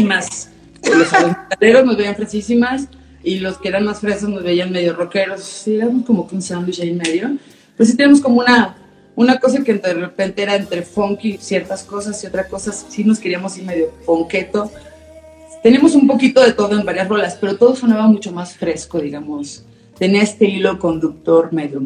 los 0.83 1.13
metaleros 1.51 1.85
nos 1.87 1.97
veían 1.97 2.17
fresísimas. 2.17 2.89
Y 3.23 3.39
los 3.39 3.59
que 3.59 3.69
eran 3.69 3.85
más 3.85 4.01
frescos 4.01 4.29
nos 4.29 4.43
veían 4.43 4.73
medio 4.73 4.95
rockeros, 4.95 5.43
sí, 5.43 5.77
éramos 5.77 6.05
como 6.05 6.27
que 6.27 6.35
un 6.35 6.43
sándwich 6.43 6.81
ahí 6.81 6.93
medio. 6.93 7.37
Pues 7.77 7.91
sí 7.91 7.97
tenemos 7.97 8.21
como 8.21 8.41
una, 8.41 8.77
una 9.15 9.39
cosa 9.39 9.63
que 9.63 9.75
de 9.75 9.95
repente 9.95 10.43
era 10.43 10.57
entre 10.57 10.83
funky 10.83 11.39
ciertas 11.39 11.83
cosas 11.83 12.23
y 12.23 12.27
otras 12.27 12.47
cosas, 12.47 12.87
sí 12.89 13.05
nos 13.05 13.19
queríamos 13.19 13.57
ir 13.59 13.65
medio 13.65 13.91
ponqueto. 14.07 14.71
Teníamos 15.63 15.95
un 15.95 16.07
poquito 16.07 16.43
de 16.43 16.55
todo 16.55 16.79
en 16.79 16.87
varias 16.87 17.09
rolas, 17.09 17.37
pero 17.39 17.57
todo 17.57 17.77
sonaba 17.77 18.07
mucho 18.07 18.33
más 18.33 18.55
fresco, 18.57 18.99
digamos. 18.99 19.65
Tenía 19.99 20.23
este 20.23 20.47
hilo 20.47 20.79
conductor 20.79 21.53
medio 21.53 21.83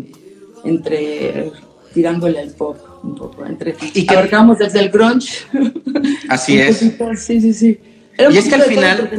entre 0.65 1.51
tirándole 1.93 2.41
al 2.41 2.51
pop 2.51 2.77
un 3.03 3.15
poco, 3.15 3.45
entre 3.45 3.75
y 3.93 4.07
que 4.07 4.15
abarcamos 4.15 4.59
desde 4.59 4.81
el 4.81 4.91
grunge. 4.91 5.45
Así 6.29 6.59
es. 6.61 6.79
sí, 6.79 7.41
sí, 7.41 7.53
sí. 7.53 7.79
y 8.19 8.37
es 8.37 8.49
que 8.49 8.55
al 8.55 8.63
final 8.63 9.11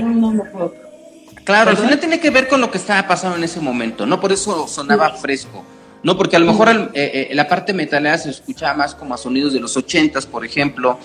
Claro, 1.45 1.69
al 1.69 1.77
final 1.77 1.99
tiene 1.99 2.19
que 2.19 2.31
ver 2.31 2.47
con 2.47 2.59
lo 2.59 2.71
que 2.71 2.79
estaba 2.79 3.07
pasando 3.07 3.37
en 3.37 3.43
ese 3.43 3.61
momento, 3.61 4.07
¿no? 4.07 4.19
Por 4.19 4.31
eso 4.31 4.67
sonaba 4.67 5.11
fresco. 5.11 5.63
No, 6.01 6.17
porque 6.17 6.35
a 6.35 6.39
lo 6.39 6.47
mejor 6.47 6.91
eh, 6.93 7.29
eh, 7.31 7.35
la 7.35 7.47
parte 7.47 7.71
metalera 7.71 8.17
se 8.17 8.31
escuchaba 8.31 8.73
más 8.73 8.95
como 8.95 9.13
a 9.13 9.17
sonidos 9.17 9.53
de 9.53 9.59
los 9.59 9.77
ochentas, 9.77 10.25
por 10.25 10.43
ejemplo. 10.43 10.99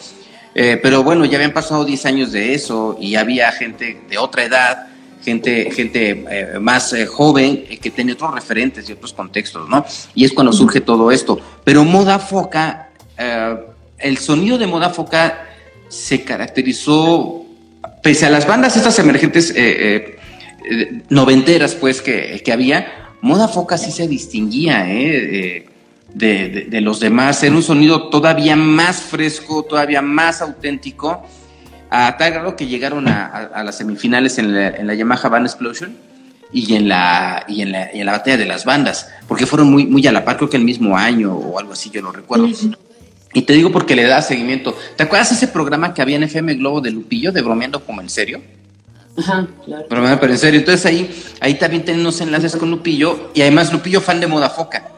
Eh, 0.55 0.79
pero 0.83 1.03
bueno, 1.03 1.27
ya 1.27 1.37
habían 1.37 1.53
pasado 1.53 1.85
10 1.85 2.07
años 2.07 2.33
de 2.33 2.55
eso 2.55 2.97
y 2.99 3.17
había 3.17 3.53
gente 3.53 4.01
de 4.09 4.19
otra 4.19 4.45
edad, 4.45 4.89
gente, 5.23 5.71
gente 5.71 6.59
más 6.61 6.95
joven 7.11 7.65
que 7.81 7.91
tenía 7.91 8.15
otros 8.15 8.35
referentes 8.35 8.89
y 8.89 8.93
otros 8.93 9.13
contextos, 9.13 9.69
¿no? 9.69 9.85
Y 10.15 10.25
es 10.25 10.33
cuando 10.33 10.53
surge 10.53 10.81
todo 10.81 11.11
esto. 11.11 11.39
Pero 11.65 11.85
Moda 11.85 12.19
Foca, 12.19 12.91
el 13.99 14.19
sonido 14.19 14.57
de 14.59 14.67
Moda 14.67 14.91
Foca 14.91 15.47
se 15.89 16.25
caracterizó, 16.25 17.45
pese 18.03 18.27
a 18.27 18.31
las 18.31 18.47
bandas 18.47 18.77
estas 18.77 18.99
emergentes 18.99 19.55
noventeras, 21.09 21.75
pues, 21.75 22.01
que, 22.03 22.43
había, 22.53 23.15
Moda 23.21 23.49
Foca 23.49 23.79
sí 23.79 23.91
se 23.91 24.09
distinguía 24.09 24.85
¿eh? 24.89 25.67
de, 26.15 26.81
los 26.81 27.01
demás. 27.01 27.43
Era 27.43 27.55
un 27.55 27.63
sonido 27.63 28.09
todavía 28.09 28.57
más 28.57 29.01
fresco, 29.01 29.65
todavía 29.65 30.03
más 30.03 30.41
auténtico, 30.43 31.27
a 31.91 32.17
tal 32.17 32.33
grado 32.33 32.57
que 32.57 32.67
llegaron 32.67 33.09
a, 33.09 33.63
las 33.65 33.79
semifinales 33.79 34.39
en 34.39 34.55
la, 34.55 34.69
en 34.69 34.87
la, 34.87 34.95
Yamaha 34.95 35.29
Band 35.29 35.47
Explosion 35.47 35.97
y 36.53 36.75
en, 36.75 36.89
la, 36.89 37.45
y 37.49 37.63
en, 37.63 37.73
la, 37.73 37.91
y 37.95 38.01
en 38.01 38.07
la 38.07 38.13
batalla 38.13 38.37
de 38.37 38.47
las 38.47 38.65
bandas, 38.65 39.09
porque 39.29 39.47
fueron 39.47 39.71
muy, 39.71 39.87
muy 39.87 40.07
a 40.07 40.13
la 40.13 40.25
par, 40.25 40.37
creo 40.37 40.51
que 40.51 40.57
el 40.57 40.65
mismo 40.65 40.97
año 40.97 41.35
o 41.35 41.59
algo 41.59 41.73
así, 41.73 41.91
yo 41.91 42.03
lo 42.03 42.13
recuerdo. 42.13 42.49
Y 43.33 43.43
te 43.43 43.53
digo 43.53 43.71
porque 43.71 43.95
le 43.95 44.05
da 44.05 44.23
seguimiento. 44.23 44.77
¿Te 44.97 45.05
acuerdas 45.05 45.31
ese 45.31 45.47
programa 45.47 45.95
que 45.95 46.03
había 46.03 46.17
en 46.17 46.25
FM 46.25 46.55
Globo 46.55 46.81
de 46.81 46.91
Lupillo, 46.91 47.31
de 47.31 47.43
Bromeando 47.43 47.85
como 47.85 48.01
en 48.01 48.11
serio? 48.11 48.41
Ajá, 49.17 49.47
claro. 49.65 49.87
Pero, 49.89 50.33
en 50.33 50.39
serio, 50.39 50.61
entonces 50.61 50.87
ahí, 50.87 51.23
ahí 51.41 51.55
también 51.55 51.85
tenemos 51.85 52.21
enlaces 52.21 52.57
con 52.57 52.71
Lupillo 52.71 53.31
y 53.35 53.43
además 53.43 53.73
Lupillo 53.73 54.01
fan 54.01 54.21
de 54.21 54.27
Moda 54.27 54.51
Foca, 54.51 54.89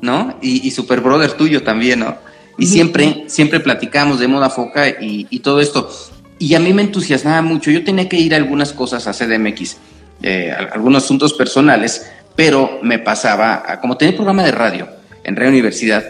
¿no? 0.00 0.36
Y, 0.42 0.70
super 0.70 1.00
brother 1.00 1.32
tuyo 1.32 1.62
también, 1.62 2.00
¿no? 2.00 2.16
Y 2.58 2.66
siempre, 2.66 3.24
siempre 3.28 3.60
platicamos 3.60 4.20
de 4.20 4.28
Moda 4.28 4.50
Foca 4.50 4.88
y, 4.88 5.38
todo 5.40 5.60
esto. 5.60 5.90
Y 6.38 6.54
a 6.54 6.60
mí 6.60 6.72
me 6.72 6.82
entusiasmaba 6.82 7.40
mucho. 7.40 7.70
Yo 7.70 7.84
tenía 7.84 8.08
que 8.08 8.16
ir 8.16 8.34
a 8.34 8.36
algunas 8.36 8.72
cosas 8.72 9.06
a 9.06 9.12
CDMX, 9.12 9.76
eh, 10.22 10.52
algunos 10.72 11.04
asuntos 11.04 11.32
personales, 11.32 12.10
pero 12.34 12.80
me 12.82 12.98
pasaba, 12.98 13.78
como 13.80 13.96
tenía 13.96 14.14
programa 14.14 14.42
de 14.42 14.52
radio 14.52 14.88
en 15.24 15.36
Radio 15.36 15.50
Universidad, 15.50 16.04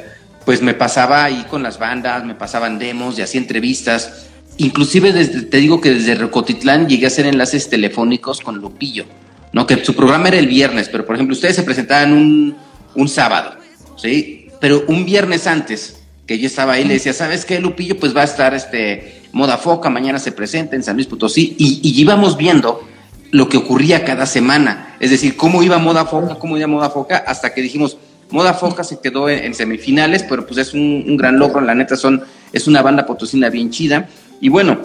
pues 0.44 0.62
me 0.62 0.74
pasaba 0.74 1.24
ahí 1.24 1.44
con 1.48 1.62
las 1.62 1.78
bandas, 1.78 2.24
me 2.24 2.34
pasaban 2.34 2.78
demos 2.78 3.18
y 3.18 3.22
hacía 3.22 3.40
entrevistas 3.40 4.26
inclusive 4.62 5.12
desde, 5.12 5.42
te 5.42 5.58
digo 5.58 5.80
que 5.80 5.90
desde 5.90 6.14
Recotitlán 6.14 6.88
llegué 6.88 7.06
a 7.06 7.08
hacer 7.08 7.26
enlaces 7.26 7.68
telefónicos 7.68 8.40
con 8.40 8.58
Lupillo, 8.58 9.04
¿no? 9.52 9.66
Que 9.66 9.84
su 9.84 9.94
programa 9.94 10.28
era 10.28 10.38
el 10.38 10.46
viernes, 10.46 10.88
pero 10.88 11.04
por 11.04 11.14
ejemplo 11.14 11.34
ustedes 11.34 11.56
se 11.56 11.62
presentaban 11.62 12.12
un, 12.12 12.56
un 12.94 13.08
sábado, 13.08 13.56
¿sí? 13.96 14.48
Pero 14.60 14.84
un 14.88 15.04
viernes 15.04 15.46
antes 15.46 16.02
que 16.26 16.38
yo 16.38 16.46
estaba 16.46 16.74
ahí 16.74 16.84
le 16.84 16.94
decía, 16.94 17.12
¿sabes 17.12 17.44
qué, 17.44 17.60
Lupillo? 17.60 17.98
Pues 17.98 18.16
va 18.16 18.22
a 18.22 18.24
estar 18.24 18.54
este 18.54 19.22
Moda 19.32 19.56
Foca, 19.56 19.90
mañana 19.90 20.18
se 20.18 20.32
presenta 20.32 20.76
en 20.76 20.82
San 20.82 20.96
Luis 20.96 21.06
Potosí 21.06 21.56
y, 21.58 21.80
íbamos 22.00 22.36
viendo 22.36 22.86
lo 23.30 23.48
que 23.48 23.56
ocurría 23.56 24.04
cada 24.04 24.26
semana, 24.26 24.94
es 25.00 25.10
decir, 25.10 25.36
cómo 25.36 25.62
iba 25.62 25.78
Moda 25.78 26.04
Foca, 26.04 26.34
cómo 26.34 26.58
iba 26.58 26.66
Moda 26.66 26.90
Foca, 26.90 27.24
hasta 27.26 27.54
que 27.54 27.62
dijimos, 27.62 27.96
Moda 28.30 28.52
Foca 28.52 28.84
se 28.84 29.00
quedó 29.00 29.30
en, 29.30 29.54
semifinales, 29.54 30.22
pero 30.22 30.46
pues 30.46 30.58
es 30.58 30.74
un, 30.74 31.16
gran 31.16 31.38
logro, 31.38 31.62
la 31.62 31.74
neta 31.74 31.96
son, 31.96 32.22
es 32.52 32.66
una 32.66 32.82
banda 32.82 33.06
potosina 33.06 33.48
bien 33.48 33.70
chida, 33.70 34.08
y 34.42 34.48
bueno, 34.48 34.80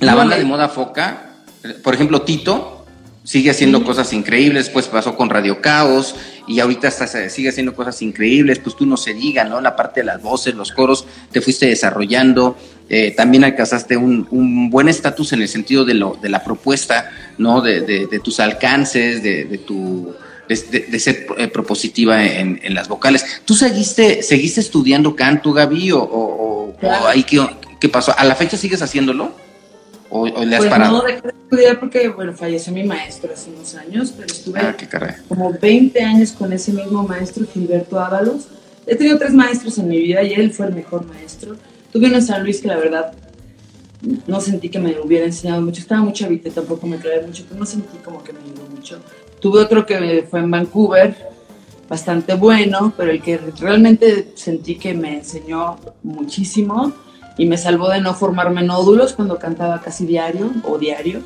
la 0.00 0.14
banda 0.14 0.38
de 0.38 0.44
moda 0.46 0.70
foca, 0.70 1.34
por 1.84 1.92
ejemplo, 1.92 2.22
Tito, 2.22 2.86
sigue 3.24 3.50
haciendo 3.50 3.84
cosas 3.84 4.14
increíbles, 4.14 4.70
pues 4.70 4.86
pasó 4.88 5.16
con 5.16 5.28
Radio 5.28 5.60
Caos 5.60 6.14
y 6.48 6.60
ahorita 6.60 6.88
hasta 6.88 7.28
sigue 7.28 7.50
haciendo 7.50 7.74
cosas 7.74 8.00
increíbles, 8.00 8.58
pues 8.58 8.74
tú 8.74 8.86
no 8.86 8.96
se 8.96 9.12
diga, 9.12 9.44
¿no? 9.44 9.60
La 9.60 9.76
parte 9.76 10.00
de 10.00 10.06
las 10.06 10.22
voces, 10.22 10.54
los 10.54 10.72
coros, 10.72 11.04
te 11.30 11.42
fuiste 11.42 11.66
desarrollando, 11.66 12.56
eh, 12.88 13.12
también 13.14 13.44
alcanzaste 13.44 13.98
un, 13.98 14.70
buen 14.70 14.88
estatus 14.88 15.34
en 15.34 15.42
el 15.42 15.48
sentido 15.48 15.84
de, 15.84 15.92
lo, 15.92 16.18
de 16.20 16.30
la 16.30 16.42
propuesta, 16.42 17.10
¿no? 17.36 17.60
De, 17.60 18.08
tus 18.24 18.40
alcances, 18.40 19.22
de, 19.22 19.60
tu... 19.66 20.14
De, 20.48 20.98
ser 20.98 21.26
eh, 21.36 21.48
propositiva 21.48 22.24
en, 22.24 22.74
las 22.74 22.88
vocales. 22.88 23.42
¿Tú 23.44 23.54
seguiste, 23.54 24.22
seguiste 24.22 24.60
estudiando 24.60 25.14
canto, 25.14 25.52
Gaby, 25.52 25.92
o, 25.92 26.00
o, 26.00 26.74
ahí 27.06 27.22
que, 27.22 27.38
¿Qué 27.80 27.88
pasó? 27.88 28.12
¿A 28.16 28.24
la 28.24 28.34
fecha 28.34 28.58
sigues 28.58 28.82
haciéndolo? 28.82 29.32
¿O, 30.10 30.26
le 30.26 30.56
has 30.56 30.60
pues 30.60 30.70
parado? 30.70 30.98
No, 30.98 31.02
dejé 31.02 31.22
de 31.22 31.28
estudiar 31.28 31.80
porque, 31.80 32.08
bueno, 32.08 32.34
falleció 32.34 32.72
mi 32.72 32.84
maestro 32.84 33.32
hace 33.32 33.50
unos 33.50 33.74
años, 33.74 34.12
pero 34.14 34.26
estuve 34.26 34.60
ah, 34.60 34.76
como 35.28 35.52
20 35.52 36.02
años 36.02 36.32
con 36.32 36.52
ese 36.52 36.72
mismo 36.72 37.02
maestro, 37.04 37.46
Gilberto 37.46 37.98
Ábalos. 37.98 38.48
He 38.86 38.96
tenido 38.96 39.18
tres 39.18 39.32
maestros 39.32 39.78
en 39.78 39.88
mi 39.88 39.98
vida 39.98 40.22
y 40.22 40.34
él 40.34 40.52
fue 40.52 40.66
el 40.66 40.74
mejor 40.74 41.06
maestro. 41.06 41.56
Tuve 41.92 42.06
uno 42.06 42.16
en 42.16 42.22
San 42.22 42.42
Luis 42.42 42.60
que 42.60 42.68
la 42.68 42.76
verdad 42.76 43.14
no 44.26 44.40
sentí 44.40 44.68
que 44.68 44.78
me 44.78 44.98
hubiera 45.00 45.24
enseñado 45.24 45.62
mucho. 45.62 45.80
Estaba 45.80 46.02
muy 46.02 46.12
chavita, 46.12 46.50
tampoco 46.50 46.86
me 46.86 46.98
clavé 46.98 47.26
mucho, 47.26 47.44
pero 47.48 47.60
no 47.60 47.66
sentí 47.66 47.96
como 47.98 48.22
que 48.22 48.32
me 48.32 48.40
ayudó 48.40 48.66
mucho. 48.68 48.98
Tuve 49.40 49.60
otro 49.60 49.86
que 49.86 50.26
fue 50.28 50.40
en 50.40 50.50
Vancouver, 50.50 51.16
bastante 51.88 52.34
bueno, 52.34 52.92
pero 52.96 53.10
el 53.10 53.22
que 53.22 53.38
realmente 53.58 54.32
sentí 54.34 54.74
que 54.74 54.92
me 54.92 55.18
enseñó 55.18 55.78
muchísimo 56.02 56.92
y 57.40 57.46
me 57.46 57.56
salvó 57.56 57.88
de 57.88 58.02
no 58.02 58.12
formarme 58.12 58.62
nódulos 58.62 59.14
cuando 59.14 59.38
cantaba 59.38 59.80
casi 59.80 60.04
diario 60.04 60.52
o 60.62 60.76
diario. 60.76 61.22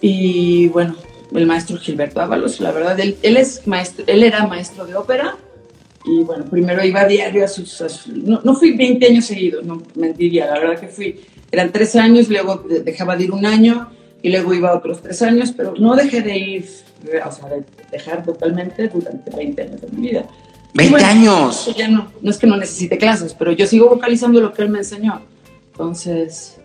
Y 0.00 0.68
bueno, 0.68 0.96
el 1.34 1.44
maestro 1.44 1.76
Gilberto 1.76 2.22
Ábalos, 2.22 2.58
la 2.58 2.72
verdad, 2.72 2.98
él, 2.98 3.18
él, 3.20 3.36
es 3.36 3.66
maestro, 3.66 4.06
él 4.06 4.22
era 4.22 4.46
maestro 4.46 4.86
de 4.86 4.96
ópera 4.96 5.36
y 6.06 6.22
bueno, 6.22 6.46
primero 6.46 6.82
iba 6.82 7.02
a 7.02 7.06
diario 7.06 7.44
a 7.44 7.48
sus... 7.48 8.06
no, 8.06 8.40
no, 8.42 8.54
fui 8.54 8.78
20 8.78 9.04
años 9.04 9.26
seguidos, 9.26 9.62
no 9.62 9.82
mentiría, 9.94 10.46
la 10.46 10.58
verdad 10.58 10.80
que 10.80 10.88
fui, 10.88 11.20
eran 11.50 11.70
tres 11.70 11.94
años, 11.94 12.30
luego 12.30 12.64
dejaba 12.82 13.14
de 13.14 13.24
ir 13.24 13.32
un 13.32 13.44
año 13.44 13.90
y 14.22 14.30
luego 14.30 14.54
iba 14.54 14.74
otros 14.74 15.02
tres 15.02 15.20
años, 15.20 15.52
pero 15.54 15.74
no 15.78 15.96
dejé 15.96 16.22
de 16.22 16.38
ir, 16.38 16.66
o 17.26 17.30
sea, 17.30 17.50
de 17.50 17.62
dejar 17.92 18.24
totalmente 18.24 18.88
durante 18.88 19.36
20 19.36 19.62
años 19.62 19.80
de 19.82 19.88
mi 19.88 20.08
vida. 20.08 20.24
20 20.74 21.04
años. 21.04 21.74
Ya 21.76 21.88
no, 21.88 22.12
no 22.20 22.30
es 22.30 22.38
que 22.38 22.46
no 22.46 22.56
necesite 22.56 22.98
clases, 22.98 23.34
pero 23.34 23.52
yo 23.52 23.66
sigo 23.66 23.88
vocalizando 23.88 24.40
lo 24.40 24.52
que 24.52 24.62
él 24.62 24.68
me 24.68 24.78
enseñó. 24.78 25.22
Entonces, 25.72 26.58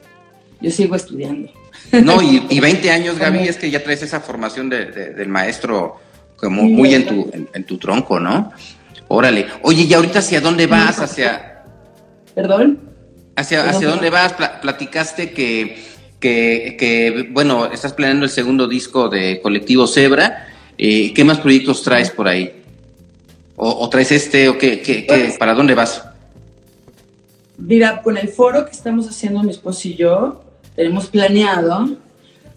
yo 0.61 0.71
sigo 0.71 0.95
estudiando. 0.95 1.51
No, 1.91 2.21
y, 2.21 2.45
y 2.49 2.59
20 2.59 2.89
años, 2.91 3.19
Gaby, 3.19 3.47
es 3.47 3.57
que 3.57 3.69
ya 3.69 3.83
traes 3.83 4.01
esa 4.01 4.19
formación 4.19 4.69
de, 4.69 4.85
del 4.85 5.29
maestro 5.29 5.97
como 6.35 6.63
muy 6.63 6.93
en 6.93 7.05
tu, 7.05 7.31
en, 7.53 7.63
tu 7.63 7.77
tronco, 7.77 8.19
¿no? 8.19 8.51
Órale. 9.07 9.47
Oye, 9.61 9.83
¿y 9.83 9.93
ahorita 9.93 10.19
hacia 10.19 10.41
dónde 10.41 10.67
vas? 10.67 10.99
Hacia... 10.99 11.63
¿Perdón? 12.33 12.79
¿Hacia, 13.35 13.69
hacia 13.69 13.87
dónde 13.87 14.09
vas? 14.09 14.33
platicaste 14.33 15.31
que, 15.31 15.83
que, 16.19 16.75
que, 16.79 17.29
bueno, 17.31 17.71
estás 17.71 17.93
planeando 17.93 18.25
el 18.25 18.31
segundo 18.31 18.67
disco 18.67 19.09
de 19.09 19.39
Colectivo 19.41 19.87
Zebra. 19.87 20.47
Eh, 20.77 21.13
¿Qué 21.13 21.23
más 21.23 21.39
proyectos 21.39 21.83
traes 21.83 22.09
por 22.09 22.27
ahí? 22.27 22.62
¿O, 23.55 23.87
traes 23.89 24.11
este 24.11 24.49
o 24.49 24.57
qué, 24.57 24.81
qué, 24.81 25.05
pues, 25.07 25.37
para 25.37 25.53
dónde 25.53 25.75
vas? 25.75 26.03
Mira, 27.57 28.01
con 28.01 28.17
el 28.17 28.29
foro 28.29 28.65
que 28.65 28.71
estamos 28.71 29.07
haciendo 29.07 29.43
mi 29.43 29.51
esposo 29.51 29.87
y 29.87 29.95
yo, 29.95 30.43
tenemos 30.75 31.07
planeado 31.07 31.97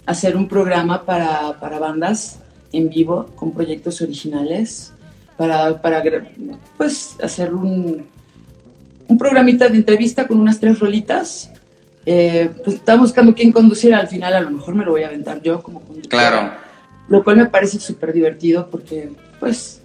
hacer 0.06 0.36
un 0.36 0.48
programa 0.48 1.04
para, 1.04 1.60
para 1.60 1.78
bandas 1.78 2.38
en 2.72 2.88
vivo 2.88 3.26
con 3.36 3.52
proyectos 3.52 4.00
originales, 4.00 4.92
para, 5.36 5.80
para 5.82 6.02
pues, 6.76 7.16
hacer 7.22 7.52
un, 7.54 8.06
un 9.06 9.18
programita 9.18 9.68
de 9.68 9.76
entrevista 9.76 10.26
con 10.26 10.40
unas 10.40 10.58
tres 10.58 10.78
rolitas. 10.78 11.50
Eh, 12.06 12.50
pues 12.64 12.76
estamos 12.76 13.08
buscando 13.08 13.34
quién 13.34 13.52
conducir, 13.52 13.92
al 13.94 14.08
final 14.08 14.32
a 14.32 14.40
lo 14.40 14.50
mejor 14.50 14.74
me 14.74 14.84
lo 14.84 14.92
voy 14.92 15.02
a 15.02 15.08
aventar 15.08 15.42
yo 15.42 15.62
como 15.62 15.80
conductor. 15.80 16.08
Claro. 16.08 16.52
Lo 17.08 17.22
cual 17.22 17.36
me 17.36 17.46
parece 17.46 17.78
súper 17.78 18.12
divertido 18.12 18.68
porque, 18.70 19.10
pues, 19.38 19.82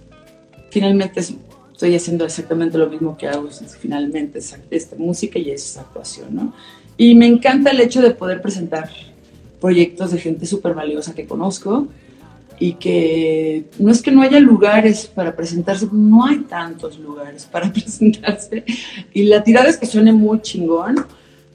finalmente 0.72 1.20
estoy 1.20 1.94
haciendo 1.94 2.24
exactamente 2.24 2.78
lo 2.78 2.88
mismo 2.88 3.16
que 3.16 3.28
hago, 3.28 3.48
finalmente 3.78 4.38
es 4.38 4.56
esta 4.70 4.96
música 4.96 5.38
y 5.38 5.50
es 5.50 5.76
actuación, 5.76 6.34
¿no? 6.34 6.54
Y 6.96 7.14
me 7.14 7.26
encanta 7.26 7.70
el 7.70 7.80
hecho 7.80 8.00
de 8.00 8.12
poder 8.12 8.40
presentar 8.40 8.88
proyectos 9.60 10.12
de 10.12 10.18
gente 10.18 10.46
súper 10.46 10.74
valiosa 10.74 11.14
que 11.14 11.26
conozco 11.26 11.88
y 12.58 12.74
que 12.74 13.66
no 13.78 13.92
es 13.92 14.00
que 14.00 14.10
no 14.10 14.22
haya 14.22 14.40
lugares 14.40 15.06
para 15.06 15.36
presentarse, 15.36 15.86
no 15.92 16.24
hay 16.24 16.38
tantos 16.38 16.98
lugares 16.98 17.44
para 17.44 17.70
presentarse. 17.72 18.64
Y 19.12 19.24
la 19.24 19.44
tirada 19.44 19.68
es 19.68 19.76
que 19.76 19.86
suene 19.86 20.12
muy 20.12 20.40
chingón. 20.40 21.04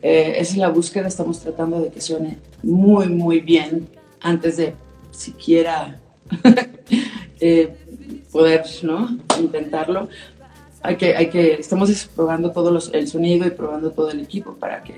Eh, 0.03 0.36
esa 0.38 0.51
es 0.51 0.57
la 0.57 0.70
búsqueda, 0.70 1.07
estamos 1.07 1.39
tratando 1.39 1.82
de 1.82 1.89
que 1.89 2.01
suene 2.01 2.38
muy, 2.61 3.07
muy 3.09 3.39
bien 3.39 3.88
antes 4.22 4.57
de 4.57 4.76
siquiera 5.11 5.99
eh, 7.39 7.74
poder 8.32 8.63
¿no? 8.84 9.17
intentarlo. 9.39 10.09
Hay 10.82 10.95
que, 10.95 11.15
hay 11.15 11.30
que, 11.30 11.53
estamos 11.53 12.09
probando 12.15 12.51
todo 12.51 12.78
el 12.93 13.07
sonido 13.07 13.47
y 13.47 13.51
probando 13.51 13.91
todo 13.91 14.11
el 14.11 14.19
equipo 14.19 14.53
para 14.53 14.84
que, 14.84 14.95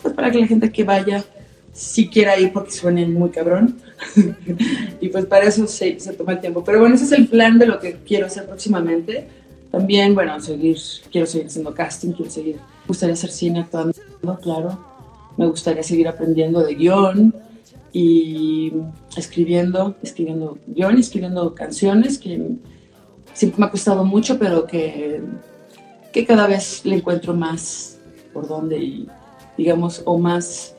pues 0.00 0.14
para 0.14 0.30
que 0.30 0.40
la 0.40 0.46
gente 0.46 0.70
que 0.70 0.84
vaya 0.84 1.24
si 1.72 2.08
quiera 2.08 2.38
ir 2.38 2.52
porque 2.52 2.70
suene 2.70 3.06
muy 3.06 3.30
cabrón. 3.30 3.78
y 5.00 5.08
pues 5.08 5.26
para 5.26 5.46
eso 5.46 5.66
se, 5.66 5.98
se, 5.98 6.12
toma 6.12 6.32
el 6.32 6.40
tiempo. 6.40 6.62
Pero 6.64 6.80
bueno, 6.80 6.94
ese 6.94 7.04
es 7.04 7.12
el 7.12 7.28
plan 7.28 7.58
de 7.58 7.66
lo 7.66 7.78
que 7.80 7.94
quiero 8.06 8.26
hacer 8.26 8.46
próximamente. 8.46 9.26
También, 9.70 10.14
bueno, 10.14 10.38
seguir, 10.38 10.76
quiero 11.10 11.26
seguir 11.26 11.46
haciendo 11.46 11.74
casting, 11.74 12.12
quiero 12.12 12.30
seguir, 12.30 12.56
me 12.56 12.88
gustaría 12.88 13.14
hacer 13.14 13.30
cine 13.30 13.60
actuando, 13.60 13.94
claro. 14.42 14.78
Me 15.38 15.46
gustaría 15.46 15.82
seguir 15.82 16.08
aprendiendo 16.08 16.62
de 16.62 16.74
guion 16.74 17.34
y 17.90 18.70
escribiendo, 19.16 19.96
escribiendo 20.02 20.58
guion, 20.66 20.98
escribiendo 20.98 21.54
canciones 21.54 22.18
que 22.18 22.38
siempre 23.32 23.60
me 23.60 23.66
ha 23.66 23.70
costado 23.70 24.04
mucho, 24.04 24.38
pero 24.38 24.66
que, 24.66 25.20
que 26.12 26.26
cada 26.26 26.46
vez 26.46 26.84
le 26.84 26.96
encuentro 26.96 27.34
más 27.34 27.98
por 28.32 28.48
dónde 28.48 28.78
y, 28.78 29.08
digamos, 29.56 30.02
o 30.04 30.18
más 30.18 30.74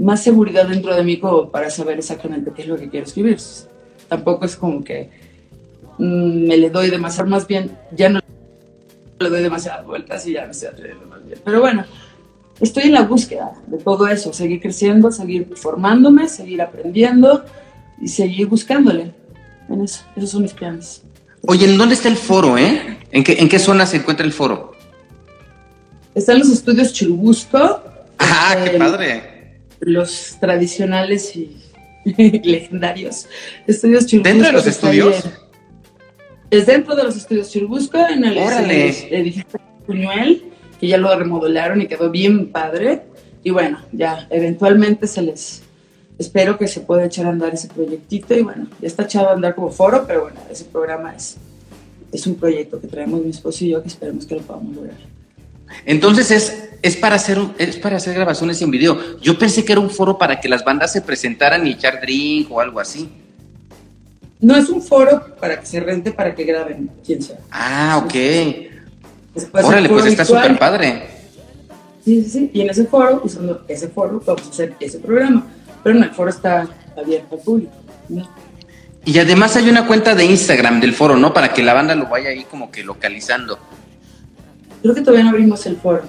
más 0.00 0.22
seguridad 0.22 0.66
dentro 0.66 0.96
de 0.96 1.04
mí 1.04 1.18
como 1.18 1.50
para 1.50 1.68
saber 1.68 1.98
exactamente 1.98 2.52
qué 2.56 2.62
es 2.62 2.68
lo 2.68 2.78
que 2.78 2.88
quiero 2.88 3.06
escribir. 3.06 3.38
Tampoco 4.08 4.46
es 4.46 4.56
como 4.56 4.82
que 4.82 5.10
mm, 5.98 6.48
me 6.48 6.56
le 6.56 6.70
doy 6.70 6.90
demasiado, 6.90 7.28
más 7.28 7.46
bien 7.46 7.76
ya 7.92 8.08
no 8.08 8.20
le 9.20 9.28
doy 9.28 9.42
demasiadas 9.42 9.84
vueltas 9.84 10.26
y 10.26 10.32
ya 10.32 10.46
me 10.46 10.52
estoy 10.52 10.68
atreviendo 10.68 11.06
más 11.06 11.24
bien. 11.24 11.38
Pero 11.44 11.60
bueno, 11.60 11.84
estoy 12.60 12.84
en 12.84 12.94
la 12.94 13.02
búsqueda 13.02 13.52
de 13.66 13.76
todo 13.76 14.08
eso, 14.08 14.32
seguir 14.32 14.62
creciendo, 14.62 15.12
seguir 15.12 15.54
formándome, 15.54 16.28
seguir 16.28 16.62
aprendiendo 16.62 17.44
y 18.00 18.08
seguir 18.08 18.48
buscándole. 18.48 19.12
En 19.68 19.82
eso, 19.82 20.02
esos 20.16 20.30
son 20.30 20.42
mis 20.42 20.54
planes. 20.54 21.02
Oye, 21.46 21.66
¿en 21.66 21.78
dónde 21.78 21.94
está 21.94 22.08
el 22.08 22.16
foro, 22.16 22.58
eh? 22.58 22.98
¿En 23.10 23.24
qué, 23.24 23.32
¿En 23.34 23.48
qué 23.48 23.58
zona 23.58 23.86
se 23.86 23.98
encuentra 23.98 24.24
el 24.24 24.32
foro? 24.32 24.72
Están 26.14 26.38
los 26.38 26.50
estudios 26.50 26.92
Churubusco. 26.92 27.82
¡Ah, 28.18 28.56
qué 28.64 28.78
padre! 28.78 29.40
los 29.80 30.36
tradicionales 30.38 31.34
y 31.34 31.56
legendarios 32.44 33.26
estudios 33.66 34.06
Churubusco. 34.06 34.28
¿Dentro 34.28 34.46
de 34.46 34.52
los 34.52 34.66
estudios? 34.66 35.24
Es 36.50 36.66
dentro 36.66 36.94
de 36.94 37.04
los 37.04 37.16
estudios 37.16 37.50
Churubusco, 37.50 37.98
en 37.98 38.24
el, 38.24 38.38
edificio 38.38 39.60
Puñuel, 39.86 40.44
que 40.80 40.88
ya 40.88 40.98
lo 40.98 41.16
remodelaron 41.16 41.80
y 41.80 41.86
quedó 41.86 42.10
bien 42.10 42.50
padre. 42.50 43.02
Y 43.42 43.50
bueno, 43.50 43.80
ya 43.92 44.26
eventualmente 44.30 45.06
se 45.06 45.22
les... 45.22 45.62
Espero 46.20 46.58
que 46.58 46.68
se 46.68 46.80
pueda 46.80 47.06
echar 47.06 47.24
a 47.24 47.30
andar 47.30 47.54
ese 47.54 47.66
proyectito 47.68 48.34
y 48.34 48.42
bueno, 48.42 48.66
ya 48.78 48.86
está 48.86 49.04
echado 49.04 49.30
a 49.30 49.32
andar 49.32 49.54
como 49.54 49.70
foro, 49.70 50.04
pero 50.06 50.24
bueno, 50.24 50.38
ese 50.50 50.66
programa 50.66 51.14
es, 51.16 51.38
es 52.12 52.26
un 52.26 52.34
proyecto 52.34 52.78
que 52.78 52.88
traemos 52.88 53.24
mi 53.24 53.30
esposo 53.30 53.64
y 53.64 53.70
yo 53.70 53.80
que 53.80 53.88
esperemos 53.88 54.26
que 54.26 54.34
lo 54.34 54.42
podamos 54.42 54.76
lograr. 54.76 54.98
Entonces 55.86 56.30
es, 56.30 56.68
es, 56.82 56.96
para 56.98 57.14
hacer, 57.14 57.38
es 57.56 57.78
para 57.78 57.96
hacer 57.96 58.12
grabaciones 58.12 58.60
en 58.60 58.70
video. 58.70 59.18
Yo 59.22 59.38
pensé 59.38 59.64
que 59.64 59.72
era 59.72 59.80
un 59.80 59.88
foro 59.88 60.18
para 60.18 60.38
que 60.38 60.50
las 60.50 60.62
bandas 60.62 60.92
se 60.92 61.00
presentaran 61.00 61.66
y 61.66 61.70
echar 61.70 62.02
drink 62.02 62.52
o 62.52 62.60
algo 62.60 62.80
así. 62.80 63.08
No 64.40 64.54
es 64.56 64.68
un 64.68 64.82
foro 64.82 65.24
para 65.40 65.58
que 65.58 65.64
se 65.64 65.80
rente 65.80 66.12
para 66.12 66.34
que 66.34 66.44
graben, 66.44 66.90
quién 67.02 67.22
sea. 67.22 67.38
Ah, 67.50 68.04
ok. 68.04 69.54
Órale, 69.54 69.88
pues 69.88 70.04
está 70.04 70.26
súper 70.26 70.58
padre. 70.58 71.02
Sí, 72.04 72.22
sí, 72.24 72.28
sí. 72.28 72.50
Y 72.52 72.60
en 72.60 72.68
ese 72.68 72.84
foro, 72.84 73.22
usando 73.24 73.64
ese 73.68 73.88
foro, 73.88 74.22
vamos 74.26 74.46
a 74.46 74.50
hacer 74.50 74.74
ese 74.80 74.98
programa. 74.98 75.46
Pero 75.82 75.98
no, 75.98 76.04
el 76.04 76.10
foro 76.10 76.30
está 76.30 76.66
abierto 76.96 77.36
al 77.36 77.40
público. 77.40 77.72
Y 79.04 79.18
además 79.18 79.56
hay 79.56 79.68
una 79.68 79.86
cuenta 79.86 80.14
de 80.14 80.24
Instagram 80.24 80.80
del 80.80 80.92
foro, 80.92 81.16
¿no? 81.16 81.32
Para 81.32 81.52
que 81.52 81.62
la 81.62 81.74
banda 81.74 81.94
lo 81.94 82.06
vaya 82.06 82.30
ahí 82.30 82.44
como 82.44 82.70
que 82.70 82.84
localizando. 82.84 83.58
Creo 84.82 84.94
que 84.94 85.00
todavía 85.00 85.24
no 85.24 85.30
abrimos 85.30 85.64
el 85.66 85.76
foro. 85.76 86.02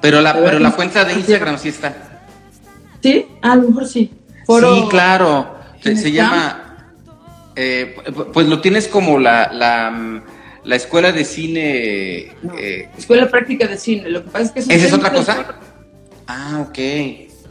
Pero 0.00 0.20
la, 0.20 0.34
pero 0.34 0.58
la 0.58 0.72
cuenta 0.72 1.04
de 1.04 1.14
Instagram 1.14 1.58
sí 1.58 1.68
está. 1.68 1.94
¿Sí? 3.02 3.26
Ah, 3.42 3.52
a 3.52 3.56
lo 3.56 3.68
mejor 3.68 3.86
sí. 3.86 4.10
sí, 4.46 4.84
claro. 4.90 5.54
Se, 5.82 6.12
llama. 6.12 6.88
Eh, 7.56 7.96
pues 8.32 8.46
lo 8.46 8.60
tienes 8.60 8.88
como 8.88 9.18
la, 9.18 9.52
la, 9.52 10.22
la 10.64 10.76
escuela 10.76 11.12
de 11.12 11.24
cine. 11.24 12.32
Eh, 12.58 12.88
escuela 12.96 13.28
práctica 13.28 13.66
de 13.66 13.76
cine. 13.76 14.08
Lo 14.08 14.24
que 14.24 14.30
pasa 14.30 14.52
es 14.56 14.66
que. 14.66 14.74
¿Esa 14.74 14.86
es 14.86 14.92
otra 14.92 15.12
cosa? 15.12 15.56
Ah, 16.26 16.66
ok. 16.66 16.78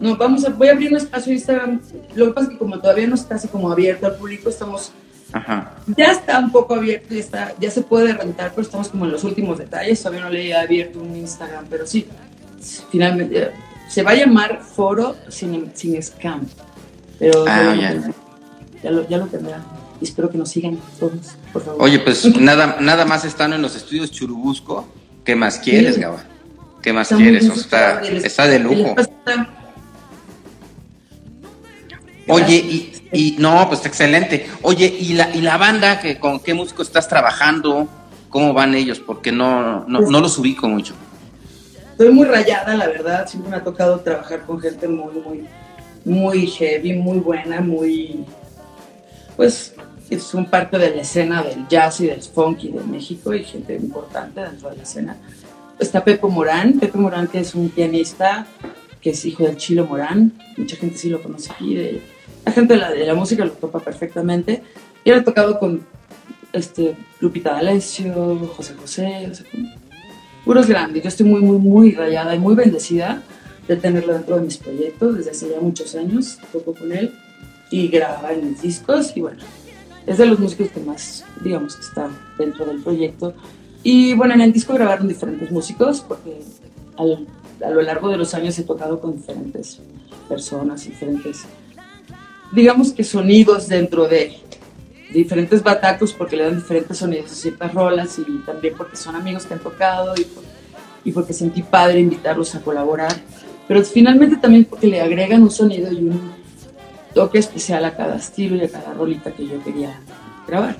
No, 0.03 0.17
vamos 0.17 0.43
a, 0.43 0.49
voy 0.49 0.67
a 0.67 0.73
abrir 0.73 0.91
un 0.91 0.97
espacio 0.97 1.29
de 1.29 1.35
Instagram. 1.35 1.79
Lo 2.13 2.25
que 2.25 2.31
pasa 2.33 2.47
es 2.47 2.51
que 2.51 2.57
como 2.57 2.77
todavía 2.77 3.07
no 3.07 3.15
está 3.15 3.35
así 3.35 3.47
como 3.47 3.71
abierto 3.71 4.05
al 4.05 4.15
público, 4.15 4.49
estamos 4.49 4.91
ya 5.87 6.11
está 6.11 6.39
un 6.39 6.51
poco 6.51 6.75
abierto, 6.75 7.15
ya, 7.15 7.19
está, 7.19 7.53
ya 7.57 7.71
se 7.71 7.81
puede 7.81 8.13
rentar, 8.13 8.51
pero 8.51 8.63
estamos 8.63 8.89
como 8.89 9.05
en 9.05 9.11
los 9.13 9.23
últimos 9.23 9.57
detalles. 9.57 9.99
Todavía 10.03 10.25
no 10.25 10.29
le 10.29 10.45
he 10.45 10.55
abierto 10.55 10.99
un 10.99 11.15
Instagram, 11.15 11.67
pero 11.69 11.87
sí, 11.87 12.05
finalmente 12.91 13.51
se 13.87 14.03
va 14.03 14.11
a 14.11 14.15
llamar 14.15 14.61
Foro 14.61 15.15
sin, 15.29 15.71
sin 15.73 16.03
Scam. 16.03 16.45
Pero 17.17 17.45
ah, 17.47 17.73
ya, 18.83 18.91
lo, 18.91 19.07
ya, 19.07 19.17
lo, 19.17 19.27
tendrá. 19.27 19.63
Y 20.01 20.03
espero 20.03 20.29
que 20.29 20.37
nos 20.37 20.49
sigan 20.49 20.77
todos, 20.99 21.37
por 21.53 21.63
favor. 21.63 21.81
Oye, 21.81 21.99
pues 21.99 22.25
nada, 22.41 22.77
nada 22.81 23.05
más 23.05 23.23
están 23.23 23.53
en 23.53 23.61
los 23.61 23.77
estudios 23.77 24.11
Churubusco. 24.11 24.85
¿Qué 25.23 25.33
más 25.33 25.59
quieres, 25.59 25.97
Gaba? 25.97 26.21
¿Qué 26.81 26.91
más 26.91 27.07
quieres? 27.07 27.45
está, 27.45 28.01
está 28.01 28.47
de 28.47 28.59
lujo. 28.59 28.95
Oye, 32.27 32.55
y, 32.55 32.91
y 33.11 33.35
no, 33.39 33.67
pues 33.67 33.85
excelente. 33.85 34.47
Oye, 34.61 34.85
¿y 34.85 35.13
la, 35.13 35.35
y 35.35 35.41
la 35.41 35.57
banda? 35.57 35.99
Que, 35.99 36.19
¿Con 36.19 36.39
qué 36.39 36.53
músico 36.53 36.81
estás 36.81 37.07
trabajando? 37.07 37.87
¿Cómo 38.29 38.53
van 38.53 38.75
ellos? 38.75 38.99
Porque 38.99 39.31
no, 39.31 39.85
no, 39.87 40.01
no 40.01 40.21
los 40.21 40.37
ubico 40.37 40.67
mucho. 40.67 40.93
Estoy 41.91 42.09
muy 42.09 42.25
rayada, 42.25 42.75
la 42.75 42.87
verdad. 42.87 43.27
Siempre 43.27 43.51
me 43.51 43.57
ha 43.57 43.63
tocado 43.63 43.99
trabajar 43.99 44.45
con 44.45 44.59
gente 44.59 44.87
muy, 44.87 45.13
muy, 45.13 45.47
muy 46.05 46.47
heavy, 46.47 46.93
muy 46.93 47.19
buena, 47.19 47.61
muy. 47.61 48.25
Pues 49.35 49.75
son 50.19 50.45
parte 50.45 50.77
de 50.77 50.95
la 50.95 51.01
escena 51.01 51.43
del 51.43 51.67
jazz 51.67 51.99
y 52.01 52.07
del 52.07 52.21
funky 52.21 52.69
de 52.69 52.81
México 52.81 53.33
y 53.33 53.43
gente 53.43 53.75
importante 53.75 54.41
dentro 54.41 54.69
de 54.69 54.77
la 54.77 54.83
escena. 54.83 55.17
Está 55.79 56.03
Pepe 56.03 56.27
Morán, 56.27 56.79
Pepe 56.79 56.97
Morán 56.97 57.27
que 57.27 57.39
es 57.39 57.55
un 57.55 57.69
pianista 57.69 58.45
que 59.03 59.09
es 59.09 59.25
hijo 59.25 59.43
del 59.43 59.57
Chilo 59.57 59.85
Morán, 59.85 60.31
mucha 60.55 60.77
gente 60.77 60.97
sí 60.97 61.09
lo 61.09 61.21
conoce 61.21 61.51
aquí, 61.51 61.75
de, 61.75 62.01
la 62.45 62.51
gente 62.51 62.73
de 62.77 63.05
la, 63.05 63.15
música 63.15 63.45
lo 63.45 63.51
topa 63.51 63.79
perfectamente. 63.79 64.63
Y 65.03 65.09
él 65.09 65.19
ha 65.19 65.23
tocado 65.23 65.59
con 65.59 65.85
este, 66.51 66.95
Lupita 67.19 67.53
D'Alessio, 67.53 68.51
José 68.55 68.75
José, 68.75 69.29
o 69.31 69.35
sea, 69.35 69.45
puros 70.45 70.67
grandes. 70.67 71.03
Yo 71.03 71.09
estoy 71.09 71.25
muy, 71.25 71.41
muy, 71.41 71.57
muy 71.57 71.91
rayada 71.91 72.35
y 72.35 72.39
muy 72.39 72.55
bendecida 72.55 73.21
de 73.67 73.77
tenerlo 73.77 74.13
dentro 74.13 74.35
de 74.35 74.41
mis 74.41 74.57
proyectos 74.57 75.17
desde 75.17 75.31
hace 75.31 75.49
ya 75.49 75.59
muchos 75.59 75.95
años. 75.95 76.37
Toco 76.51 76.73
con 76.73 76.91
él 76.91 77.13
y 77.69 77.87
graba 77.87 78.33
en 78.33 78.51
mis 78.51 78.61
discos 78.61 79.15
y 79.15 79.21
bueno, 79.21 79.41
es 80.05 80.17
de 80.17 80.25
los 80.25 80.39
músicos 80.39 80.69
que 80.69 80.79
más, 80.81 81.25
digamos, 81.43 81.75
que 81.75 81.81
está 81.81 82.09
dentro 82.37 82.65
del 82.65 82.81
proyecto. 82.81 83.33
Y 83.83 84.13
bueno, 84.13 84.33
en 84.33 84.41
el 84.41 84.53
disco 84.53 84.73
grabaron 84.73 85.07
diferentes 85.07 85.49
músicos 85.51 86.01
porque 86.01 86.41
a 86.97 87.69
lo 87.69 87.81
largo 87.81 88.09
de 88.09 88.17
los 88.17 88.33
años 88.33 88.57
he 88.59 88.63
tocado 88.63 88.99
con 88.99 89.15
diferentes 89.15 89.79
personas, 90.29 90.85
diferentes 90.85 91.45
digamos 92.53 92.93
que 92.93 93.03
sonidos 93.03 93.67
dentro 93.67 94.07
de 94.07 94.37
diferentes 95.11 95.61
batacos 95.63 96.13
porque 96.13 96.35
le 96.35 96.43
dan 96.43 96.55
diferentes 96.55 96.97
sonidos 96.97 97.31
a 97.31 97.35
ciertas 97.35 97.73
rolas 97.73 98.19
y 98.19 98.39
también 98.45 98.75
porque 98.77 98.95
son 98.95 99.15
amigos 99.15 99.45
que 99.45 99.55
han 99.55 99.59
tocado 99.59 100.13
y, 101.03 101.11
porque 101.11 101.33
sentí 101.33 101.61
padre 101.63 101.99
invitarlos 101.99 102.55
a 102.55 102.61
colaborar, 102.61 103.13
pero 103.67 103.83
finalmente 103.83 104.37
también 104.37 104.65
porque 104.65 104.87
le 104.87 105.01
agregan 105.01 105.43
un 105.43 105.51
sonido 105.51 105.91
y 105.91 105.97
un 105.97 106.31
toque 107.13 107.39
especial 107.39 107.83
a 107.85 107.95
cada 107.95 108.15
estilo 108.15 108.55
y 108.55 108.63
a 108.63 108.69
cada 108.69 108.93
rolita 108.93 109.31
que 109.31 109.45
yo 109.45 109.61
quería 109.63 109.99
grabar. 110.47 110.77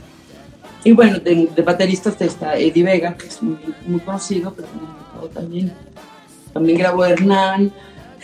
Y 0.83 0.91
bueno, 0.93 1.19
de, 1.19 1.49
bateristas 1.65 2.19
está 2.21 2.57
Eddie 2.57 2.83
Vega, 2.83 3.15
que 3.15 3.27
es 3.27 3.41
muy, 3.41 3.57
muy 3.85 3.99
conocido, 3.99 4.53
pero 4.55 4.67
también, 5.33 5.73
también 6.53 6.77
grabó 6.77 7.05
Hernán, 7.05 7.71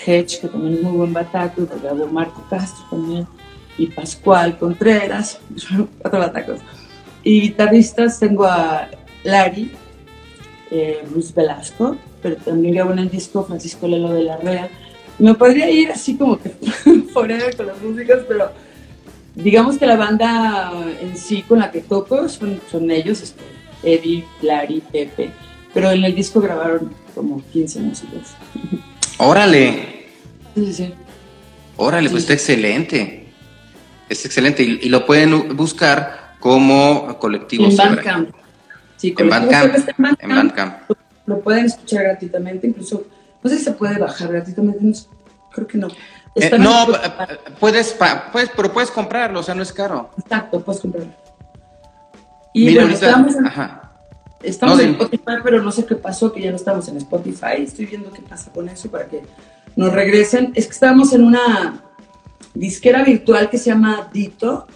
Hedge, 0.06 0.40
que 0.40 0.48
también 0.48 0.76
es 0.76 0.82
muy 0.82 0.94
buen 0.94 1.14
bataco, 1.14 1.68
grabó 1.82 2.08
Marco 2.08 2.46
Castro 2.50 2.86
también 2.90 3.28
y 3.80 3.88
Pascual 3.88 4.58
Contreras, 4.60 5.40
cuatro 6.00 6.20
batacos. 6.20 6.60
Y 7.24 7.42
guitarristas 7.42 8.20
tengo 8.20 8.46
a 8.46 8.90
Lari, 9.24 9.72
eh, 10.70 11.02
Luis 11.12 11.34
Velasco, 11.34 11.96
pero 12.22 12.36
también 12.36 12.76
grabo 12.76 12.92
en 12.92 13.00
el 13.00 13.10
disco 13.10 13.44
Francisco 13.46 13.88
Lelo 13.88 14.14
de 14.14 14.24
la 14.24 14.38
Rea. 14.38 14.70
Me 15.18 15.34
podría 15.34 15.70
ir 15.72 15.92
así 15.92 16.16
como 16.18 16.40
que 16.40 16.50
forever 17.14 17.56
con 17.56 17.68
las 17.68 17.82
músicas, 17.82 18.20
pero 18.28 18.52
digamos 19.34 19.78
que 19.78 19.86
la 19.86 19.96
banda 19.96 20.72
en 21.02 21.16
sí 21.18 21.42
con 21.44 21.60
la 21.60 21.72
que 21.72 21.82
toco 21.82 22.28
son, 22.28 22.60
son 22.70 22.92
ellos, 22.92 23.22
este, 23.22 23.44
Eddie, 23.82 24.26
Larry, 24.42 24.84
Pepe, 24.92 25.32
pero 25.74 25.92
en 25.92 26.04
el 26.04 26.14
disco 26.14 26.42
grabaron 26.42 26.92
como 27.16 27.42
15 27.54 27.80
músicos. 27.80 28.36
Órale. 29.18 30.08
Sí, 30.56 30.66
sí, 30.66 30.74
sí. 30.74 30.94
Órale, 31.78 32.10
pues 32.10 32.24
está 32.24 32.34
excelente. 32.34 33.19
Es 34.10 34.26
excelente. 34.26 34.64
Y, 34.64 34.80
y 34.84 34.90
lo 34.90 35.06
pueden 35.06 35.56
buscar 35.56 36.36
como 36.40 37.18
colectivo 37.20 37.66
En. 37.66 37.78
Bandcamp. 37.78 38.30
Sí, 38.98 39.10
En 39.10 39.14
Colectivo 39.16 39.42
Bandcamp. 39.52 39.76
En 39.76 39.96
Bandcamp. 39.98 40.24
En 40.24 40.30
Bandcamp. 40.36 40.74
Lo 41.26 41.40
pueden 41.42 41.66
escuchar 41.66 42.04
gratuitamente, 42.04 42.66
incluso, 42.68 43.04
no 43.44 43.50
sé 43.50 43.58
si 43.60 43.64
se 43.66 43.72
puede 43.74 43.98
bajar 44.00 44.32
gratuitamente, 44.32 44.80
no 44.84 44.94
creo 45.52 45.68
que 45.68 45.78
no. 45.78 45.88
Eh, 46.36 46.58
no, 46.60 46.84
eh, 46.96 46.98
puedes, 47.60 47.92
pa- 47.94 48.32
puedes, 48.32 48.50
pero 48.56 48.72
puedes 48.74 48.90
comprarlo, 48.92 49.40
o 49.40 49.44
sea, 49.44 49.54
no 49.56 49.62
es 49.64 49.72
caro. 49.74 50.10
Exacto, 50.18 50.60
puedes 50.62 50.82
comprarlo. 50.82 51.12
Y 52.54 52.66
Mira, 52.66 52.84
bueno, 52.84 52.96
ahorita- 52.96 53.08
estamos, 53.10 53.36
en, 53.36 53.46
ajá. 53.46 53.92
estamos 54.42 54.78
No, 54.78 54.84
en. 54.84 54.90
Spotify, 54.92 55.34
pero 55.44 55.62
no 55.62 55.72
sé 55.72 55.86
qué 55.86 55.96
pasó, 55.96 56.32
que 56.34 56.42
ya 56.42 56.50
no 56.50 56.56
estamos 56.56 56.88
en 56.88 56.98
Spotify. 56.98 57.58
Estoy 57.64 57.86
viendo 57.86 58.12
qué 58.12 58.22
pasa 58.22 58.52
con 58.52 58.68
eso 58.70 58.90
para 58.90 59.06
que 59.08 59.22
nos 59.76 59.94
regresen. 59.94 60.52
Es 60.56 60.66
que 60.66 60.72
estábamos 60.74 61.14
en 61.14 61.24
una 61.26 61.84
disquera 62.54 63.04
virtual 63.04 63.50
que 63.50 63.58
se 63.58 63.70
llama 63.70 64.10
Dito, 64.14 64.68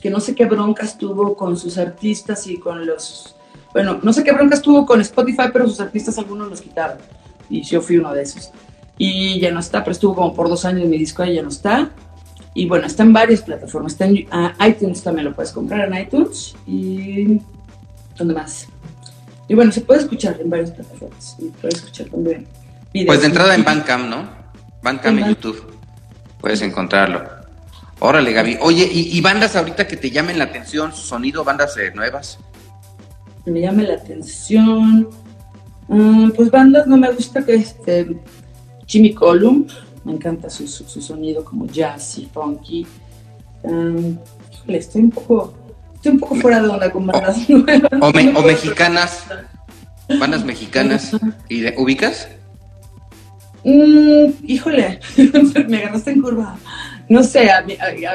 que 0.00 0.10
no 0.10 0.20
sé 0.20 0.34
qué 0.34 0.46
broncas 0.46 0.98
tuvo 0.98 1.36
con 1.36 1.56
sus 1.56 1.78
artistas 1.78 2.46
y 2.46 2.58
con 2.58 2.86
los... 2.86 3.36
Bueno, 3.72 4.00
no 4.02 4.12
sé 4.12 4.24
qué 4.24 4.32
broncas 4.32 4.62
tuvo 4.62 4.84
con 4.86 5.00
Spotify, 5.00 5.44
pero 5.52 5.68
sus 5.68 5.80
artistas 5.80 6.18
algunos 6.18 6.48
los 6.48 6.60
quitaron. 6.60 6.98
Y 7.48 7.62
yo 7.62 7.80
fui 7.80 7.98
uno 7.98 8.12
de 8.12 8.22
esos. 8.22 8.50
Y 8.98 9.38
ya 9.40 9.50
no 9.50 9.60
está, 9.60 9.84
pero 9.84 9.92
estuvo 9.92 10.14
como 10.14 10.34
por 10.34 10.48
dos 10.48 10.64
años 10.64 10.88
mi 10.88 10.98
disco 10.98 11.24
y 11.24 11.34
ya 11.34 11.42
no 11.42 11.48
está. 11.48 11.90
Y 12.54 12.66
bueno, 12.66 12.86
está 12.86 13.02
en 13.02 13.12
varias 13.12 13.42
plataformas. 13.42 13.92
Está 13.92 14.06
en 14.06 14.26
ah, 14.30 14.54
iTunes 14.66 15.02
también 15.02 15.26
lo 15.26 15.34
puedes 15.34 15.52
comprar 15.52 15.88
en 15.88 16.00
iTunes. 16.00 16.54
Y. 16.66 17.40
¿Dónde 18.18 18.34
más? 18.34 18.66
Y 19.48 19.54
bueno, 19.54 19.72
se 19.72 19.80
puede 19.80 20.00
escuchar 20.00 20.38
en 20.40 20.50
varias 20.50 20.70
plataformas. 20.72 21.36
Y 21.38 21.46
puedes 21.46 21.76
escuchar 21.76 22.08
también 22.08 22.46
videos. 22.92 23.06
Pues 23.06 23.20
de 23.20 23.26
entrada 23.26 23.54
en 23.54 23.64
Bandcamp, 23.64 24.08
¿no? 24.08 24.28
Bandcamp 24.82 25.18
en 25.18 25.24
En. 25.24 25.28
YouTube. 25.30 25.79
Puedes 26.40 26.62
encontrarlo. 26.62 27.22
Órale, 27.98 28.32
Gaby. 28.32 28.58
Oye, 28.62 28.88
¿y, 28.90 29.16
y 29.16 29.20
bandas 29.20 29.56
ahorita 29.56 29.86
que 29.86 29.96
te 29.96 30.10
llamen 30.10 30.38
la 30.38 30.44
atención, 30.44 30.92
su 30.94 31.02
sonido, 31.02 31.44
bandas 31.44 31.76
eh, 31.76 31.92
nuevas? 31.94 32.38
Me 33.44 33.60
llama 33.60 33.82
la 33.82 33.94
atención. 33.94 35.08
Mm, 35.88 36.30
pues 36.30 36.50
bandas 36.50 36.86
no 36.86 36.96
me 36.96 37.10
gusta 37.12 37.44
que 37.44 37.54
este. 37.56 38.16
Jimmy 38.86 39.12
Column. 39.14 39.66
Me 40.04 40.12
encanta 40.12 40.48
su, 40.48 40.66
su, 40.66 40.84
su 40.84 41.02
sonido 41.02 41.44
como 41.44 41.66
jazzy, 41.66 42.26
funky. 42.32 42.86
Um, 43.62 44.16
híjole, 44.50 44.78
estoy 44.78 45.02
un 45.02 45.10
poco. 45.10 45.54
Estoy 45.96 46.12
un 46.12 46.20
poco 46.20 46.34
fuera 46.36 46.62
de 46.62 46.68
onda 46.68 46.90
con 46.90 47.06
bandas 47.06 47.46
nuevas. 47.50 47.90
O, 48.00 48.10
me- 48.12 48.24
No 48.32 48.38
o 48.38 48.42
mexicanas, 48.42 49.24
bandas 50.18 50.42
mexicanas. 50.44 51.10
¿Y 51.50 51.60
de- 51.60 51.74
ubicas? 51.76 52.28
Mm, 53.64 54.30
híjole, 54.46 55.00
me 55.68 55.78
agarraste 55.78 56.12
en 56.12 56.22
curva. 56.22 56.58
No 57.08 57.22
sé, 57.24 57.50
a, 57.50 57.64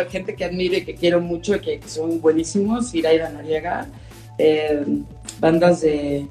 gente 0.10 0.36
que 0.36 0.46
admiro 0.46 0.76
y 0.78 0.84
que 0.86 0.96
quiero 0.96 1.20
mucho, 1.22 1.60
que, 1.60 1.80
que 1.80 1.88
son 1.89 2.22
buenísimos, 2.22 2.93
Iraida 2.96 3.30
Noriega, 3.30 3.88
eh, 4.38 4.86
bandas 5.39 5.82
de, 5.82 6.28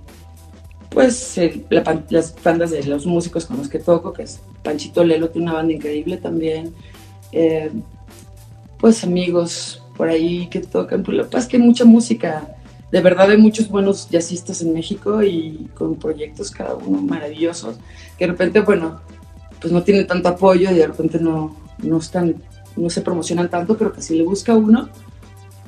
pues, 0.91 1.39
pan- 1.85 2.07
las 2.09 2.35
bandas 2.43 2.71
de 2.71 2.83
los 2.85 3.05
músicos 3.07 3.45
con 3.47 3.59
los 3.59 3.69
que 3.69 3.79
toco, 3.79 4.12
que 4.12 4.23
es 4.23 4.41
Panchito 4.62 5.05
Lelo, 5.05 5.29
tiene 5.29 5.49
una 5.49 5.55
banda 5.59 5.75
increíble 5.75 6.17
también. 6.17 6.75
eh, 7.33 7.71
pues 8.79 9.03
amigos 9.05 9.83
por 9.97 10.09
ahí 10.09 10.47
que 10.49 10.61
tocan, 10.61 11.03
pues 11.03 11.17
lo 11.17 11.25
que 11.25 11.31
pasa 11.31 11.45
es 11.45 11.51
que 11.51 11.57
hay 11.57 11.62
mucha 11.62 11.85
música. 11.85 12.49
De 12.93 13.01
verdad 13.01 13.31
hay 13.31 13.39
muchos 13.39 13.69
buenos 13.69 14.09
jazzistas 14.11 14.61
en 14.62 14.73
México 14.75 15.23
y 15.23 15.69
con 15.75 15.97
proyectos 15.97 16.51
cada 16.51 16.75
uno 16.75 17.01
maravillosos 17.01 17.77
que 18.19 18.27
de 18.27 18.33
repente, 18.33 18.61
bueno, 18.61 19.01
pues 19.61 19.73
no 19.73 19.83
tienen 19.83 20.07
tanto 20.07 20.29
apoyo 20.29 20.71
y 20.71 20.75
de 20.75 20.87
repente 20.87 21.19
no, 21.19 21.57
no 21.79 21.99
están, 21.99 22.35
no 22.77 22.91
se 22.91 23.01
promocionan 23.01 23.49
tanto, 23.49 23.77
pero 23.77 23.93
que 23.93 24.03
si 24.03 24.17
le 24.17 24.23
busca 24.25 24.55
uno, 24.55 24.89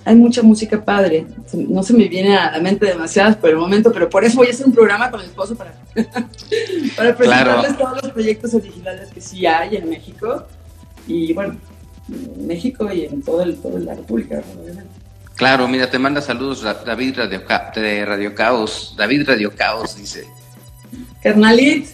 hay 0.04 0.14
mucha 0.14 0.42
música 0.42 0.84
padre. 0.84 1.26
No 1.52 1.82
se 1.82 1.92
me 1.92 2.06
viene 2.08 2.36
a 2.36 2.52
la 2.52 2.60
mente 2.60 2.86
demasiadas 2.86 3.36
por 3.36 3.50
el 3.50 3.56
momento, 3.56 3.90
pero 3.92 4.08
por 4.08 4.24
eso 4.24 4.36
voy 4.36 4.46
a 4.46 4.50
hacer 4.50 4.66
un 4.66 4.72
programa 4.72 5.10
con 5.10 5.20
mi 5.20 5.26
esposo 5.26 5.56
para, 5.56 5.74
para 6.96 7.16
presentarles 7.16 7.76
todos 7.76 8.02
los 8.02 8.12
proyectos 8.12 8.54
originales 8.54 9.10
que 9.12 9.20
sí 9.20 9.46
hay 9.46 9.76
en 9.76 9.88
México. 9.90 10.44
Y 11.08 11.32
bueno, 11.32 11.56
en 12.08 12.46
México 12.46 12.92
y 12.92 13.04
en 13.06 13.22
todo 13.22 13.42
el, 13.42 13.56
toda 13.56 13.80
la 13.80 13.94
República, 13.94 14.42
obviamente. 14.60 14.90
Claro, 15.34 15.66
mira, 15.68 15.90
te 15.90 15.98
manda 15.98 16.20
saludos 16.22 16.62
David 16.62 17.16
Radio, 17.18 17.44
Ca- 17.44 17.72
de 17.74 18.04
Radio 18.06 18.34
Caos. 18.34 18.94
David 18.96 19.28
Radio 19.28 19.52
Caos 19.54 19.96
dice. 19.96 20.26
Carnalit, 21.22 21.86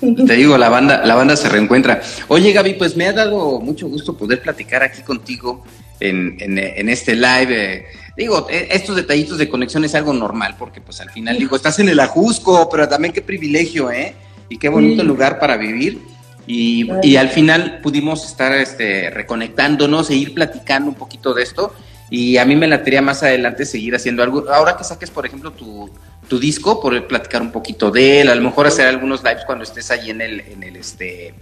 Te 0.26 0.34
digo, 0.34 0.56
la 0.58 0.68
banda, 0.68 1.04
la 1.04 1.14
banda 1.14 1.36
se 1.36 1.48
reencuentra. 1.48 2.00
Oye, 2.28 2.52
Gaby, 2.52 2.74
pues 2.74 2.96
me 2.96 3.06
ha 3.06 3.12
dado 3.12 3.60
mucho 3.60 3.88
gusto 3.88 4.16
poder 4.16 4.40
platicar 4.42 4.82
aquí 4.82 5.02
contigo 5.02 5.64
en, 6.00 6.36
en, 6.40 6.58
en 6.58 6.88
este 6.88 7.14
live. 7.14 7.74
eh. 7.74 7.86
Digo, 8.16 8.46
eh, 8.50 8.68
estos 8.70 8.96
detallitos 8.96 9.38
de 9.38 9.48
conexión 9.48 9.84
es 9.84 9.94
algo 9.94 10.12
normal, 10.12 10.56
porque 10.58 10.80
pues 10.80 11.00
al 11.00 11.10
final, 11.10 11.38
digo, 11.38 11.56
estás 11.56 11.78
en 11.78 11.88
el 11.88 12.00
Ajusco, 12.00 12.68
pero 12.70 12.88
también 12.88 13.12
qué 13.12 13.22
privilegio, 13.22 13.90
¿eh? 13.90 14.14
Y 14.48 14.58
qué 14.58 14.68
bonito 14.68 15.02
Sí. 15.02 15.06
lugar 15.08 15.38
para 15.38 15.56
vivir. 15.56 15.98
Y, 16.46 16.88
y 17.02 17.16
al 17.16 17.28
final 17.28 17.80
pudimos 17.82 18.24
estar 18.26 18.52
este, 18.52 19.10
reconectándonos 19.10 20.10
e 20.10 20.16
ir 20.16 20.34
platicando 20.34 20.88
un 20.88 20.96
poquito 20.96 21.32
de 21.34 21.42
esto. 21.44 21.72
Y 22.10 22.36
a 22.36 22.44
mí 22.44 22.56
me 22.56 22.66
latería 22.66 23.00
más 23.00 23.22
adelante 23.22 23.64
seguir 23.64 23.94
haciendo 23.94 24.22
algo. 24.22 24.50
Ahora 24.52 24.76
que 24.76 24.84
saques, 24.84 25.10
por 25.10 25.24
ejemplo, 25.24 25.52
tu, 25.52 25.88
tu 26.28 26.38
disco, 26.38 26.80
poder 26.80 27.06
platicar 27.06 27.40
un 27.40 27.52
poquito 27.52 27.90
de 27.90 28.22
él, 28.22 28.28
a 28.28 28.34
lo 28.34 28.42
mejor 28.42 28.66
hacer 28.66 28.88
algunos 28.88 29.22
lives 29.22 29.44
cuando 29.46 29.64
estés 29.64 29.90
ahí 29.90 30.10
en 30.10 30.20
el, 30.20 30.40
en 30.40 30.62
el 30.62 30.76
este, 30.76 31.34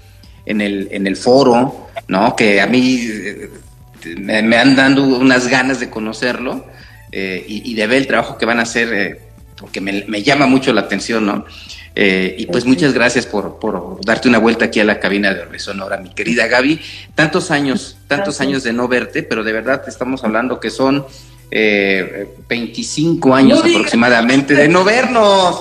en 0.45 0.61
el, 0.61 0.89
en 0.91 1.07
el 1.07 1.17
foro, 1.17 1.89
¿no? 2.07 2.37
Que 2.37 2.61
a 2.61 2.67
mí 2.67 3.01
eh, 3.03 3.51
me, 4.17 4.43
me 4.43 4.57
han 4.57 4.77
dando 4.77 5.05
unas 5.05 5.49
ganas 5.49 5.81
de 5.81 5.91
conocerlo 5.91 6.65
eh, 7.13 7.45
y, 7.47 7.71
y 7.71 7.75
de 7.75 7.87
ver 7.87 7.99
el 7.99 8.07
trabajo 8.07 8.37
que 8.37 8.47
van 8.47 8.59
a 8.59 8.63
hacer, 8.63 8.93
eh, 8.93 9.21
porque 9.61 9.81
me, 9.81 10.05
me 10.07 10.23
llama 10.23 10.47
mucho 10.47 10.73
la 10.73 10.83
atención, 10.83 11.27
¿no? 11.27 11.45
Eh, 12.01 12.37
y 12.39 12.47
pues 12.47 12.65
muchas 12.65 12.93
gracias 12.93 13.27
por, 13.27 13.59
por 13.59 13.99
darte 14.05 14.29
una 14.29 14.39
vuelta 14.39 14.67
aquí 14.67 14.79
a 14.79 14.85
la 14.85 15.01
cabina 15.01 15.35
de 15.35 15.41
Orbe 15.41 15.59
Sonora, 15.59 15.97
mi 15.97 16.11
querida 16.11 16.47
Gaby. 16.47 16.81
Tantos 17.15 17.51
años, 17.51 17.97
tantos 18.07 18.37
Gracias. 18.37 18.41
años 18.41 18.63
de 18.63 18.73
no 18.73 18.87
verte, 18.87 19.25
pero 19.25 19.43
de 19.43 19.53
verdad 19.53 19.83
te 19.83 19.91
estamos 19.91 20.23
hablando 20.23 20.61
que 20.61 20.71
son 20.71 21.05
eh, 21.51 22.29
25 22.49 23.35
años 23.35 23.65
No 23.65 23.71
aproximadamente 23.71 24.55
de 24.55 24.69
no 24.69 24.85
vernos, 24.85 25.59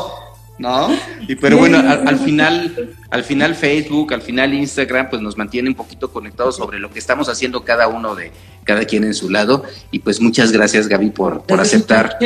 ¿no? 0.60 0.96
Y 1.28 1.36
pero 1.38 1.58
bueno, 1.58 1.80
al, 1.80 2.08
al 2.08 2.20
final, 2.20 2.96
al 3.10 3.24
final 3.24 3.56
Facebook, 3.56 4.14
al 4.14 4.22
final 4.22 4.54
Instagram, 4.54 5.10
pues 5.10 5.24
nos 5.24 5.38
mantiene 5.38 5.70
un 5.70 5.76
poquito 5.76 6.12
conectados 6.12 6.58
sobre 6.58 6.80
lo 6.80 6.92
que 6.92 7.00
estamos 7.00 7.30
haciendo 7.30 7.64
cada 7.64 7.88
uno 7.88 8.14
de 8.14 8.32
cada 8.64 8.86
quien 8.86 9.06
en 9.06 9.16
su 9.16 9.32
lado. 9.32 9.64
Y 9.90 10.00
pues 10.00 10.22
muchas 10.22 10.52
gracias, 10.52 10.88
Gaby, 10.88 11.10
por, 11.10 11.42
por 11.44 11.60
aceptar. 11.60 12.20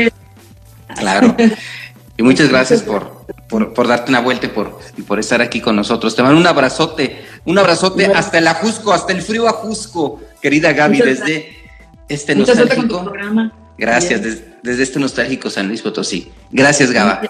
Claro. 0.97 1.35
Y 2.17 2.23
muchas 2.23 2.49
gracias 2.49 2.83
por, 2.83 3.25
por, 3.49 3.73
por 3.73 3.87
darte 3.87 4.11
una 4.11 4.19
vuelta 4.19 4.45
y 4.45 4.49
por, 4.49 4.77
y 4.95 5.01
por 5.01 5.17
estar 5.17 5.41
aquí 5.41 5.59
con 5.59 5.75
nosotros. 5.75 6.15
Te 6.15 6.21
mando 6.21 6.39
un 6.39 6.45
abrazote, 6.45 7.25
un 7.45 7.57
abrazote 7.57 8.05
hasta 8.05 8.37
el 8.37 8.47
Ajusco, 8.47 8.93
hasta 8.93 9.11
el 9.13 9.23
frío 9.23 9.47
Ajusco, 9.47 10.21
querida 10.39 10.71
Gaby, 10.71 10.97
Muchas 10.99 11.19
desde 11.21 11.55
este 12.09 12.35
nostálgico. 12.35 13.11
Gracias, 13.77 14.21
des- 14.21 14.43
desde 14.61 14.83
este 14.83 14.99
nostálgico 14.99 15.49
San 15.49 15.67
Luis 15.67 15.81
Potosí. 15.81 16.31
Gracias, 16.51 16.91
Gaba. 16.91 17.21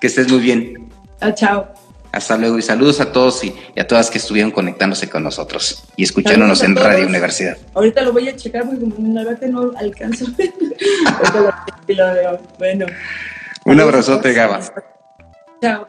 Que 0.00 0.06
estés 0.06 0.30
muy 0.30 0.38
bien. 0.38 0.90
Ah, 1.20 1.34
chao. 1.34 1.66
Hasta 2.12 2.36
luego 2.36 2.58
y 2.58 2.62
saludos 2.62 3.00
a 3.00 3.12
todos 3.12 3.42
y, 3.44 3.54
y 3.74 3.80
a 3.80 3.86
todas 3.86 4.10
que 4.10 4.18
estuvieron 4.18 4.50
conectándose 4.50 5.08
con 5.08 5.22
nosotros 5.22 5.84
y 5.96 6.04
escuchándonos 6.04 6.62
en 6.62 6.74
todos. 6.74 6.86
Radio 6.86 7.06
Universidad. 7.06 7.56
Ahorita 7.74 8.02
lo 8.02 8.12
voy 8.12 8.28
a 8.28 8.36
checar 8.36 8.64
porque 8.66 8.84
la 8.98 9.24
verdad 9.24 9.38
que 9.38 9.48
no 9.48 9.72
alcanzo. 9.76 10.26
Lo 11.88 12.12
veo. 12.12 12.38
Bueno. 12.58 12.86
Un 13.64 13.80
abrazote, 13.80 14.32
Gaba. 14.32 14.60
Chao. 15.60 15.86